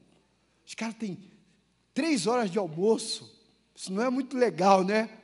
os 0.72 0.74
caras 0.74 0.94
têm 0.94 1.18
três 1.92 2.26
horas 2.26 2.50
de 2.50 2.58
almoço. 2.58 3.30
Isso 3.76 3.92
não 3.92 4.02
é 4.02 4.08
muito 4.08 4.38
legal, 4.38 4.82
né? 4.82 5.18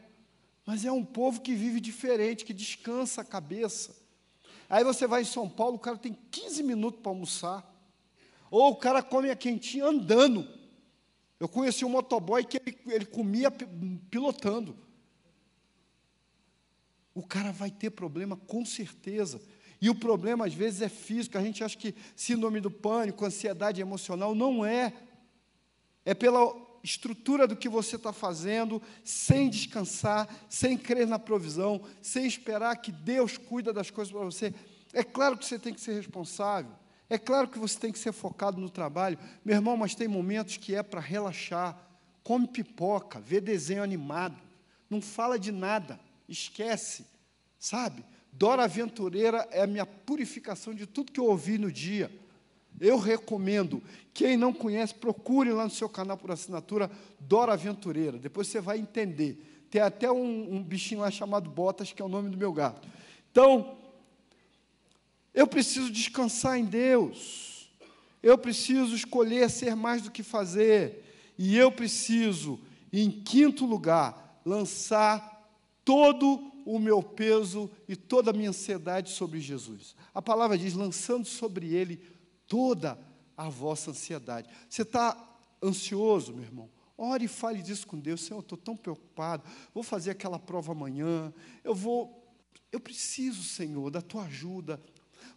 Mas 0.67 0.85
é 0.85 0.93
um 0.93 1.03
povo 1.03 1.41
que 1.41 1.55
vive 1.55 1.81
diferente, 1.81 2.45
que 2.45 2.53
descansa 2.53 3.23
a 3.23 3.25
cabeça. 3.25 3.97
Aí 4.69 4.85
você 4.85 5.07
vai 5.07 5.23
em 5.23 5.25
São 5.25 5.49
Paulo, 5.49 5.77
o 5.77 5.79
cara 5.79 5.97
tem 5.97 6.15
15 6.31 6.63
minutos 6.63 7.01
para 7.01 7.11
almoçar. 7.11 7.67
Ou 8.51 8.73
o 8.73 8.77
cara 8.77 9.03
come 9.03 9.31
a 9.31 9.37
quentinha 9.37 9.87
andando. 9.87 10.47
Eu 11.41 11.49
conheci 11.49 11.83
um 11.83 11.89
motoboy 11.89 12.45
que 12.45 12.59
ele, 12.59 12.79
ele 12.87 13.07
comia 13.07 13.51
pilotando. 13.51 14.77
O 17.15 17.27
cara 17.27 17.53
vai 17.53 17.71
ter 17.71 17.89
problema 17.89 18.37
com 18.37 18.67
certeza. 18.67 19.41
E 19.81 19.89
o 19.89 19.95
problema, 19.95 20.45
às 20.45 20.53
vezes, 20.53 20.83
é 20.83 20.91
físico. 20.91 21.39
A 21.39 21.43
gente 21.43 21.65
acha 21.65 21.79
que 21.79 21.95
síndrome 22.15 22.61
do 22.61 22.71
pânico, 22.71 23.25
ansiedade 23.25 23.81
emocional, 23.81 24.35
não 24.35 24.63
é 24.63 24.93
é 26.09 26.15
pela 26.15 26.57
estrutura 26.83 27.47
do 27.47 27.55
que 27.55 27.69
você 27.69 27.97
está 27.97 28.15
fazendo, 28.15 28.81
sem 29.05 29.51
descansar, 29.51 30.27
sem 30.49 30.75
crer 30.75 31.07
na 31.07 31.19
provisão, 31.19 31.83
sem 32.01 32.25
esperar 32.25 32.75
que 32.77 32.91
Deus 32.91 33.37
cuida 33.37 33.75
das 33.75 33.91
coisas 33.91 34.11
para 34.11 34.25
você. 34.25 34.55
É 34.95 35.05
claro 35.05 35.37
que 35.37 35.45
você 35.45 35.59
tem 35.59 35.75
que 35.75 35.83
ser 35.83 35.93
responsável, 35.93 36.73
é 37.11 37.19
claro 37.19 37.47
que 37.47 37.59
você 37.59 37.79
tem 37.79 37.93
que 37.93 37.99
ser 37.99 38.13
focado 38.13 38.59
no 38.59 38.71
trabalho. 38.71 39.19
Meu 39.45 39.55
irmão, 39.55 39.77
mas 39.77 39.95
tem 39.95 40.09
momentos 40.09 40.57
que 40.57 40.75
é 40.75 40.83
para 40.83 40.99
relaxar. 40.99 41.79
Come 42.25 42.49
pipoca, 42.49 43.21
vê 43.21 43.39
desenho 43.39 43.83
animado, 43.83 44.41
não 44.89 45.03
fala 45.03 45.39
de 45.39 45.53
nada, 45.53 46.01
esquece, 46.27 47.05
sabe? 47.59 48.03
Dora 48.33 48.65
Aventureira 48.65 49.47
é 49.51 49.61
a 49.61 49.67
minha 49.67 49.85
purificação 49.85 50.73
de 50.73 50.87
tudo 50.87 51.13
que 51.13 51.21
eu 51.21 51.27
ouvi 51.27 51.59
no 51.59 51.71
dia. 51.71 52.11
Eu 52.81 52.99
recomendo. 52.99 53.83
Quem 54.13 54.37
não 54.37 54.53
conhece, 54.53 54.95
procure 54.95 55.51
lá 55.53 55.65
no 55.65 55.71
seu 55.71 55.89
canal 55.89 56.17
por 56.17 56.31
assinatura 56.31 56.91
Dora 57.21 57.53
Aventureira. 57.53 58.19
Depois 58.19 58.49
você 58.49 58.61
vai 58.61 58.79
entender. 58.79 59.67
Tem 59.71 59.81
até 59.81 60.11
um, 60.11 60.57
um 60.57 60.63
bichinho 60.63 61.01
lá 61.01 61.11
chamado 61.11 61.51
Botas, 61.51 61.93
que 61.93 62.01
é 62.01 62.05
o 62.05 62.09
nome 62.09 62.31
do 62.31 62.37
meu 62.37 62.53
gato. 62.53 62.89
Então, 63.31 63.77
eu 65.35 65.47
preciso 65.47 65.91
descansar 65.91 66.59
em 66.59 66.65
Deus. 66.65 67.71
Eu 68.23 68.37
preciso 68.37 68.95
escolher 68.95 69.49
ser 69.51 69.77
mais 69.77 70.03
do 70.03 70.11
que 70.11 70.23
fazer. 70.23 71.05
E 71.39 71.57
eu 71.57 71.71
preciso 71.71 72.59
em 72.93 73.11
quinto 73.11 73.65
lugar, 73.65 74.41
lançar 74.45 75.49
todo 75.85 76.53
o 76.65 76.79
meu 76.79 77.03
peso 77.03 77.71
e 77.89 77.97
toda 77.97 78.31
a 78.31 78.35
minha 78.35 78.51
ansiedade 78.51 79.11
sobre 79.11 79.41
Jesus. 79.41 79.95
A 80.15 80.21
palavra 80.21 80.59
diz: 80.59 80.75
lançando 80.75 81.27
sobre 81.27 81.75
ele 81.75 82.01
toda 82.49 82.99
a 83.37 83.49
vossa 83.49 83.93
ansiedade. 83.93 84.49
Você 84.69 84.83
está 84.83 85.17
ansioso, 85.63 86.35
meu 86.35 86.43
irmão? 86.43 86.69
Ore 86.97 87.27
e 87.27 87.29
fale 87.29 87.63
disso 87.63 87.87
com 87.87 87.97
Deus. 87.97 88.23
Senhor, 88.23 88.39
eu 88.39 88.41
estou 88.41 88.59
tão 88.59 88.77
preocupado. 88.77 89.45
Vou 89.73 89.85
fazer 89.85 90.11
aquela 90.11 90.39
prova 90.39 90.73
amanhã. 90.73 91.33
Eu 91.63 91.75
vou. 91.75 92.27
Eu 92.73 92.81
preciso, 92.81 93.45
Senhor, 93.45 93.91
da 93.91 94.03
tua 94.03 94.25
ajuda. 94.25 94.83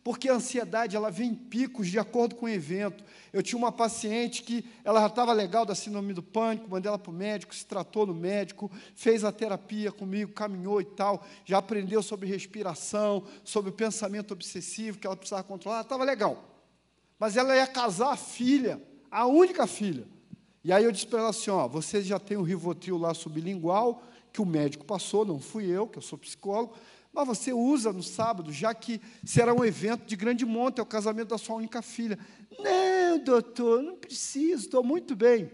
Porque 0.03 0.27
a 0.27 0.33
ansiedade, 0.33 0.95
ela 0.95 1.11
vem 1.11 1.29
em 1.29 1.35
picos 1.35 1.87
de 1.87 1.99
acordo 1.99 2.33
com 2.33 2.47
o 2.47 2.49
evento. 2.49 3.03
Eu 3.31 3.43
tinha 3.43 3.57
uma 3.59 3.71
paciente 3.71 4.41
que 4.41 4.65
ela 4.83 4.99
já 5.01 5.07
estava 5.07 5.31
legal 5.31 5.63
da 5.63 5.75
síndrome 5.75 6.11
do 6.13 6.23
pânico, 6.23 6.67
mandei 6.67 6.89
ela 6.89 6.97
para 6.97 7.11
o 7.11 7.13
médico, 7.13 7.53
se 7.53 7.65
tratou 7.65 8.07
no 8.07 8.15
médico, 8.15 8.71
fez 8.95 9.23
a 9.23 9.31
terapia 9.31 9.91
comigo, 9.91 10.33
caminhou 10.33 10.81
e 10.81 10.85
tal, 10.85 11.23
já 11.45 11.59
aprendeu 11.59 12.01
sobre 12.01 12.27
respiração, 12.27 13.23
sobre 13.43 13.69
o 13.69 13.73
pensamento 13.73 14.31
obsessivo 14.31 14.97
que 14.97 15.05
ela 15.05 15.15
precisava 15.15 15.43
controlar, 15.43 15.81
estava 15.81 16.03
legal. 16.03 16.50
Mas 17.21 17.37
ela 17.37 17.55
ia 17.55 17.67
casar 17.67 18.13
a 18.13 18.17
filha, 18.17 18.81
a 19.11 19.27
única 19.27 19.67
filha. 19.67 20.07
E 20.63 20.73
aí 20.73 20.83
eu 20.83 20.91
disse 20.91 21.05
para 21.05 21.19
ela 21.19 21.29
assim: 21.29 21.51
ó, 21.51 21.67
você 21.67 22.01
já 22.01 22.17
tem 22.17 22.35
o 22.35 22.41
Rivotril 22.41 22.97
lá 22.97 23.13
sublingual, 23.13 24.01
que 24.33 24.41
o 24.41 24.45
médico 24.45 24.83
passou, 24.83 25.23
não 25.23 25.39
fui 25.39 25.67
eu, 25.67 25.85
que 25.85 25.99
eu 25.99 26.01
sou 26.01 26.17
psicólogo, 26.17 26.73
mas 27.13 27.27
você 27.27 27.53
usa 27.53 27.93
no 27.93 28.01
sábado, 28.01 28.51
já 28.51 28.73
que 28.73 28.99
será 29.23 29.53
um 29.53 29.63
evento 29.63 30.03
de 30.03 30.15
grande 30.15 30.47
monta, 30.47 30.81
é 30.81 30.83
o 30.83 30.85
casamento 30.85 31.27
da 31.27 31.37
sua 31.37 31.57
única 31.57 31.83
filha. 31.83 32.17
Não, 32.57 33.19
doutor, 33.23 33.83
não 33.83 33.97
preciso, 33.97 34.63
estou 34.63 34.83
muito 34.83 35.15
bem. 35.15 35.51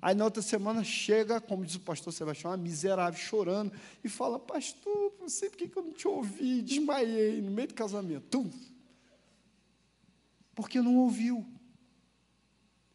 Aí 0.00 0.14
na 0.14 0.24
outra 0.24 0.42
semana 0.42 0.84
chega, 0.84 1.40
como 1.40 1.64
diz 1.64 1.74
o 1.74 1.80
pastor 1.80 2.12
Sebastião, 2.12 2.52
uma 2.52 2.56
miserável, 2.56 3.18
chorando, 3.18 3.72
e 4.04 4.08
fala, 4.08 4.38
pastor, 4.38 5.12
não 5.18 5.28
sei 5.28 5.50
por 5.50 5.56
que 5.56 5.76
eu 5.76 5.82
não 5.82 5.92
te 5.92 6.06
ouvi, 6.06 6.62
desmaiei 6.62 7.42
no 7.42 7.50
meio 7.50 7.66
do 7.66 7.74
casamento. 7.74 8.26
Tum. 8.30 8.48
Porque 10.60 10.82
não 10.82 10.96
ouviu. 10.96 11.46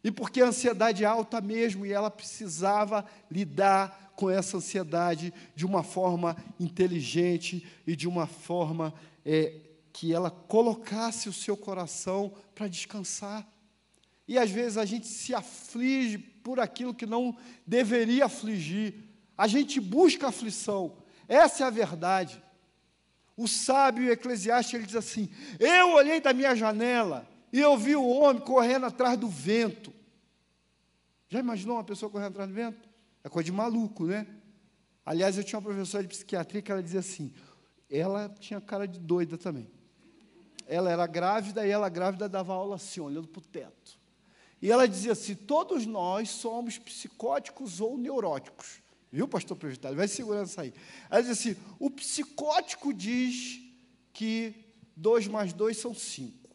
E 0.04 0.12
porque 0.12 0.40
a 0.40 0.46
ansiedade 0.46 1.02
é 1.02 1.06
alta 1.06 1.40
mesmo, 1.40 1.84
e 1.84 1.92
ela 1.92 2.08
precisava 2.08 3.04
lidar 3.28 4.12
com 4.14 4.30
essa 4.30 4.58
ansiedade 4.58 5.34
de 5.56 5.66
uma 5.66 5.82
forma 5.82 6.36
inteligente 6.60 7.66
e 7.84 7.96
de 7.96 8.06
uma 8.06 8.24
forma 8.24 8.94
é, 9.24 9.52
que 9.92 10.14
ela 10.14 10.30
colocasse 10.30 11.28
o 11.28 11.32
seu 11.32 11.56
coração 11.56 12.32
para 12.54 12.68
descansar. 12.68 13.44
E 14.28 14.38
às 14.38 14.48
vezes 14.48 14.78
a 14.78 14.84
gente 14.84 15.08
se 15.08 15.34
aflige 15.34 16.18
por 16.18 16.60
aquilo 16.60 16.94
que 16.94 17.04
não 17.04 17.36
deveria 17.66 18.26
afligir. 18.26 18.94
A 19.36 19.48
gente 19.48 19.80
busca 19.80 20.28
aflição. 20.28 20.98
Essa 21.26 21.64
é 21.64 21.66
a 21.66 21.70
verdade. 21.70 22.40
O 23.36 23.48
sábio 23.48 24.08
eclesiástico 24.08 24.76
ele 24.76 24.86
diz 24.86 24.94
assim: 24.94 25.28
Eu 25.58 25.94
olhei 25.94 26.20
da 26.20 26.32
minha 26.32 26.54
janela 26.54 27.34
e 27.52 27.60
eu 27.60 27.76
vi 27.76 27.96
o 27.96 28.06
homem 28.06 28.42
correndo 28.42 28.86
atrás 28.86 29.18
do 29.18 29.28
vento. 29.28 29.92
Já 31.28 31.40
imaginou 31.40 31.76
uma 31.76 31.84
pessoa 31.84 32.10
correndo 32.10 32.28
atrás 32.28 32.48
do 32.48 32.54
vento? 32.54 32.88
É 33.22 33.28
coisa 33.28 33.46
de 33.46 33.52
maluco, 33.52 34.06
né? 34.06 34.26
Aliás, 35.04 35.36
eu 35.36 35.44
tinha 35.44 35.58
uma 35.58 35.64
professora 35.64 36.02
de 36.02 36.08
psiquiatria 36.08 36.62
que 36.62 36.70
ela 36.70 36.82
dizia 36.82 37.00
assim: 37.00 37.32
ela 37.90 38.28
tinha 38.40 38.60
cara 38.60 38.86
de 38.86 38.98
doida 38.98 39.38
também. 39.38 39.70
Ela 40.66 40.90
era 40.90 41.06
grávida 41.06 41.66
e 41.66 41.70
ela 41.70 41.88
grávida 41.88 42.28
dava 42.28 42.52
aula 42.52 42.76
assim, 42.76 43.00
olhando 43.00 43.28
para 43.28 43.38
o 43.38 43.42
teto. 43.42 43.98
E 44.60 44.70
ela 44.70 44.86
dizia 44.88 45.12
assim: 45.12 45.34
todos 45.34 45.86
nós 45.86 46.30
somos 46.30 46.78
psicóticos 46.78 47.80
ou 47.80 47.96
neuróticos. 47.96 48.80
Viu, 49.12 49.28
pastor 49.28 49.56
presidiário? 49.56 49.96
Vai 49.96 50.08
segurando 50.08 50.46
isso 50.46 50.60
aí. 50.60 50.74
Ela 51.08 51.22
dizia 51.22 51.32
assim: 51.52 51.60
o 51.78 51.90
psicótico 51.90 52.92
diz 52.92 53.60
que 54.12 54.54
dois 54.96 55.28
mais 55.28 55.52
dois 55.52 55.76
são 55.76 55.94
cinco. 55.94 56.45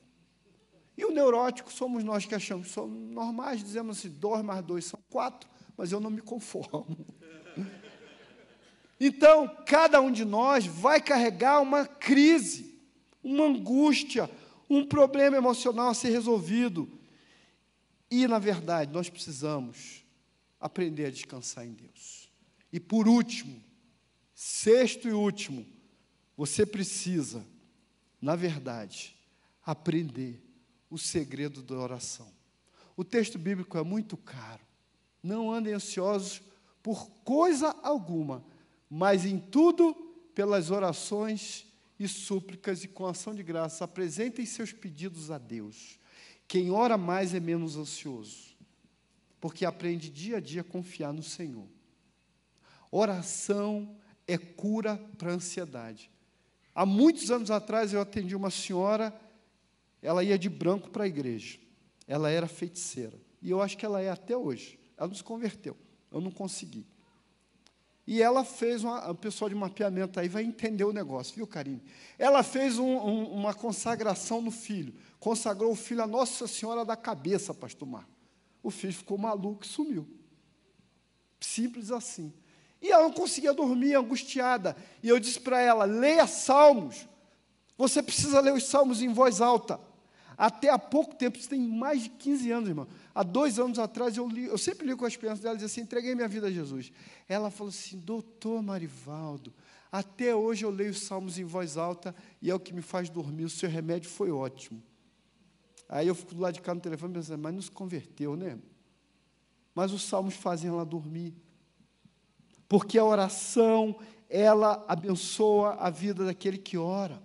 E 1.01 1.05
o 1.05 1.11
neurótico 1.11 1.73
somos 1.73 2.03
nós 2.03 2.25
que 2.25 2.35
achamos 2.35 2.67
que 2.67 2.73
somos 2.73 3.11
normais, 3.11 3.63
dizemos 3.63 3.97
assim: 3.97 4.09
dois 4.09 4.41
mais 4.43 4.63
dois 4.63 4.85
são 4.85 4.99
quatro 5.09 5.49
mas 5.81 5.91
eu 5.91 5.99
não 5.99 6.11
me 6.11 6.21
conformo. 6.21 7.05
Então, 9.03 9.47
cada 9.65 9.99
um 9.99 10.11
de 10.11 10.23
nós 10.23 10.67
vai 10.67 11.01
carregar 11.01 11.59
uma 11.59 11.87
crise, 11.87 12.79
uma 13.23 13.45
angústia, 13.45 14.29
um 14.69 14.85
problema 14.85 15.35
emocional 15.35 15.89
a 15.89 15.95
ser 15.95 16.11
resolvido. 16.11 16.87
E, 18.11 18.27
na 18.27 18.37
verdade, 18.37 18.93
nós 18.93 19.09
precisamos 19.09 20.05
aprender 20.59 21.05
a 21.05 21.09
descansar 21.09 21.65
em 21.65 21.73
Deus. 21.73 22.29
E, 22.71 22.79
por 22.79 23.07
último, 23.07 23.59
sexto 24.35 25.07
e 25.07 25.13
último, 25.13 25.65
você 26.37 26.63
precisa, 26.63 27.43
na 28.21 28.35
verdade, 28.35 29.17
aprender 29.65 30.39
o 30.91 30.97
segredo 30.97 31.63
da 31.63 31.75
oração. 31.75 32.31
O 32.97 33.03
texto 33.03 33.39
bíblico 33.39 33.77
é 33.77 33.83
muito 33.83 34.17
caro. 34.17 34.61
Não 35.23 35.51
andem 35.51 35.73
ansiosos 35.73 36.41
por 36.83 37.09
coisa 37.23 37.75
alguma, 37.81 38.43
mas 38.89 39.25
em 39.25 39.39
tudo, 39.39 39.95
pelas 40.35 40.69
orações 40.69 41.65
e 41.97 42.07
súplicas 42.07 42.83
e 42.83 42.87
com 42.87 43.07
ação 43.07 43.33
de 43.33 43.41
graça, 43.41 43.85
apresentem 43.85 44.45
seus 44.45 44.73
pedidos 44.73 45.31
a 45.31 45.37
Deus. 45.37 45.97
Quem 46.47 46.69
ora 46.69 46.97
mais 46.97 47.33
é 47.33 47.39
menos 47.39 47.77
ansioso, 47.77 48.57
porque 49.39 49.63
aprende 49.63 50.09
dia 50.09 50.37
a 50.37 50.39
dia 50.41 50.61
a 50.61 50.65
confiar 50.65 51.13
no 51.13 51.23
Senhor. 51.23 51.67
Oração 52.91 53.95
é 54.27 54.37
cura 54.37 54.97
para 55.17 55.31
a 55.31 55.35
ansiedade. 55.35 56.11
Há 56.75 56.85
muitos 56.85 57.31
anos 57.31 57.49
atrás 57.49 57.93
eu 57.93 58.01
atendi 58.01 58.35
uma 58.35 58.49
senhora, 58.49 59.13
ela 60.01 60.23
ia 60.23 60.37
de 60.37 60.49
branco 60.49 60.89
para 60.89 61.03
a 61.03 61.07
igreja. 61.07 61.59
Ela 62.07 62.29
era 62.29 62.47
feiticeira. 62.47 63.19
E 63.41 63.49
eu 63.49 63.61
acho 63.61 63.77
que 63.77 63.85
ela 63.85 64.01
é 64.01 64.09
até 64.09 64.35
hoje. 64.35 64.79
Ela 64.97 65.07
nos 65.07 65.21
converteu. 65.21 65.77
Eu 66.11 66.19
não 66.19 66.31
consegui. 66.31 66.85
E 68.05 68.21
ela 68.21 68.43
fez 68.43 68.83
uma. 68.83 69.11
O 69.11 69.15
pessoal 69.15 69.47
de 69.47 69.55
mapeamento 69.55 70.19
aí 70.19 70.27
vai 70.27 70.43
entender 70.43 70.83
o 70.83 70.91
negócio, 70.91 71.35
viu, 71.35 71.47
Karine? 71.47 71.81
Ela 72.17 72.43
fez 72.43 72.79
um, 72.79 72.97
um, 72.97 73.31
uma 73.31 73.53
consagração 73.53 74.41
no 74.41 74.51
filho. 74.51 74.93
Consagrou 75.19 75.71
o 75.71 75.75
filho 75.75 76.01
a 76.01 76.07
Nossa 76.07 76.47
Senhora 76.47 76.83
da 76.83 76.95
cabeça, 76.95 77.53
pastor 77.53 77.87
Marco. 77.87 78.09
O 78.63 78.71
filho 78.71 78.93
ficou 78.93 79.17
maluco 79.17 79.63
e 79.63 79.67
sumiu. 79.67 80.07
Simples 81.39 81.91
assim. 81.91 82.33
E 82.81 82.91
ela 82.91 83.03
não 83.03 83.13
conseguia 83.13 83.53
dormir, 83.53 83.93
angustiada. 83.95 84.75
E 85.01 85.07
eu 85.07 85.19
disse 85.19 85.39
para 85.39 85.61
ela: 85.61 85.85
leia 85.85 86.25
salmos. 86.25 87.07
Você 87.77 88.01
precisa 88.01 88.39
ler 88.39 88.53
os 88.53 88.65
salmos 88.65 89.01
em 89.01 89.13
voz 89.13 89.41
alta. 89.41 89.79
Até 90.41 90.71
há 90.71 90.79
pouco 90.79 91.13
tempo, 91.13 91.37
isso 91.37 91.47
tem 91.47 91.61
mais 91.61 92.01
de 92.01 92.09
15 92.09 92.51
anos, 92.51 92.67
irmão. 92.67 92.87
Há 93.13 93.21
dois 93.21 93.59
anos 93.59 93.77
atrás, 93.77 94.17
eu, 94.17 94.27
li, 94.27 94.45
eu 94.45 94.57
sempre 94.57 94.87
li 94.87 94.95
com 94.95 95.05
as 95.05 95.15
crianças 95.15 95.39
dela, 95.39 95.53
dizia 95.53 95.67
assim, 95.67 95.81
entreguei 95.81 96.15
minha 96.15 96.27
vida 96.27 96.47
a 96.47 96.51
Jesus. 96.51 96.91
Ela 97.29 97.51
falou 97.51 97.69
assim, 97.69 97.99
doutor 97.99 98.63
Marivaldo, 98.63 99.53
até 99.91 100.35
hoje 100.35 100.65
eu 100.65 100.71
leio 100.71 100.89
os 100.89 101.01
salmos 101.01 101.37
em 101.37 101.43
voz 101.43 101.77
alta 101.77 102.15
e 102.41 102.49
é 102.49 102.55
o 102.55 102.59
que 102.59 102.73
me 102.73 102.81
faz 102.81 103.07
dormir, 103.07 103.43
o 103.43 103.51
seu 103.51 103.69
remédio 103.69 104.09
foi 104.09 104.31
ótimo. 104.31 104.81
Aí 105.87 106.07
eu 106.07 106.15
fico 106.15 106.33
do 106.33 106.41
lado 106.41 106.55
de 106.55 106.61
cá 106.61 106.73
no 106.73 106.81
telefone 106.81 107.13
pensando, 107.13 107.39
mas 107.39 107.53
nos 107.53 107.69
converteu, 107.69 108.35
né? 108.35 108.57
Mas 109.75 109.91
os 109.91 110.01
salmos 110.01 110.33
fazem 110.33 110.71
ela 110.71 110.83
dormir. 110.83 111.35
Porque 112.67 112.97
a 112.97 113.05
oração, 113.05 113.95
ela 114.27 114.83
abençoa 114.87 115.75
a 115.75 115.91
vida 115.91 116.25
daquele 116.25 116.57
que 116.57 116.79
ora. 116.79 117.21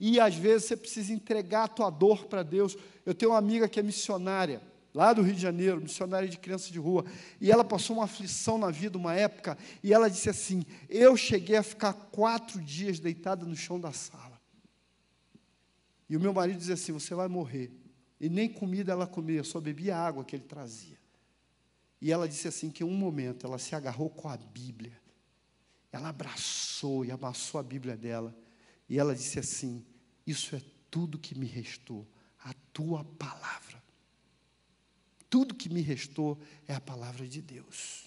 E 0.00 0.20
às 0.20 0.34
vezes 0.34 0.66
você 0.66 0.76
precisa 0.76 1.12
entregar 1.12 1.64
a 1.64 1.68
tua 1.68 1.90
dor 1.90 2.26
para 2.26 2.42
Deus. 2.42 2.76
Eu 3.04 3.14
tenho 3.14 3.32
uma 3.32 3.38
amiga 3.38 3.68
que 3.68 3.80
é 3.80 3.82
missionária, 3.82 4.62
lá 4.94 5.12
do 5.12 5.22
Rio 5.22 5.34
de 5.34 5.40
Janeiro, 5.40 5.80
missionária 5.80 6.28
de 6.28 6.38
criança 6.38 6.70
de 6.70 6.78
rua, 6.78 7.04
e 7.40 7.50
ela 7.50 7.64
passou 7.64 7.96
uma 7.96 8.04
aflição 8.04 8.58
na 8.58 8.70
vida, 8.70 8.96
uma 8.96 9.14
época, 9.14 9.58
e 9.82 9.92
ela 9.92 10.08
disse 10.08 10.30
assim: 10.30 10.62
Eu 10.88 11.16
cheguei 11.16 11.56
a 11.56 11.62
ficar 11.62 11.92
quatro 11.92 12.60
dias 12.60 12.98
deitada 12.98 13.44
no 13.44 13.56
chão 13.56 13.80
da 13.80 13.92
sala. 13.92 14.38
E 16.08 16.16
o 16.16 16.20
meu 16.20 16.32
marido 16.32 16.58
dizia 16.58 16.74
assim: 16.74 16.92
Você 16.92 17.14
vai 17.14 17.28
morrer. 17.28 17.70
E 18.20 18.28
nem 18.28 18.48
comida 18.48 18.92
ela 18.92 19.06
comia, 19.06 19.44
só 19.44 19.60
bebia 19.60 19.96
água 19.96 20.24
que 20.24 20.34
ele 20.34 20.44
trazia. 20.44 20.98
E 22.00 22.12
ela 22.12 22.28
disse 22.28 22.48
assim: 22.48 22.70
que 22.70 22.82
em 22.82 22.86
um 22.86 22.94
momento 22.94 23.46
ela 23.46 23.58
se 23.58 23.74
agarrou 23.74 24.10
com 24.10 24.28
a 24.28 24.36
Bíblia, 24.36 25.00
ela 25.90 26.08
abraçou 26.08 27.04
e 27.04 27.10
amassou 27.10 27.60
a 27.60 27.62
Bíblia 27.62 27.96
dela. 27.96 28.34
E 28.88 28.98
ela 28.98 29.14
disse 29.14 29.38
assim: 29.38 29.84
Isso 30.28 30.54
é 30.54 30.60
tudo 30.90 31.18
que 31.18 31.34
me 31.34 31.46
restou, 31.46 32.06
a 32.44 32.52
tua 32.70 33.02
palavra. 33.02 33.82
Tudo 35.30 35.54
que 35.54 35.70
me 35.70 35.80
restou 35.80 36.38
é 36.66 36.74
a 36.74 36.80
palavra 36.80 37.26
de 37.26 37.40
Deus. 37.40 38.04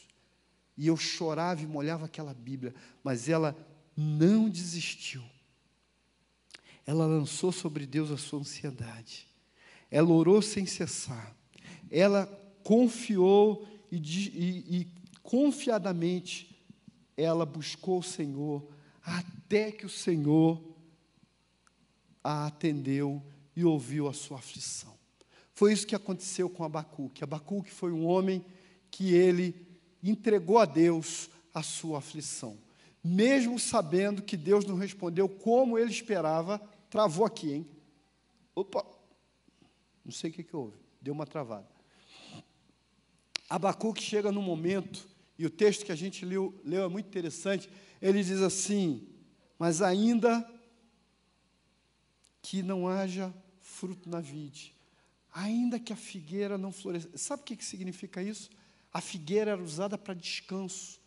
E 0.78 0.86
eu 0.86 0.96
chorava 0.96 1.64
e 1.64 1.66
molhava 1.66 2.06
aquela 2.06 2.32
Bíblia, 2.32 2.76
mas 3.04 3.28
ela 3.28 3.58
não 3.98 4.48
desistiu. 4.48 5.24
Ela 6.86 7.08
lançou 7.08 7.52
sobre 7.52 7.88
Deus 7.88 8.12
a 8.12 8.18
sua 8.18 8.42
ansiedade. 8.42 9.28
Ela 9.90 10.10
orou 10.10 10.44
sem 10.44 10.68
cessar. 10.68 11.36
Ela 11.90 12.28
confiou 12.64 13.68
e, 13.92 13.98
e, 13.98 14.80
e 14.82 14.88
confiadamente 15.24 16.56
ela 17.18 17.48
buscou 17.48 17.98
o 17.98 18.04
Senhor, 18.04 18.64
até 19.04 19.72
que 19.72 19.88
o 19.88 19.90
Senhor 19.90 20.71
a 22.24 22.48
atendeu 22.48 23.22
e 23.56 23.64
ouviu 23.64 24.08
a 24.08 24.14
sua 24.14 24.38
aflição. 24.38 24.94
Foi 25.54 25.74
isso 25.74 25.86
que 25.86 25.96
aconteceu 25.96 26.50
com 26.50 26.64
Abacuque. 26.64 27.24
Abacuque 27.24 27.72
foi 27.72 27.92
um 27.92 28.06
homem 28.06 28.44
que 28.90 29.14
ele 29.14 29.56
entregou 30.04 30.58
a 30.58 30.66
Deus 30.66 31.30
a 31.54 31.62
sua 31.62 32.00
aflição. 32.00 32.58
Mesmo 33.04 33.60
sabendo 33.60 34.22
que 34.22 34.38
Deus 34.38 34.66
não 34.66 34.76
respondeu 34.76 35.28
como 35.28 35.78
ele 35.78 35.92
esperava, 35.92 36.60
travou 36.90 37.26
aqui, 37.26 37.54
hein? 37.54 37.68
Opa! 38.56 38.86
Não 40.04 40.12
sei 40.12 40.30
o 40.30 40.34
que, 40.34 40.44
que 40.44 40.56
houve, 40.56 40.78
deu 41.02 41.14
uma 41.14 41.26
travada. 41.26 41.68
Abacuque 43.50 44.02
chega 44.02 44.32
num 44.32 44.42
momento, 44.42 45.08
e 45.38 45.46
o 45.46 45.50
texto 45.50 45.86
que 45.86 45.92
a 45.92 45.96
gente 45.96 46.26
leu, 46.26 46.60
leu 46.64 46.84
é 46.84 46.88
muito 46.88 47.08
interessante, 47.08 47.70
ele 48.02 48.24
diz 48.24 48.42
assim: 48.42 49.08
Mas 49.58 49.82
ainda 49.82 50.48
que 52.42 52.62
não 52.64 52.88
haja 52.88 53.34
fruto 53.60 54.10
na 54.10 54.20
vide, 54.20 54.76
ainda 55.34 55.80
que 55.80 55.94
a 55.94 55.96
figueira 55.96 56.58
não 56.58 56.72
floresça. 56.72 57.10
Sabe 57.16 57.42
o 57.42 57.46
que, 57.46 57.56
que 57.56 57.66
significa 57.66 58.22
isso? 58.22 58.50
A 58.94 59.00
figueira 59.00 59.52
era 59.52 59.62
usada 59.62 59.98
para 59.98 60.14
descanso. 60.14 61.00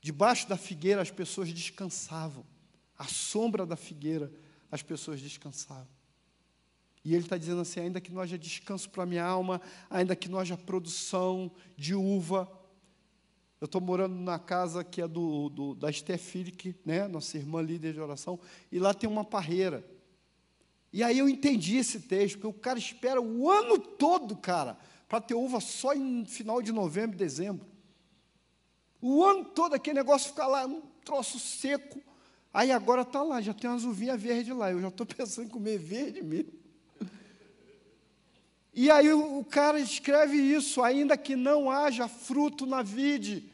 Debaixo 0.00 0.48
da 0.48 0.56
figueira 0.56 1.02
as 1.02 1.10
pessoas 1.10 1.52
descansavam. 1.52 2.44
A 2.98 3.06
sombra 3.06 3.66
da 3.66 3.76
figueira 3.76 4.32
as 4.70 4.82
pessoas 4.82 5.20
descansavam. 5.20 5.88
E 7.04 7.14
ele 7.14 7.24
está 7.24 7.36
dizendo 7.36 7.60
assim: 7.60 7.80
ainda 7.80 8.00
que 8.00 8.12
não 8.12 8.20
haja 8.20 8.38
descanso 8.38 8.88
para 8.90 9.02
a 9.02 9.06
minha 9.06 9.24
alma, 9.24 9.60
ainda 9.90 10.14
que 10.14 10.28
não 10.28 10.38
haja 10.38 10.56
produção 10.56 11.50
de 11.76 11.94
uva. 11.94 12.50
Eu 13.60 13.66
estou 13.66 13.80
morando 13.80 14.14
na 14.16 14.38
casa 14.38 14.82
que 14.82 15.00
é 15.00 15.06
do, 15.06 15.48
do 15.48 15.74
da 15.74 15.90
Stefilic, 15.92 16.74
né, 16.84 17.06
nossa 17.06 17.36
irmã 17.36 17.62
líder 17.62 17.92
de 17.92 18.00
oração, 18.00 18.38
e 18.72 18.78
lá 18.78 18.92
tem 18.92 19.08
uma 19.08 19.24
parreira. 19.24 19.84
E 20.92 21.02
aí 21.02 21.18
eu 21.18 21.28
entendi 21.28 21.76
esse 21.76 22.00
texto, 22.00 22.34
porque 22.34 22.46
o 22.58 22.60
cara 22.60 22.78
espera 22.78 23.20
o 23.20 23.50
ano 23.50 23.78
todo, 23.78 24.36
cara, 24.36 24.76
para 25.08 25.20
ter 25.20 25.34
uva 25.34 25.60
só 25.60 25.94
em 25.94 26.24
final 26.26 26.60
de 26.60 26.70
novembro, 26.70 27.16
dezembro. 27.16 27.66
O 29.00 29.24
ano 29.24 29.44
todo 29.44 29.74
aquele 29.74 29.94
negócio 29.94 30.30
fica 30.30 30.46
lá, 30.46 30.66
um 30.66 30.82
troço 31.04 31.38
seco. 31.38 32.00
Aí 32.52 32.70
agora 32.70 33.02
está 33.02 33.22
lá, 33.22 33.40
já 33.40 33.54
tem 33.54 33.68
umas 33.68 33.84
uvinhas 33.84 34.20
verdes 34.20 34.54
lá. 34.54 34.70
Eu 34.70 34.80
já 34.80 34.88
estou 34.88 35.04
pensando 35.06 35.46
em 35.46 35.50
comer 35.50 35.78
verde 35.78 36.22
mesmo. 36.22 36.52
E 38.74 38.90
aí 38.90 39.12
o 39.12 39.44
cara 39.44 39.78
escreve 39.78 40.36
isso, 40.36 40.82
ainda 40.82 41.14
que 41.16 41.36
não 41.36 41.70
haja 41.70 42.08
fruto 42.08 42.64
na 42.64 42.82
vide, 42.82 43.52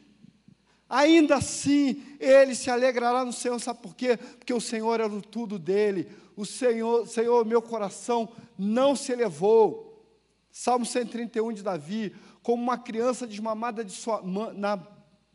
ainda 0.87 1.35
assim 1.35 2.01
ele 2.21 2.55
se 2.55 2.69
alegrará 2.69 3.25
no 3.25 3.33
Senhor, 3.33 3.59
sabe 3.59 3.81
por 3.81 3.95
quê? 3.95 4.15
Porque 4.15 4.53
o 4.53 4.61
Senhor 4.61 4.97
era 5.01 5.13
o 5.13 5.21
tudo 5.21 5.59
dele, 5.59 6.09
o 6.39 6.45
Senhor, 6.45 7.05
Senhor, 7.05 7.45
meu 7.45 7.61
coração 7.61 8.29
não 8.57 8.95
se 8.95 9.11
elevou. 9.11 10.01
Salmo 10.49 10.85
131 10.85 11.51
de 11.51 11.61
Davi, 11.61 12.15
como 12.41 12.63
uma 12.63 12.77
criança 12.77 13.27
desmamada 13.27 13.83
de 13.83 13.91
sua, 13.91 14.21
na, 14.53 14.77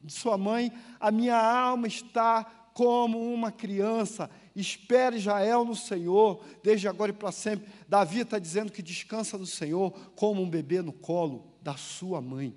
de 0.02 0.10
sua 0.10 0.38
mãe, 0.38 0.72
a 0.98 1.10
minha 1.10 1.36
alma 1.36 1.86
está 1.86 2.42
como 2.72 3.34
uma 3.34 3.52
criança. 3.52 4.30
Espere 4.56 5.18
Israel 5.18 5.62
no 5.62 5.76
Senhor, 5.76 6.42
desde 6.62 6.88
agora 6.88 7.10
e 7.10 7.14
para 7.14 7.30
sempre. 7.30 7.68
Davi 7.86 8.20
está 8.20 8.38
dizendo 8.38 8.72
que 8.72 8.82
descansa 8.82 9.36
no 9.36 9.44
Senhor 9.44 9.92
como 10.16 10.40
um 10.40 10.48
bebê 10.48 10.80
no 10.80 10.92
colo 10.94 11.44
da 11.60 11.76
sua 11.76 12.22
mãe. 12.22 12.56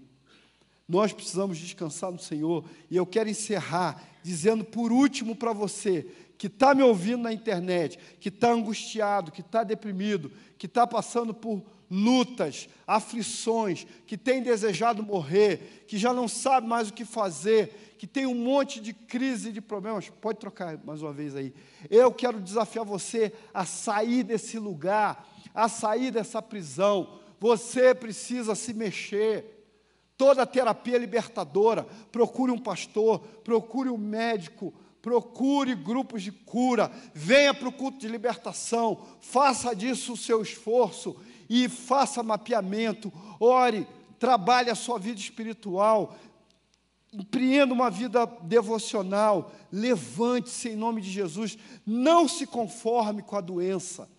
Nós 0.88 1.12
precisamos 1.12 1.58
descansar 1.58 2.14
no 2.14 2.20
Senhor. 2.20 2.64
E 2.89 2.95
eu 2.95 3.06
quero 3.06 3.30
encerrar 3.30 4.02
dizendo 4.24 4.64
por 4.64 4.93
último 4.93 5.36
para 5.36 5.52
você 5.52 6.08
que 6.38 6.47
está 6.47 6.75
me 6.75 6.83
ouvindo 6.83 7.23
na 7.23 7.33
internet, 7.33 7.97
que 8.19 8.29
está 8.29 8.51
angustiado, 8.51 9.31
que 9.31 9.41
está 9.41 9.63
deprimido, 9.63 10.31
que 10.57 10.67
está 10.67 10.85
passando 10.85 11.33
por 11.33 11.63
lutas, 11.89 12.67
aflições, 12.85 13.88
que 14.05 14.17
tem 14.17 14.43
desejado 14.43 15.01
morrer, 15.01 15.85
que 15.88 15.97
já 15.97 16.13
não 16.13 16.27
sabe 16.27 16.67
mais 16.67 16.89
o 16.89 16.93
que 16.93 17.05
fazer, 17.05 17.95
que 17.97 18.05
tem 18.05 18.25
um 18.25 18.35
monte 18.35 18.79
de 18.79 18.93
crise, 18.93 19.51
de 19.51 19.61
problemas, 19.61 20.09
pode 20.09 20.39
trocar 20.39 20.77
mais 20.85 21.01
uma 21.01 21.13
vez 21.13 21.35
aí. 21.35 21.53
Eu 21.89 22.11
quero 22.11 22.39
desafiar 22.39 22.85
você 22.85 23.33
a 23.53 23.65
sair 23.65 24.23
desse 24.23 24.59
lugar, 24.59 25.27
a 25.53 25.67
sair 25.67 26.11
dessa 26.11 26.41
prisão. 26.41 27.19
Você 27.39 27.95
precisa 27.95 28.53
se 28.53 28.73
mexer. 28.73 29.53
Toda 30.15 30.45
terapia 30.45 30.95
é 30.95 30.99
libertadora. 30.99 31.85
Procure 32.11 32.51
um 32.51 32.59
pastor, 32.59 33.19
procure 33.43 33.89
um 33.89 33.97
médico, 33.97 34.73
procure 35.02 35.76
grupos 35.76 36.24
de 36.24 36.32
cura, 36.32 36.91
venha 37.14 37.54
para 37.54 37.68
o 37.68 37.72
culto 37.72 37.98
de 37.98 38.08
libertação, 38.08 39.02
faça 39.22 39.76
disso 39.76 40.14
o 40.14 40.18
seu 40.18 40.41
esforço 40.41 41.16
e 41.50 41.70
faça 41.70 42.24
mapeamento, 42.24 43.12
ore, 43.39 43.88
trabalhe 44.20 44.70
a 44.70 44.76
sua 44.76 45.00
vida 45.00 45.20
espiritual, 45.20 46.18
empreenda 47.14 47.74
uma 47.74 47.89
vida 47.89 48.26
devocional, 48.43 49.52
levante-se 49.72 50.70
em 50.70 50.76
nome 50.76 51.02
de 51.02 51.10
Jesus, 51.10 51.58
não 51.86 52.28
se 52.28 52.45
conforme 52.45 53.22
com 53.22 53.36
a 53.36 53.41
doença. 53.41 54.10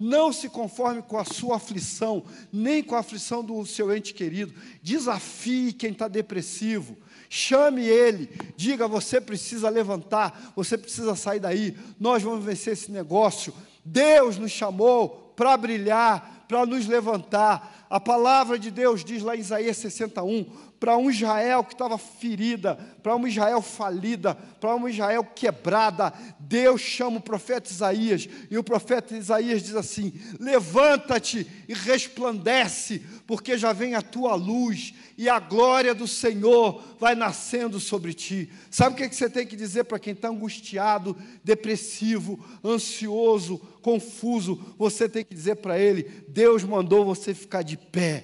Não 0.00 0.32
se 0.32 0.48
conforme 0.48 1.02
com 1.02 1.18
a 1.18 1.24
sua 1.24 1.56
aflição, 1.56 2.24
nem 2.52 2.84
com 2.84 2.94
a 2.94 3.00
aflição 3.00 3.42
do 3.42 3.66
seu 3.66 3.94
ente 3.94 4.14
querido. 4.14 4.54
Desafie 4.80 5.72
quem 5.72 5.90
está 5.90 6.06
depressivo. 6.06 6.96
Chame 7.28 7.84
ele, 7.84 8.30
diga: 8.56 8.88
você 8.88 9.20
precisa 9.20 9.68
levantar, 9.68 10.52
você 10.56 10.78
precisa 10.78 11.14
sair 11.14 11.40
daí. 11.40 11.76
Nós 11.98 12.22
vamos 12.22 12.44
vencer 12.44 12.72
esse 12.72 12.90
negócio. 12.90 13.52
Deus 13.84 14.38
nos 14.38 14.52
chamou 14.52 15.32
para 15.36 15.56
brilhar, 15.56 16.37
para 16.48 16.64
nos 16.64 16.86
levantar. 16.86 17.86
A 17.90 18.00
palavra 18.00 18.58
de 18.58 18.70
Deus 18.70 19.04
diz 19.04 19.22
lá 19.22 19.36
em 19.36 19.40
Isaías 19.40 19.76
61: 19.76 20.46
para 20.80 20.96
um 20.96 21.10
Israel 21.10 21.64
que 21.64 21.74
estava 21.74 21.98
ferida, 21.98 22.76
para 23.02 23.16
um 23.16 23.26
Israel 23.26 23.60
falida, 23.60 24.34
para 24.60 24.76
um 24.76 24.88
Israel 24.88 25.24
quebrada, 25.24 26.12
Deus 26.38 26.80
chama 26.80 27.18
o 27.18 27.22
profeta 27.22 27.70
Isaías, 27.70 28.28
e 28.50 28.56
o 28.56 28.62
profeta 28.62 29.16
Isaías 29.16 29.62
diz 29.62 29.74
assim: 29.74 30.12
Levanta-te 30.38 31.46
e 31.68 31.74
resplandece, 31.74 33.02
porque 33.26 33.58
já 33.58 33.72
vem 33.72 33.94
a 33.94 34.02
tua 34.02 34.34
luz, 34.34 34.94
e 35.16 35.28
a 35.28 35.40
glória 35.40 35.94
do 35.94 36.06
Senhor 36.06 36.82
vai 36.98 37.16
nascendo 37.16 37.80
sobre 37.80 38.14
ti. 38.14 38.50
Sabe 38.70 38.94
o 38.94 39.08
que 39.08 39.14
você 39.14 39.28
tem 39.28 39.46
que 39.46 39.56
dizer 39.56 39.84
para 39.84 39.98
quem 39.98 40.12
está 40.12 40.28
angustiado, 40.28 41.16
depressivo, 41.42 42.38
ansioso, 42.64 43.58
confuso? 43.82 44.74
Você 44.78 45.08
tem 45.08 45.24
que 45.24 45.34
dizer 45.34 45.56
para 45.56 45.76
ele: 45.76 46.04
Deus 46.38 46.62
mandou 46.62 47.04
você 47.04 47.34
ficar 47.34 47.62
de 47.62 47.76
pé. 47.76 48.22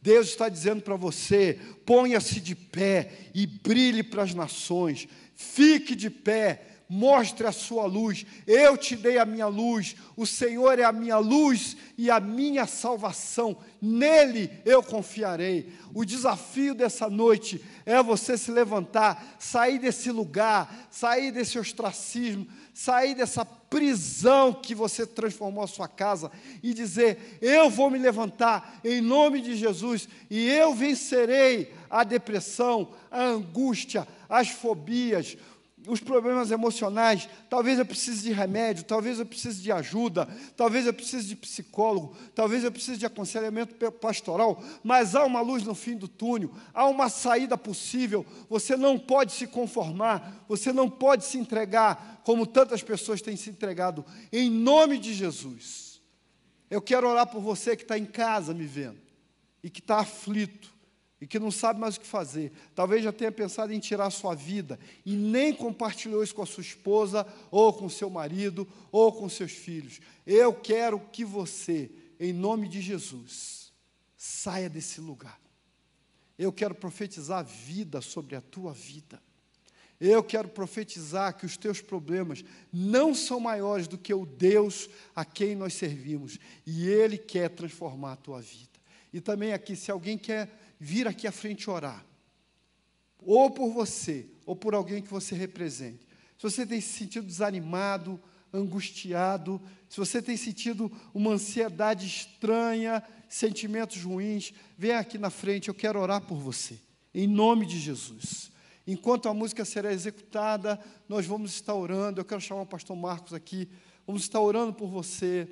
Deus 0.00 0.28
está 0.28 0.48
dizendo 0.48 0.80
para 0.80 0.94
você: 0.94 1.58
ponha-se 1.84 2.38
de 2.38 2.54
pé 2.54 3.10
e 3.34 3.48
brilhe 3.48 4.04
para 4.04 4.22
as 4.22 4.32
nações, 4.32 5.08
fique 5.34 5.96
de 5.96 6.08
pé, 6.08 6.77
mostre 6.88 7.46
a 7.46 7.52
sua 7.52 7.84
luz. 7.84 8.24
Eu 8.46 8.76
te 8.76 8.96
dei 8.96 9.18
a 9.18 9.24
minha 9.26 9.46
luz, 9.46 9.94
o 10.16 10.26
Senhor 10.26 10.78
é 10.78 10.84
a 10.84 10.92
minha 10.92 11.18
luz 11.18 11.76
e 11.96 12.10
a 12.10 12.18
minha 12.18 12.66
salvação, 12.66 13.56
nele 13.80 14.50
eu 14.64 14.82
confiarei. 14.82 15.72
O 15.92 16.04
desafio 16.04 16.74
dessa 16.74 17.10
noite 17.10 17.62
é 17.84 18.02
você 18.02 18.38
se 18.38 18.50
levantar, 18.50 19.36
sair 19.38 19.78
desse 19.78 20.10
lugar, 20.10 20.88
sair 20.90 21.30
desse 21.30 21.58
ostracismo, 21.58 22.46
sair 22.72 23.14
dessa 23.14 23.44
prisão 23.44 24.52
que 24.52 24.74
você 24.74 25.06
transformou 25.06 25.64
a 25.64 25.68
sua 25.68 25.88
casa 25.88 26.30
e 26.62 26.72
dizer: 26.72 27.38
Eu 27.42 27.68
vou 27.68 27.90
me 27.90 27.98
levantar 27.98 28.80
em 28.84 29.00
nome 29.00 29.40
de 29.40 29.56
Jesus 29.56 30.08
e 30.30 30.48
eu 30.48 30.74
vencerei 30.74 31.74
a 31.90 32.04
depressão, 32.04 32.92
a 33.10 33.22
angústia, 33.24 34.06
as 34.28 34.48
fobias, 34.48 35.36
os 35.88 36.00
problemas 36.00 36.50
emocionais, 36.50 37.28
talvez 37.48 37.78
eu 37.78 37.86
precise 37.86 38.22
de 38.22 38.32
remédio, 38.32 38.84
talvez 38.84 39.18
eu 39.18 39.26
precise 39.26 39.60
de 39.62 39.72
ajuda, 39.72 40.28
talvez 40.56 40.86
eu 40.86 40.92
precise 40.92 41.26
de 41.26 41.34
psicólogo, 41.34 42.14
talvez 42.34 42.62
eu 42.62 42.70
precise 42.70 42.98
de 42.98 43.06
aconselhamento 43.06 43.74
pastoral, 43.92 44.62
mas 44.84 45.16
há 45.16 45.24
uma 45.24 45.40
luz 45.40 45.64
no 45.64 45.74
fim 45.74 45.96
do 45.96 46.06
túnel, 46.06 46.52
há 46.74 46.86
uma 46.86 47.08
saída 47.08 47.56
possível. 47.56 48.24
Você 48.50 48.76
não 48.76 48.98
pode 48.98 49.32
se 49.32 49.46
conformar, 49.46 50.44
você 50.46 50.72
não 50.72 50.90
pode 50.90 51.24
se 51.24 51.38
entregar 51.38 52.20
como 52.22 52.46
tantas 52.46 52.82
pessoas 52.82 53.22
têm 53.22 53.36
se 53.36 53.48
entregado, 53.48 54.04
em 54.30 54.50
nome 54.50 54.98
de 54.98 55.14
Jesus. 55.14 56.00
Eu 56.70 56.82
quero 56.82 57.08
orar 57.08 57.26
por 57.26 57.40
você 57.40 57.74
que 57.74 57.82
está 57.82 57.96
em 57.96 58.04
casa 58.04 58.52
me 58.52 58.66
vendo 58.66 59.00
e 59.62 59.70
que 59.70 59.80
está 59.80 60.00
aflito 60.00 60.77
e 61.20 61.26
que 61.26 61.38
não 61.38 61.50
sabe 61.50 61.80
mais 61.80 61.96
o 61.96 62.00
que 62.00 62.06
fazer, 62.06 62.52
talvez 62.74 63.02
já 63.02 63.12
tenha 63.12 63.32
pensado 63.32 63.72
em 63.72 63.80
tirar 63.80 64.06
a 64.06 64.10
sua 64.10 64.34
vida 64.34 64.78
e 65.04 65.16
nem 65.16 65.52
compartilhou 65.52 66.22
isso 66.22 66.34
com 66.34 66.42
a 66.42 66.46
sua 66.46 66.60
esposa, 66.60 67.26
ou 67.50 67.72
com 67.72 67.88
seu 67.88 68.08
marido, 68.08 68.68
ou 68.92 69.12
com 69.12 69.28
seus 69.28 69.52
filhos. 69.52 70.00
Eu 70.26 70.54
quero 70.54 71.00
que 71.12 71.24
você, 71.24 71.90
em 72.20 72.32
nome 72.32 72.68
de 72.68 72.80
Jesus, 72.80 73.72
saia 74.16 74.70
desse 74.70 75.00
lugar. 75.00 75.40
Eu 76.38 76.52
quero 76.52 76.74
profetizar 76.74 77.44
vida 77.44 78.00
sobre 78.00 78.36
a 78.36 78.40
tua 78.40 78.72
vida. 78.72 79.20
Eu 80.00 80.22
quero 80.22 80.48
profetizar 80.48 81.36
que 81.36 81.44
os 81.44 81.56
teus 81.56 81.80
problemas 81.80 82.44
não 82.72 83.12
são 83.12 83.40
maiores 83.40 83.88
do 83.88 83.98
que 83.98 84.14
o 84.14 84.24
Deus 84.24 84.88
a 85.14 85.24
quem 85.24 85.56
nós 85.56 85.74
servimos, 85.74 86.38
e 86.64 86.86
Ele 86.88 87.18
quer 87.18 87.50
transformar 87.50 88.12
a 88.12 88.16
tua 88.16 88.40
vida. 88.40 88.68
E 89.12 89.20
também 89.20 89.52
aqui, 89.52 89.74
se 89.74 89.90
alguém 89.90 90.16
quer 90.16 90.48
vir 90.78 91.06
aqui 91.06 91.26
à 91.26 91.32
frente 91.32 91.70
orar, 91.70 92.04
ou 93.18 93.50
por 93.50 93.70
você, 93.72 94.26
ou 94.46 94.54
por 94.54 94.74
alguém 94.74 95.02
que 95.02 95.10
você 95.10 95.34
represente, 95.34 96.06
se 96.36 96.42
você 96.42 96.66
tem 96.66 96.80
se 96.80 96.98
sentido 96.98 97.26
desanimado, 97.26 98.20
angustiado, 98.52 99.60
se 99.88 99.98
você 99.98 100.22
tem 100.22 100.36
sentido 100.36 100.90
uma 101.12 101.32
ansiedade 101.32 102.06
estranha, 102.06 103.02
sentimentos 103.28 104.02
ruins, 104.02 104.52
vem 104.76 104.92
aqui 104.92 105.18
na 105.18 105.30
frente, 105.30 105.68
eu 105.68 105.74
quero 105.74 106.00
orar 106.00 106.20
por 106.20 106.38
você, 106.38 106.78
em 107.12 107.26
nome 107.26 107.66
de 107.66 107.78
Jesus. 107.78 108.50
Enquanto 108.90 109.28
a 109.28 109.34
música 109.34 109.66
será 109.66 109.92
executada, 109.92 110.80
nós 111.06 111.26
vamos 111.26 111.52
estar 111.52 111.74
orando. 111.74 112.22
Eu 112.22 112.24
quero 112.24 112.40
chamar 112.40 112.62
o 112.62 112.66
pastor 112.66 112.96
Marcos 112.96 113.34
aqui. 113.34 113.68
Vamos 114.06 114.22
estar 114.22 114.40
orando 114.40 114.72
por 114.72 114.88
você. 114.88 115.46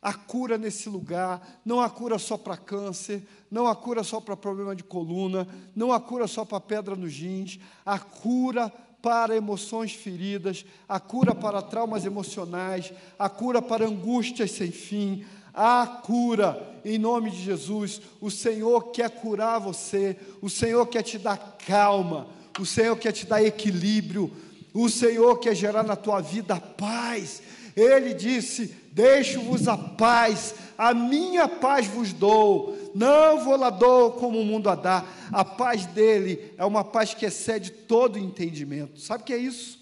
A 0.00 0.14
cura 0.14 0.56
nesse 0.56 0.88
lugar, 0.88 1.60
não 1.64 1.80
há 1.80 1.90
cura 1.90 2.18
só 2.18 2.36
para 2.36 2.56
câncer, 2.56 3.26
não 3.50 3.66
há 3.66 3.74
cura 3.74 4.04
só 4.04 4.20
para 4.20 4.36
problema 4.36 4.74
de 4.74 4.84
coluna, 4.84 5.46
não 5.74 5.92
há 5.92 5.98
cura 5.98 6.28
só 6.28 6.44
para 6.44 6.60
pedra 6.60 6.94
nos 6.94 7.12
rins, 7.14 7.58
há 7.84 7.98
cura 7.98 8.72
para 9.02 9.36
emoções 9.36 9.92
feridas, 9.92 10.64
a 10.88 11.00
cura 11.00 11.34
para 11.34 11.62
traumas 11.62 12.04
emocionais, 12.04 12.92
a 13.18 13.28
cura 13.28 13.60
para 13.60 13.86
angústias 13.86 14.52
sem 14.52 14.70
fim, 14.70 15.24
a 15.52 15.86
cura 15.86 16.80
em 16.84 16.98
nome 16.98 17.30
de 17.30 17.42
Jesus. 17.42 18.00
O 18.20 18.30
Senhor 18.30 18.92
quer 18.92 19.10
curar 19.10 19.58
você, 19.58 20.16
o 20.40 20.48
Senhor 20.48 20.86
quer 20.86 21.02
te 21.02 21.18
dar 21.18 21.56
calma, 21.66 22.28
o 22.58 22.66
Senhor 22.66 22.96
quer 22.96 23.12
te 23.12 23.26
dar 23.26 23.42
equilíbrio. 23.42 24.32
O 24.74 24.88
Senhor 24.88 25.38
quer 25.38 25.54
gerar 25.54 25.82
na 25.82 25.96
tua 25.96 26.20
vida 26.20 26.60
paz. 26.60 27.42
Ele 27.78 28.12
disse: 28.14 28.74
Deixo-vos 28.92 29.68
a 29.68 29.76
paz, 29.76 30.54
a 30.76 30.92
minha 30.92 31.46
paz 31.46 31.86
vos 31.86 32.12
dou. 32.12 32.76
Não 32.94 33.44
vou 33.44 33.56
lá 33.56 33.70
dou 33.70 34.12
como 34.12 34.40
o 34.40 34.44
mundo 34.44 34.68
a 34.68 34.74
dá. 34.74 35.04
A 35.30 35.44
paz 35.44 35.86
dele 35.86 36.52
é 36.56 36.64
uma 36.64 36.82
paz 36.82 37.14
que 37.14 37.24
excede 37.24 37.70
todo 37.70 38.18
entendimento. 38.18 39.00
Sabe 39.00 39.22
o 39.22 39.26
que 39.26 39.32
é 39.32 39.38
isso? 39.38 39.78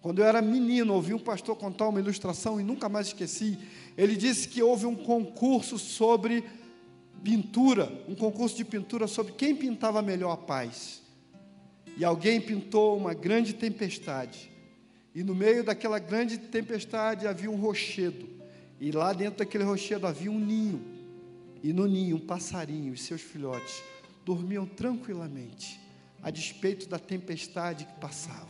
Quando 0.00 0.20
eu 0.20 0.24
era 0.24 0.40
menino, 0.40 0.94
ouvi 0.94 1.12
um 1.12 1.18
pastor 1.18 1.56
contar 1.56 1.88
uma 1.88 2.00
ilustração 2.00 2.60
e 2.60 2.64
nunca 2.64 2.88
mais 2.88 3.08
esqueci. 3.08 3.58
Ele 3.96 4.16
disse 4.16 4.48
que 4.48 4.62
houve 4.62 4.86
um 4.86 4.94
concurso 4.94 5.78
sobre 5.78 6.44
pintura, 7.22 7.92
um 8.08 8.14
concurso 8.14 8.56
de 8.56 8.64
pintura 8.64 9.06
sobre 9.06 9.32
quem 9.32 9.54
pintava 9.54 10.00
melhor 10.00 10.32
a 10.32 10.36
paz 10.36 11.02
e 11.98 12.04
alguém 12.04 12.40
pintou 12.40 12.96
uma 12.96 13.12
grande 13.12 13.52
tempestade. 13.52 14.50
E 15.18 15.24
no 15.24 15.34
meio 15.34 15.64
daquela 15.64 15.98
grande 15.98 16.38
tempestade 16.38 17.26
havia 17.26 17.50
um 17.50 17.56
rochedo. 17.56 18.28
E 18.80 18.92
lá 18.92 19.12
dentro 19.12 19.40
daquele 19.40 19.64
rochedo 19.64 20.06
havia 20.06 20.30
um 20.30 20.38
ninho. 20.38 20.80
E 21.60 21.72
no 21.72 21.88
ninho, 21.88 22.18
um 22.18 22.20
passarinho 22.20 22.94
e 22.94 22.96
seus 22.96 23.20
filhotes 23.20 23.82
dormiam 24.24 24.64
tranquilamente, 24.64 25.80
a 26.22 26.30
despeito 26.30 26.88
da 26.88 27.00
tempestade 27.00 27.84
que 27.84 27.94
passava. 27.94 28.46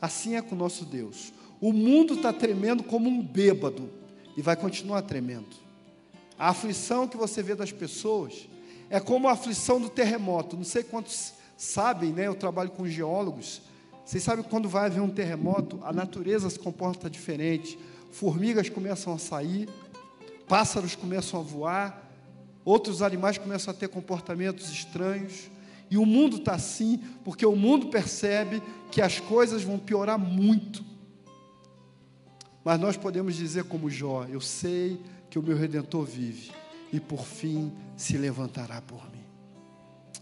Assim 0.00 0.36
é 0.36 0.42
com 0.42 0.54
o 0.54 0.58
nosso 0.58 0.84
Deus. 0.84 1.32
O 1.60 1.72
mundo 1.72 2.14
está 2.14 2.32
tremendo 2.32 2.84
como 2.84 3.10
um 3.10 3.20
bêbado 3.20 3.90
e 4.36 4.42
vai 4.42 4.54
continuar 4.54 5.02
tremendo. 5.02 5.56
A 6.38 6.50
aflição 6.50 7.08
que 7.08 7.16
você 7.16 7.42
vê 7.42 7.56
das 7.56 7.72
pessoas 7.72 8.48
é 8.88 9.00
como 9.00 9.26
a 9.26 9.32
aflição 9.32 9.80
do 9.80 9.90
terremoto. 9.90 10.56
Não 10.56 10.62
sei 10.62 10.84
quantos 10.84 11.32
sabem, 11.56 12.12
né? 12.12 12.28
Eu 12.28 12.36
trabalho 12.36 12.70
com 12.70 12.86
geólogos. 12.86 13.71
Vocês 14.12 14.24
sabem 14.24 14.44
que 14.44 14.50
quando 14.50 14.68
vai 14.68 14.84
haver 14.84 15.00
um 15.00 15.08
terremoto, 15.08 15.80
a 15.82 15.90
natureza 15.90 16.50
se 16.50 16.58
comporta 16.58 17.08
diferente. 17.08 17.78
Formigas 18.10 18.68
começam 18.68 19.14
a 19.14 19.16
sair, 19.16 19.70
pássaros 20.46 20.94
começam 20.94 21.40
a 21.40 21.42
voar, 21.42 22.12
outros 22.62 23.00
animais 23.00 23.38
começam 23.38 23.72
a 23.72 23.74
ter 23.74 23.88
comportamentos 23.88 24.68
estranhos. 24.68 25.50
E 25.90 25.96
o 25.96 26.04
mundo 26.04 26.36
está 26.36 26.52
assim, 26.52 27.00
porque 27.24 27.46
o 27.46 27.56
mundo 27.56 27.86
percebe 27.86 28.62
que 28.90 29.00
as 29.00 29.18
coisas 29.18 29.62
vão 29.62 29.78
piorar 29.78 30.18
muito. 30.18 30.84
Mas 32.62 32.78
nós 32.78 32.98
podemos 32.98 33.34
dizer, 33.34 33.64
como 33.64 33.88
Jó: 33.88 34.26
Eu 34.26 34.42
sei 34.42 35.00
que 35.30 35.38
o 35.38 35.42
meu 35.42 35.56
redentor 35.56 36.04
vive 36.04 36.52
e 36.92 37.00
por 37.00 37.24
fim 37.24 37.72
se 37.96 38.18
levantará 38.18 38.82
por 38.82 39.10
mim. 39.10 39.24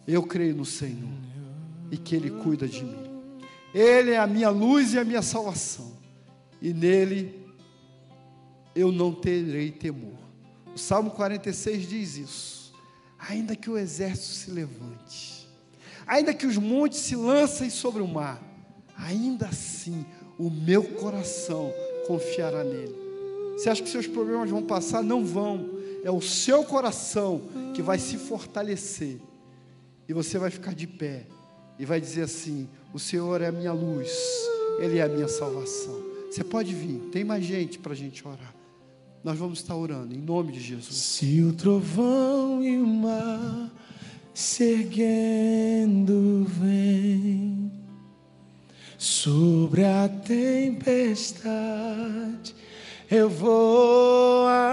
Eu 0.07 0.23
creio 0.23 0.55
no 0.55 0.65
Senhor 0.65 1.11
e 1.91 1.97
que 1.97 2.15
Ele 2.15 2.31
cuida 2.31 2.69
de 2.69 2.85
mim. 2.85 3.10
Ele 3.75 4.13
é 4.13 4.19
a 4.19 4.27
minha 4.27 4.51
luz 4.51 4.95
e 4.95 4.99
a 4.99 5.05
minha 5.05 5.23
salvação, 5.23 5.93
e 6.61 6.73
nele 6.73 7.41
eu 8.75 8.91
não 8.91 9.13
terei 9.13 9.71
temor. 9.71 10.19
O 10.75 10.79
Salmo 10.79 11.11
46 11.11 11.89
diz 11.89 12.17
isso. 12.17 12.75
Ainda 13.19 13.55
que 13.55 13.69
o 13.69 13.77
exército 13.77 14.35
se 14.35 14.51
levante, 14.51 15.49
ainda 16.07 16.33
que 16.33 16.47
os 16.47 16.57
montes 16.57 17.01
se 17.01 17.15
lancem 17.15 17.69
sobre 17.69 18.03
o 18.03 18.09
mar, 18.09 18.43
ainda 18.97 19.47
assim 19.47 20.07
o 20.39 20.49
meu 20.49 20.83
coração 20.83 21.73
confiará 22.07 22.65
nele. 22.65 22.97
Você 23.57 23.69
acha 23.69 23.83
que 23.83 23.91
seus 23.91 24.07
problemas 24.07 24.49
vão 24.49 24.63
passar? 24.63 25.03
Não 25.03 25.25
vão. 25.25 25.79
É 26.03 26.11
o 26.11 26.23
seu 26.23 26.65
coração 26.65 27.43
que 27.75 27.83
vai 27.83 27.99
se 27.99 28.17
fortalecer 28.17 29.21
e 30.09 30.15
você 30.15 30.39
vai 30.39 30.51
ficar 30.51 30.75
de 30.75 30.87
pé 30.87 31.27
e 31.81 31.85
vai 31.87 32.01
dizer 32.01 32.23
assim: 32.23 32.69
O 32.93 32.99
Senhor 32.99 33.41
é 33.41 33.47
a 33.49 33.53
minha 33.53 33.73
luz, 33.73 34.13
Ele 34.79 34.99
é 34.99 35.03
a 35.03 35.09
minha 35.09 35.27
salvação. 35.27 35.99
Você 36.31 36.45
pode 36.45 36.75
vir, 36.75 37.09
tem 37.11 37.25
mais 37.25 37.43
gente 37.43 37.79
para 37.79 37.93
a 37.93 37.97
gente 37.97 38.25
orar. 38.29 38.55
Nós 39.25 39.39
vamos 39.39 39.59
estar 39.61 39.75
orando 39.75 40.15
em 40.15 40.19
nome 40.19 40.53
de 40.53 40.61
Jesus. 40.61 40.95
Se 40.95 41.43
o 41.43 41.53
trovão 41.55 42.63
e 42.63 42.79
o 42.79 42.87
mar 42.87 43.71
se 44.35 44.85
vem 44.85 46.07
sobre 48.97 49.85
a 49.85 50.09
tempestade, 50.09 51.45
eu 53.11 53.29
voarei 53.29 54.71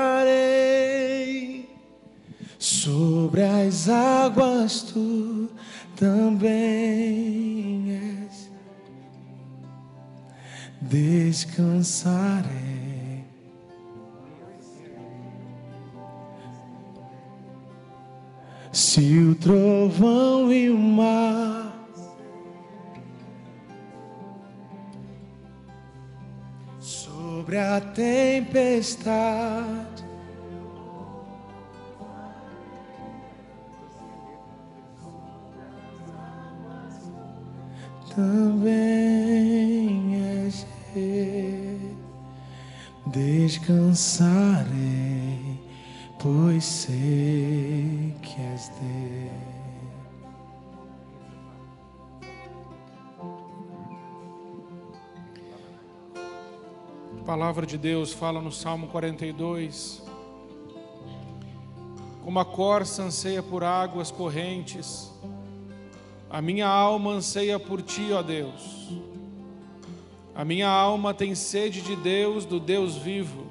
sobre 2.60 3.41
as 3.43 3.89
águas 3.89 4.82
tu 4.82 5.49
também 5.97 7.91
és. 8.23 8.49
Descansarei. 10.79 12.47
Se 18.71 19.17
o 19.19 19.35
trovão 19.35 20.53
e 20.53 20.69
o 20.69 20.77
mar 20.77 21.73
sobre 26.79 27.57
a 27.57 27.81
tempestade 27.81 28.87
também 38.18 40.15
és 40.43 40.65
rei. 40.91 41.95
Descansarei, 43.05 44.65
pois 46.18 46.65
sei 46.65 48.15
que 48.24 48.41
és 48.41 48.70
Deus. 48.70 49.57
A 57.22 57.24
palavra 57.24 57.68
de 57.68 57.78
Deus 57.78 58.11
fala 58.13 58.41
no 58.41 58.51
Salmo 58.51 58.88
42. 58.88 60.01
Como 62.24 62.39
a 62.39 62.45
corça 62.45 63.03
anseia 63.03 63.43
por 63.43 63.63
águas 63.63 64.09
correntes, 64.09 65.13
a 66.30 66.41
minha 66.41 66.67
alma 66.67 67.11
anseia 67.11 67.57
por 67.57 67.82
ti, 67.82 68.11
ó 68.11 68.21
Deus. 68.21 68.89
A 70.36 70.43
minha 70.43 70.67
alma 70.67 71.13
tem 71.13 71.34
sede 71.34 71.82
de 71.82 71.95
Deus, 71.95 72.45
do 72.45 72.59
Deus 72.59 72.95
vivo. 72.95 73.47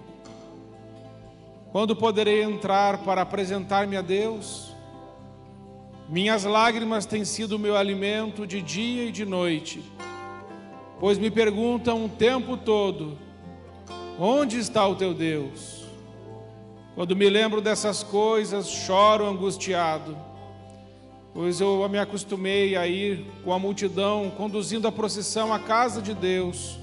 Quando 1.72 1.96
poderei 1.96 2.42
entrar 2.42 2.98
para 2.98 3.22
apresentar-me 3.22 3.96
a 3.96 4.02
Deus? 4.02 4.74
Minhas 6.08 6.44
lágrimas 6.44 7.06
têm 7.06 7.24
sido 7.24 7.58
meu 7.58 7.76
alimento 7.76 8.46
de 8.46 8.62
dia 8.62 9.06
e 9.06 9.10
de 9.10 9.24
noite, 9.24 9.82
pois 11.00 11.18
me 11.18 11.30
perguntam 11.30 12.04
o 12.04 12.08
tempo 12.08 12.56
todo: 12.56 13.18
onde 14.18 14.58
está 14.58 14.86
o 14.86 14.94
teu 14.94 15.12
Deus? 15.12 15.86
Quando 16.94 17.16
me 17.16 17.28
lembro 17.28 17.60
dessas 17.60 18.02
coisas, 18.02 18.68
choro 18.68 19.26
angustiado 19.26 20.25
pois 21.36 21.60
eu 21.60 21.86
me 21.86 21.98
acostumei 21.98 22.76
a 22.76 22.86
ir 22.86 23.26
com 23.44 23.52
a 23.52 23.58
multidão, 23.58 24.32
conduzindo 24.38 24.88
a 24.88 24.92
procissão 24.92 25.52
à 25.52 25.58
casa 25.58 26.00
de 26.00 26.14
Deus, 26.14 26.78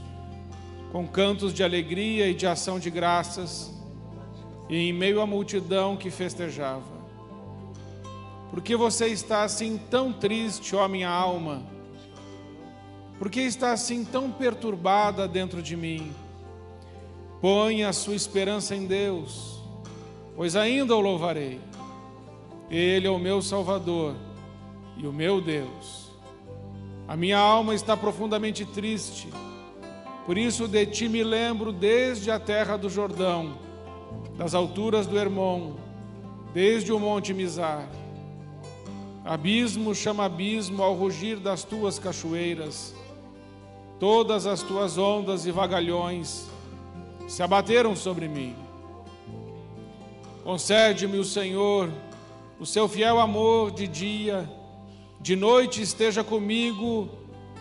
com 0.92 1.08
cantos 1.08 1.52
de 1.52 1.64
alegria 1.64 2.28
e 2.28 2.36
de 2.36 2.46
ação 2.46 2.78
de 2.78 2.92
graças, 2.92 3.74
e 4.70 4.78
em 4.78 4.94
meio 4.94 5.22
à 5.22 5.26
multidão 5.26 5.98
que 5.98 6.12
festejava. 6.12 6.84
Por 8.52 8.62
que 8.62 8.76
você 8.76 9.08
está 9.08 9.42
assim 9.42 9.76
tão 9.90 10.14
triste, 10.14 10.76
ó 10.76 10.88
minha 10.88 11.10
alma? 11.10 11.64
Por 13.18 13.32
que 13.32 13.42
está 13.42 13.72
assim 13.72 14.06
tão 14.06 14.30
perturbada 14.30 15.28
dentro 15.28 15.64
de 15.64 15.76
mim? 15.76 16.12
Ponha 17.42 17.90
a 17.90 17.94
sua 17.94 18.14
esperança 18.14 18.76
em 18.76 18.86
Deus, 18.86 19.64
pois 20.36 20.56
ainda 20.56 20.96
o 20.96 21.02
louvarei. 21.02 21.60
Ele 22.70 23.08
é 23.08 23.10
o 23.10 23.18
meu 23.18 23.42
Salvador 23.42 24.14
e 24.98 25.08
o 25.08 25.14
meu 25.14 25.42
Deus. 25.42 26.12
A 27.08 27.16
minha 27.16 27.38
alma 27.38 27.76
está 27.76 27.98
profundamente 27.98 28.66
triste, 28.66 29.30
por 30.26 30.38
isso 30.38 30.68
de 30.68 30.86
ti 30.86 31.10
me 31.10 31.24
lembro 31.24 31.72
desde 31.72 32.32
a 32.32 32.40
terra 32.40 32.78
do 32.78 32.90
Jordão, 32.90 33.58
das 34.38 34.56
alturas 34.56 35.06
do 35.06 35.18
Hermon, 35.18 35.74
desde 36.54 36.94
o 36.94 37.00
monte 37.00 37.34
Mizar. 37.34 37.88
Abismo 39.26 39.94
chama 39.94 40.26
abismo 40.26 40.82
ao 40.84 40.94
rugir 40.94 41.40
das 41.40 41.64
tuas 41.64 41.98
cachoeiras. 41.98 42.94
Todas 44.00 44.46
as 44.46 44.62
tuas 44.62 44.98
ondas 44.98 45.46
e 45.46 45.52
vagalhões 45.52 46.50
se 47.28 47.42
abateram 47.42 47.96
sobre 47.96 48.28
mim. 48.28 48.56
Concede-me 50.44 51.18
o 51.18 51.24
Senhor 51.24 51.90
o 52.60 52.66
seu 52.66 52.88
fiel 52.88 53.20
amor 53.20 53.72
de 53.72 53.88
dia 53.88 54.50
de 55.24 55.38
noite 55.38 55.82
esteja 55.82 56.22
comigo 56.22 57.10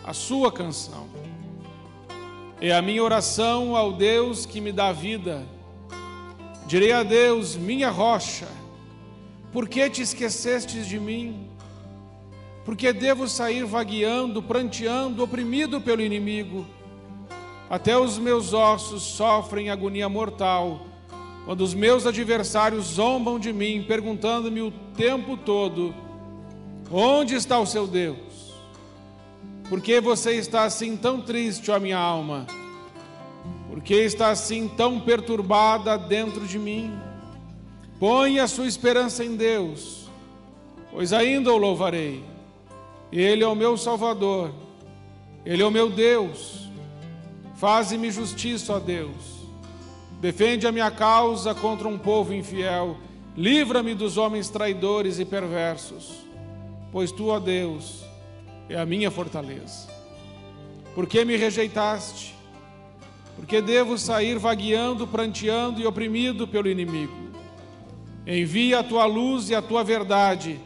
a 0.03 0.11
sua 0.11 0.51
canção. 0.51 1.07
É 2.59 2.73
a 2.73 2.81
minha 2.81 3.01
oração 3.01 3.77
ao 3.77 3.93
Deus 3.93 4.45
que 4.45 4.59
me 4.59 4.73
dá 4.73 4.91
vida. 4.91 5.47
Direi 6.67 6.91
a 6.91 7.03
Deus, 7.03 7.55
minha 7.55 7.89
rocha, 7.89 8.49
por 9.53 9.69
que 9.69 9.89
te 9.89 10.01
esquecestes 10.01 10.85
de 10.85 10.99
mim? 10.99 11.47
Porque 12.65 12.91
devo 12.91 13.29
sair 13.29 13.63
vagueando, 13.63 14.43
pranteando, 14.43 15.23
oprimido 15.23 15.79
pelo 15.79 16.01
inimigo? 16.01 16.65
Até 17.69 17.97
os 17.97 18.17
meus 18.17 18.51
ossos 18.51 19.03
sofrem 19.03 19.69
agonia 19.69 20.09
mortal, 20.09 20.85
quando 21.45 21.61
os 21.61 21.73
meus 21.73 22.05
adversários 22.05 22.87
zombam 22.87 23.39
de 23.39 23.53
mim, 23.53 23.85
perguntando-me 23.87 24.61
o 24.61 24.71
tempo 24.97 25.37
todo: 25.37 26.02
Onde 26.95 27.33
está 27.33 27.59
o 27.59 27.65
seu 27.65 27.87
Deus? 27.87 28.53
Por 29.67 29.81
que 29.81 29.99
você 29.99 30.33
está 30.33 30.63
assim 30.63 30.95
tão 30.95 31.19
triste, 31.19 31.71
ó 31.71 31.79
minha 31.79 31.97
alma? 31.97 32.45
Por 33.67 33.81
que 33.81 33.95
está 33.95 34.29
assim 34.29 34.67
tão 34.67 34.99
perturbada 34.99 35.97
dentro 35.97 36.45
de 36.45 36.59
mim? 36.59 36.95
Põe 37.99 38.37
a 38.37 38.47
sua 38.47 38.67
esperança 38.67 39.25
em 39.25 39.35
Deus, 39.35 40.07
pois 40.91 41.11
ainda 41.13 41.51
o 41.51 41.57
louvarei. 41.57 42.23
Ele 43.11 43.43
é 43.43 43.47
o 43.47 43.55
meu 43.55 43.75
Salvador, 43.75 44.53
Ele 45.43 45.63
é 45.63 45.65
o 45.65 45.71
meu 45.71 45.89
Deus. 45.89 46.69
Faze-me 47.55 48.11
justiça, 48.11 48.71
ó 48.71 48.79
Deus. 48.79 49.41
Defende 50.21 50.67
a 50.67 50.71
minha 50.71 50.91
causa 50.91 51.55
contra 51.55 51.87
um 51.87 51.97
povo 51.97 52.35
infiel. 52.35 52.97
Livra-me 53.35 53.95
dos 53.95 54.15
homens 54.15 54.47
traidores 54.47 55.17
e 55.17 55.25
perversos 55.25 56.23
pois 56.93 57.11
tu, 57.11 57.29
ó 57.29 57.39
Deus, 57.39 58.05
é 58.69 58.79
a 58.79 58.85
minha 58.85 59.09
fortaleza. 59.09 59.89
Por 60.93 61.07
que 61.07 61.25
me 61.25 61.35
rejeitaste? 61.35 62.35
Porque 63.35 63.59
devo 63.59 63.97
sair 63.97 64.37
vagueando, 64.37 65.07
pranteando 65.07 65.81
e 65.81 65.87
oprimido 65.87 66.47
pelo 66.47 66.69
inimigo. 66.69 67.31
Envia 68.27 68.79
a 68.79 68.83
tua 68.83 69.05
luz 69.05 69.49
e 69.49 69.55
a 69.55 69.61
tua 69.61 69.83
verdade, 69.83 70.59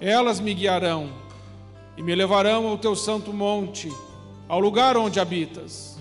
elas 0.00 0.40
me 0.40 0.54
guiarão 0.54 1.10
e 1.98 2.02
me 2.02 2.14
levarão 2.14 2.66
ao 2.66 2.78
teu 2.78 2.96
santo 2.96 3.30
monte, 3.30 3.92
ao 4.48 4.58
lugar 4.58 4.96
onde 4.96 5.20
habitas. 5.20 5.98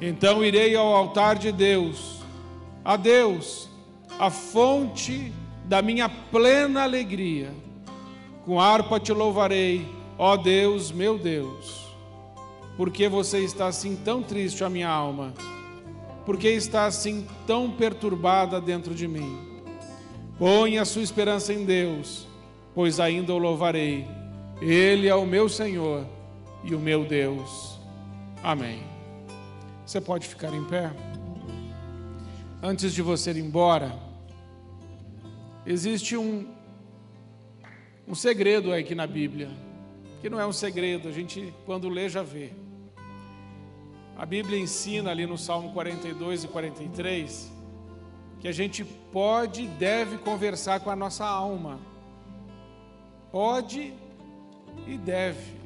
Então 0.00 0.44
irei 0.44 0.74
ao 0.74 0.92
altar 0.92 1.36
de 1.36 1.52
Deus, 1.52 2.18
a 2.84 2.96
Deus, 2.96 3.68
a 4.18 4.28
fonte 4.28 5.32
da 5.66 5.80
minha 5.80 6.08
plena 6.08 6.82
alegria 6.82 7.67
com 8.48 8.58
harpa 8.58 8.98
te 8.98 9.12
louvarei, 9.12 9.86
ó 10.16 10.34
Deus, 10.34 10.90
meu 10.90 11.18
Deus. 11.18 11.86
Porque 12.78 13.06
você 13.06 13.40
está 13.40 13.66
assim 13.66 13.94
tão 13.94 14.22
triste, 14.22 14.64
a 14.64 14.70
minha 14.70 14.88
alma? 14.88 15.34
Porque 16.24 16.48
está 16.48 16.86
assim 16.86 17.26
tão 17.46 17.70
perturbada 17.70 18.58
dentro 18.58 18.94
de 18.94 19.06
mim? 19.06 19.38
Põe 20.38 20.78
a 20.78 20.86
sua 20.86 21.02
esperança 21.02 21.52
em 21.52 21.66
Deus, 21.66 22.26
pois 22.74 22.98
ainda 22.98 23.34
o 23.34 23.38
louvarei. 23.38 24.06
Ele 24.62 25.08
é 25.08 25.14
o 25.14 25.26
meu 25.26 25.46
Senhor 25.50 26.06
e 26.64 26.74
o 26.74 26.80
meu 26.80 27.04
Deus. 27.04 27.78
Amém. 28.42 28.82
Você 29.84 30.00
pode 30.00 30.26
ficar 30.26 30.54
em 30.54 30.64
pé? 30.64 30.90
Antes 32.62 32.94
de 32.94 33.02
você 33.02 33.30
ir 33.30 33.40
embora, 33.40 33.94
existe 35.66 36.16
um 36.16 36.56
um 38.08 38.14
segredo 38.14 38.72
aqui 38.72 38.94
na 38.94 39.06
Bíblia, 39.06 39.50
que 40.22 40.30
não 40.30 40.40
é 40.40 40.46
um 40.46 40.52
segredo, 40.52 41.08
a 41.08 41.12
gente 41.12 41.52
quando 41.66 41.90
lê 41.90 42.08
já 42.08 42.22
vê. 42.22 42.52
A 44.16 44.24
Bíblia 44.24 44.58
ensina 44.58 45.10
ali 45.10 45.26
no 45.26 45.36
Salmo 45.36 45.72
42 45.72 46.44
e 46.44 46.48
43 46.48 47.52
que 48.40 48.48
a 48.48 48.52
gente 48.52 48.84
pode 48.84 49.64
e 49.64 49.66
deve 49.66 50.16
conversar 50.18 50.80
com 50.80 50.90
a 50.90 50.96
nossa 50.96 51.26
alma. 51.26 51.78
Pode 53.30 53.92
e 54.86 54.96
deve. 54.96 55.58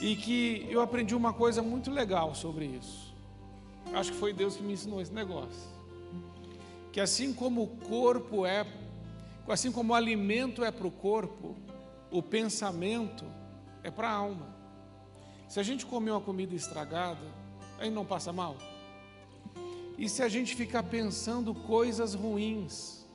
E 0.00 0.16
que 0.16 0.66
eu 0.68 0.80
aprendi 0.80 1.14
uma 1.14 1.32
coisa 1.32 1.62
muito 1.62 1.90
legal 1.90 2.34
sobre 2.34 2.64
isso. 2.64 3.14
Acho 3.92 4.10
que 4.10 4.18
foi 4.18 4.32
Deus 4.32 4.56
que 4.56 4.62
me 4.62 4.72
ensinou 4.72 5.00
esse 5.00 5.12
negócio. 5.12 5.68
Que 6.92 7.00
assim 7.00 7.32
como 7.32 7.62
o 7.62 7.68
corpo 7.68 8.44
é 8.44 8.66
Assim 9.46 9.70
como 9.70 9.92
o 9.92 9.96
alimento 9.96 10.64
é 10.64 10.70
para 10.70 10.86
o 10.86 10.90
corpo, 10.90 11.54
o 12.10 12.22
pensamento 12.22 13.24
é 13.82 13.90
para 13.90 14.08
a 14.08 14.12
alma. 14.12 14.54
Se 15.48 15.60
a 15.60 15.62
gente 15.62 15.84
comer 15.84 16.10
uma 16.10 16.20
comida 16.20 16.54
estragada, 16.54 17.26
aí 17.78 17.90
não 17.90 18.04
passa 18.04 18.32
mal. 18.32 18.56
E 19.98 20.08
se 20.08 20.22
a 20.22 20.28
gente 20.28 20.56
ficar 20.56 20.82
pensando 20.84 21.54
coisas 21.54 22.14
ruins, 22.14 23.06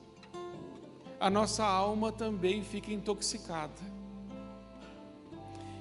a 1.18 1.28
nossa 1.28 1.64
alma 1.64 2.10
também 2.12 2.62
fica 2.62 2.92
intoxicada. 2.92 4.00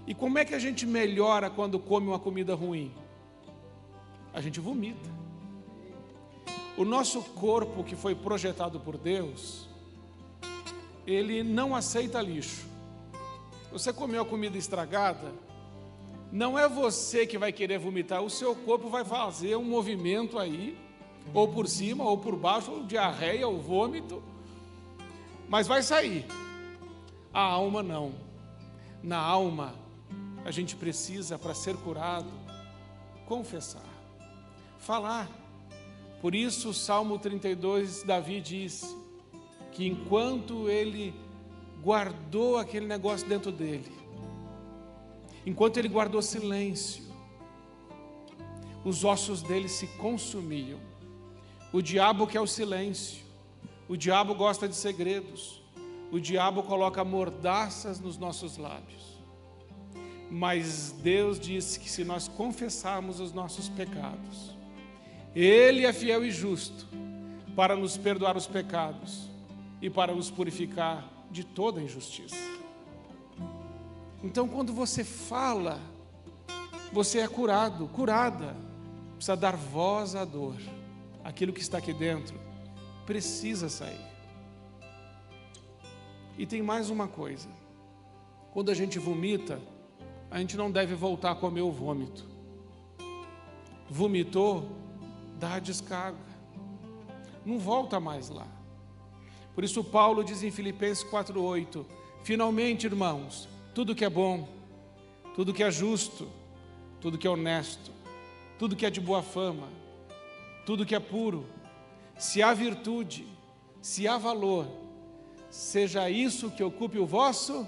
E 0.05 0.13
como 0.15 0.39
é 0.39 0.43
que 0.43 0.55
a 0.55 0.59
gente 0.59 0.85
melhora 0.87 1.49
quando 1.49 1.79
come 1.79 2.07
uma 2.07 2.19
comida 2.19 2.55
ruim? 2.55 2.91
A 4.33 4.41
gente 4.41 4.59
vomita. 4.59 5.09
O 6.75 6.83
nosso 6.83 7.21
corpo 7.21 7.83
que 7.83 7.95
foi 7.95 8.15
projetado 8.15 8.79
por 8.79 8.97
Deus, 8.97 9.68
ele 11.05 11.43
não 11.43 11.75
aceita 11.75 12.21
lixo. 12.21 12.67
Você 13.71 13.93
comeu 13.93 14.21
a 14.21 14.25
comida 14.25 14.57
estragada, 14.57 15.31
não 16.31 16.57
é 16.57 16.67
você 16.69 17.25
que 17.25 17.37
vai 17.37 17.51
querer 17.51 17.79
vomitar, 17.79 18.21
o 18.21 18.29
seu 18.29 18.55
corpo 18.55 18.89
vai 18.89 19.03
fazer 19.03 19.55
um 19.55 19.63
movimento 19.63 20.37
aí, 20.37 20.77
ou 21.33 21.47
por 21.47 21.67
cima, 21.67 22.03
ou 22.03 22.17
por 22.17 22.35
baixo, 22.35 22.71
ou 22.71 22.83
diarreia, 22.83 23.47
ou 23.47 23.59
vômito, 23.59 24.21
mas 25.47 25.67
vai 25.67 25.81
sair. 25.81 26.25
A 27.33 27.41
alma 27.41 27.81
não. 27.81 28.13
Na 29.01 29.17
alma, 29.17 29.75
a 30.45 30.51
gente 30.51 30.75
precisa, 30.75 31.37
para 31.37 31.53
ser 31.53 31.75
curado, 31.77 32.31
confessar, 33.25 33.81
falar. 34.77 35.29
Por 36.21 36.35
isso, 36.35 36.69
o 36.69 36.73
Salmo 36.73 37.17
32, 37.17 38.03
Davi 38.03 38.41
diz: 38.41 38.95
que 39.79 39.87
enquanto 39.87 40.69
ele 40.69 41.15
guardou 41.81 42.57
aquele 42.57 42.85
negócio 42.85 43.25
dentro 43.25 43.49
dele, 43.49 43.89
enquanto 45.45 45.77
ele 45.77 45.87
guardou 45.87 46.21
silêncio, 46.21 47.05
os 48.83 49.05
ossos 49.05 49.41
dele 49.41 49.69
se 49.69 49.87
consumiam. 49.87 50.81
O 51.71 51.81
diabo 51.81 52.27
quer 52.27 52.41
o 52.41 52.45
silêncio, 52.45 53.23
o 53.87 53.95
diabo 53.95 54.35
gosta 54.35 54.67
de 54.67 54.75
segredos, 54.75 55.63
o 56.11 56.19
diabo 56.19 56.61
coloca 56.63 57.01
mordaças 57.05 58.01
nos 58.01 58.17
nossos 58.17 58.57
lábios. 58.57 59.17
Mas 60.29 60.91
Deus 61.01 61.39
disse 61.39 61.79
que 61.79 61.89
se 61.89 62.03
nós 62.03 62.27
confessarmos 62.27 63.21
os 63.21 63.31
nossos 63.31 63.69
pecados, 63.69 64.53
Ele 65.33 65.85
é 65.85 65.93
fiel 65.93 66.25
e 66.25 66.31
justo 66.31 66.85
para 67.55 67.77
nos 67.77 67.95
perdoar 67.95 68.35
os 68.35 68.45
pecados 68.45 69.28
e 69.81 69.89
para 69.89 70.13
os 70.13 70.29
purificar 70.29 71.07
de 71.31 71.43
toda 71.43 71.81
injustiça. 71.81 72.35
Então, 74.23 74.47
quando 74.47 74.73
você 74.73 75.03
fala, 75.03 75.79
você 76.91 77.19
é 77.19 77.27
curado, 77.27 77.87
curada. 77.87 78.55
Precisa 79.15 79.35
dar 79.35 79.55
voz 79.55 80.15
à 80.15 80.25
dor. 80.25 80.55
Aquilo 81.23 81.53
que 81.53 81.61
está 81.61 81.77
aqui 81.77 81.93
dentro 81.93 82.39
precisa 83.05 83.69
sair. 83.69 84.05
E 86.37 86.45
tem 86.45 86.61
mais 86.61 86.89
uma 86.89 87.07
coisa: 87.07 87.49
quando 88.51 88.71
a 88.71 88.73
gente 88.73 88.99
vomita, 88.99 89.59
a 90.29 90.39
gente 90.39 90.55
não 90.55 90.71
deve 90.71 90.95
voltar 90.95 91.31
a 91.31 91.35
comer 91.35 91.61
o 91.61 91.71
vômito. 91.71 92.27
Vomitou, 93.89 94.69
dá 95.39 95.55
a 95.55 95.59
descarga. 95.59 96.17
Não 97.45 97.57
volta 97.57 97.99
mais 97.99 98.29
lá. 98.29 98.58
Por 99.59 99.65
isso 99.65 99.83
Paulo 99.83 100.23
diz 100.23 100.41
em 100.41 100.51
Filipenses 100.51 101.03
4:8, 101.03 101.85
finalmente, 102.23 102.85
irmãos, 102.85 103.49
tudo 103.75 103.93
que 103.93 104.05
é 104.05 104.09
bom, 104.09 104.47
tudo 105.35 105.53
que 105.53 105.61
é 105.61 105.69
justo, 105.69 106.29
tudo 107.01 107.17
que 107.17 107.27
é 107.27 107.29
honesto, 107.29 107.91
tudo 108.57 108.73
que 108.73 108.85
é 108.85 108.89
de 108.89 109.01
boa 109.01 109.21
fama, 109.21 109.67
tudo 110.65 110.85
que 110.85 110.95
é 110.95 110.99
puro, 111.01 111.45
se 112.17 112.41
há 112.41 112.53
virtude, 112.53 113.27
se 113.81 114.07
há 114.07 114.17
valor, 114.17 114.65
seja 115.49 116.09
isso 116.09 116.49
que 116.49 116.63
ocupe 116.63 116.97
o 116.97 117.05
vosso 117.05 117.67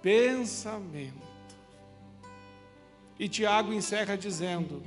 pensamento. 0.00 1.28
E 3.18 3.28
Tiago 3.28 3.70
encerra 3.70 4.16
dizendo: 4.16 4.82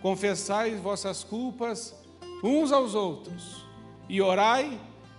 Confessai 0.00 0.76
vossas 0.76 1.24
culpas 1.24 1.92
uns 2.40 2.70
aos 2.70 2.94
outros 2.94 3.66
e 4.08 4.22
orai 4.22 4.78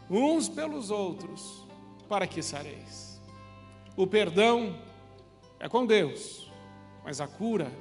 uns 0.10 0.48
pelos 0.48 0.90
outros, 0.90 1.66
para 2.08 2.26
que 2.26 2.42
sareis. 2.42 3.22
O 3.96 4.06
perdão 4.06 4.80
é 5.60 5.68
com 5.68 5.86
Deus, 5.86 6.52
mas 7.04 7.20
a 7.20 7.28
cura 7.28 7.72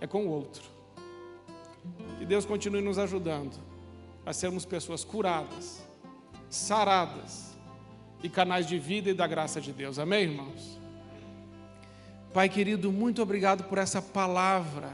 é 0.00 0.06
com 0.06 0.26
o 0.26 0.30
outro. 0.30 0.64
Que 2.18 2.26
Deus 2.26 2.44
continue 2.44 2.80
nos 2.82 2.98
ajudando 2.98 3.56
a 4.24 4.32
sermos 4.32 4.64
pessoas 4.64 5.04
curadas, 5.04 5.82
saradas 6.48 7.56
e 8.22 8.28
canais 8.28 8.66
de 8.66 8.78
vida 8.78 9.10
e 9.10 9.14
da 9.14 9.26
graça 9.26 9.60
de 9.60 9.72
Deus. 9.72 9.98
Amém, 9.98 10.24
irmãos? 10.24 10.80
Pai 12.32 12.48
querido, 12.48 12.90
muito 12.90 13.20
obrigado 13.20 13.64
por 13.64 13.78
essa 13.78 14.00
palavra 14.00 14.90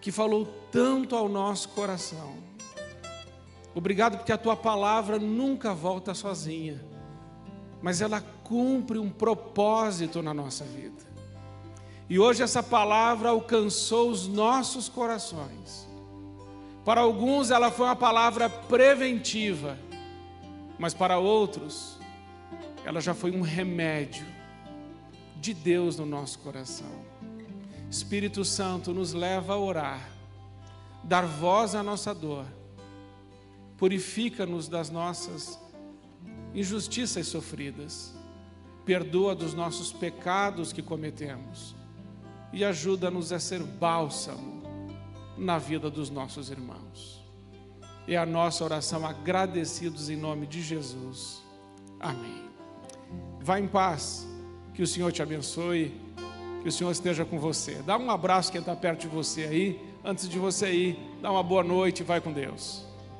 que 0.00 0.12
falou 0.12 0.46
tanto 0.70 1.16
ao 1.16 1.28
nosso 1.28 1.70
coração. 1.70 2.49
Obrigado 3.74 4.16
porque 4.18 4.32
a 4.32 4.38
tua 4.38 4.56
palavra 4.56 5.18
nunca 5.18 5.72
volta 5.72 6.12
sozinha, 6.14 6.84
mas 7.80 8.00
ela 8.00 8.20
cumpre 8.42 8.98
um 8.98 9.08
propósito 9.08 10.22
na 10.22 10.34
nossa 10.34 10.64
vida. 10.64 11.08
E 12.08 12.18
hoje 12.18 12.42
essa 12.42 12.62
palavra 12.62 13.28
alcançou 13.28 14.10
os 14.10 14.26
nossos 14.26 14.88
corações. 14.88 15.88
Para 16.84 17.02
alguns 17.02 17.52
ela 17.52 17.70
foi 17.70 17.86
uma 17.86 17.94
palavra 17.94 18.50
preventiva, 18.50 19.78
mas 20.76 20.92
para 20.92 21.18
outros 21.18 21.98
ela 22.84 23.00
já 23.00 23.14
foi 23.14 23.30
um 23.30 23.42
remédio 23.42 24.26
de 25.36 25.54
Deus 25.54 25.98
no 25.98 26.06
nosso 26.06 26.40
coração. 26.40 26.90
Espírito 27.88 28.44
Santo 28.44 28.92
nos 28.92 29.12
leva 29.12 29.54
a 29.54 29.58
orar, 29.58 30.10
dar 31.04 31.26
voz 31.26 31.74
à 31.74 31.82
nossa 31.82 32.14
dor, 32.14 32.46
purifica-nos 33.80 34.68
das 34.68 34.90
nossas 34.90 35.58
injustiças 36.54 37.26
sofridas, 37.26 38.14
perdoa 38.84 39.34
dos 39.34 39.54
nossos 39.54 39.90
pecados 39.90 40.70
que 40.70 40.82
cometemos 40.82 41.74
e 42.52 42.62
ajuda-nos 42.62 43.32
a 43.32 43.40
ser 43.40 43.62
bálsamo 43.62 44.60
na 45.38 45.56
vida 45.56 45.88
dos 45.88 46.10
nossos 46.10 46.50
irmãos. 46.50 47.24
É 48.06 48.18
a 48.18 48.26
nossa 48.26 48.62
oração 48.64 49.06
agradecidos 49.06 50.10
em 50.10 50.16
nome 50.16 50.46
de 50.46 50.60
Jesus. 50.60 51.42
Amém. 51.98 52.50
Vá 53.40 53.58
em 53.58 53.66
paz 53.66 54.28
que 54.74 54.82
o 54.82 54.86
Senhor 54.86 55.10
te 55.10 55.22
abençoe, 55.22 55.98
que 56.62 56.68
o 56.68 56.72
Senhor 56.72 56.90
esteja 56.90 57.24
com 57.24 57.38
você. 57.38 57.76
Dá 57.86 57.96
um 57.96 58.10
abraço 58.10 58.52
quem 58.52 58.60
está 58.60 58.76
perto 58.76 59.02
de 59.02 59.08
você 59.08 59.44
aí. 59.44 59.90
Antes 60.04 60.28
de 60.28 60.38
você 60.38 60.70
ir, 60.70 60.98
dá 61.22 61.30
uma 61.30 61.42
boa 61.42 61.64
noite 61.64 62.00
e 62.00 62.04
vai 62.04 62.20
com 62.20 62.30
Deus. 62.30 62.89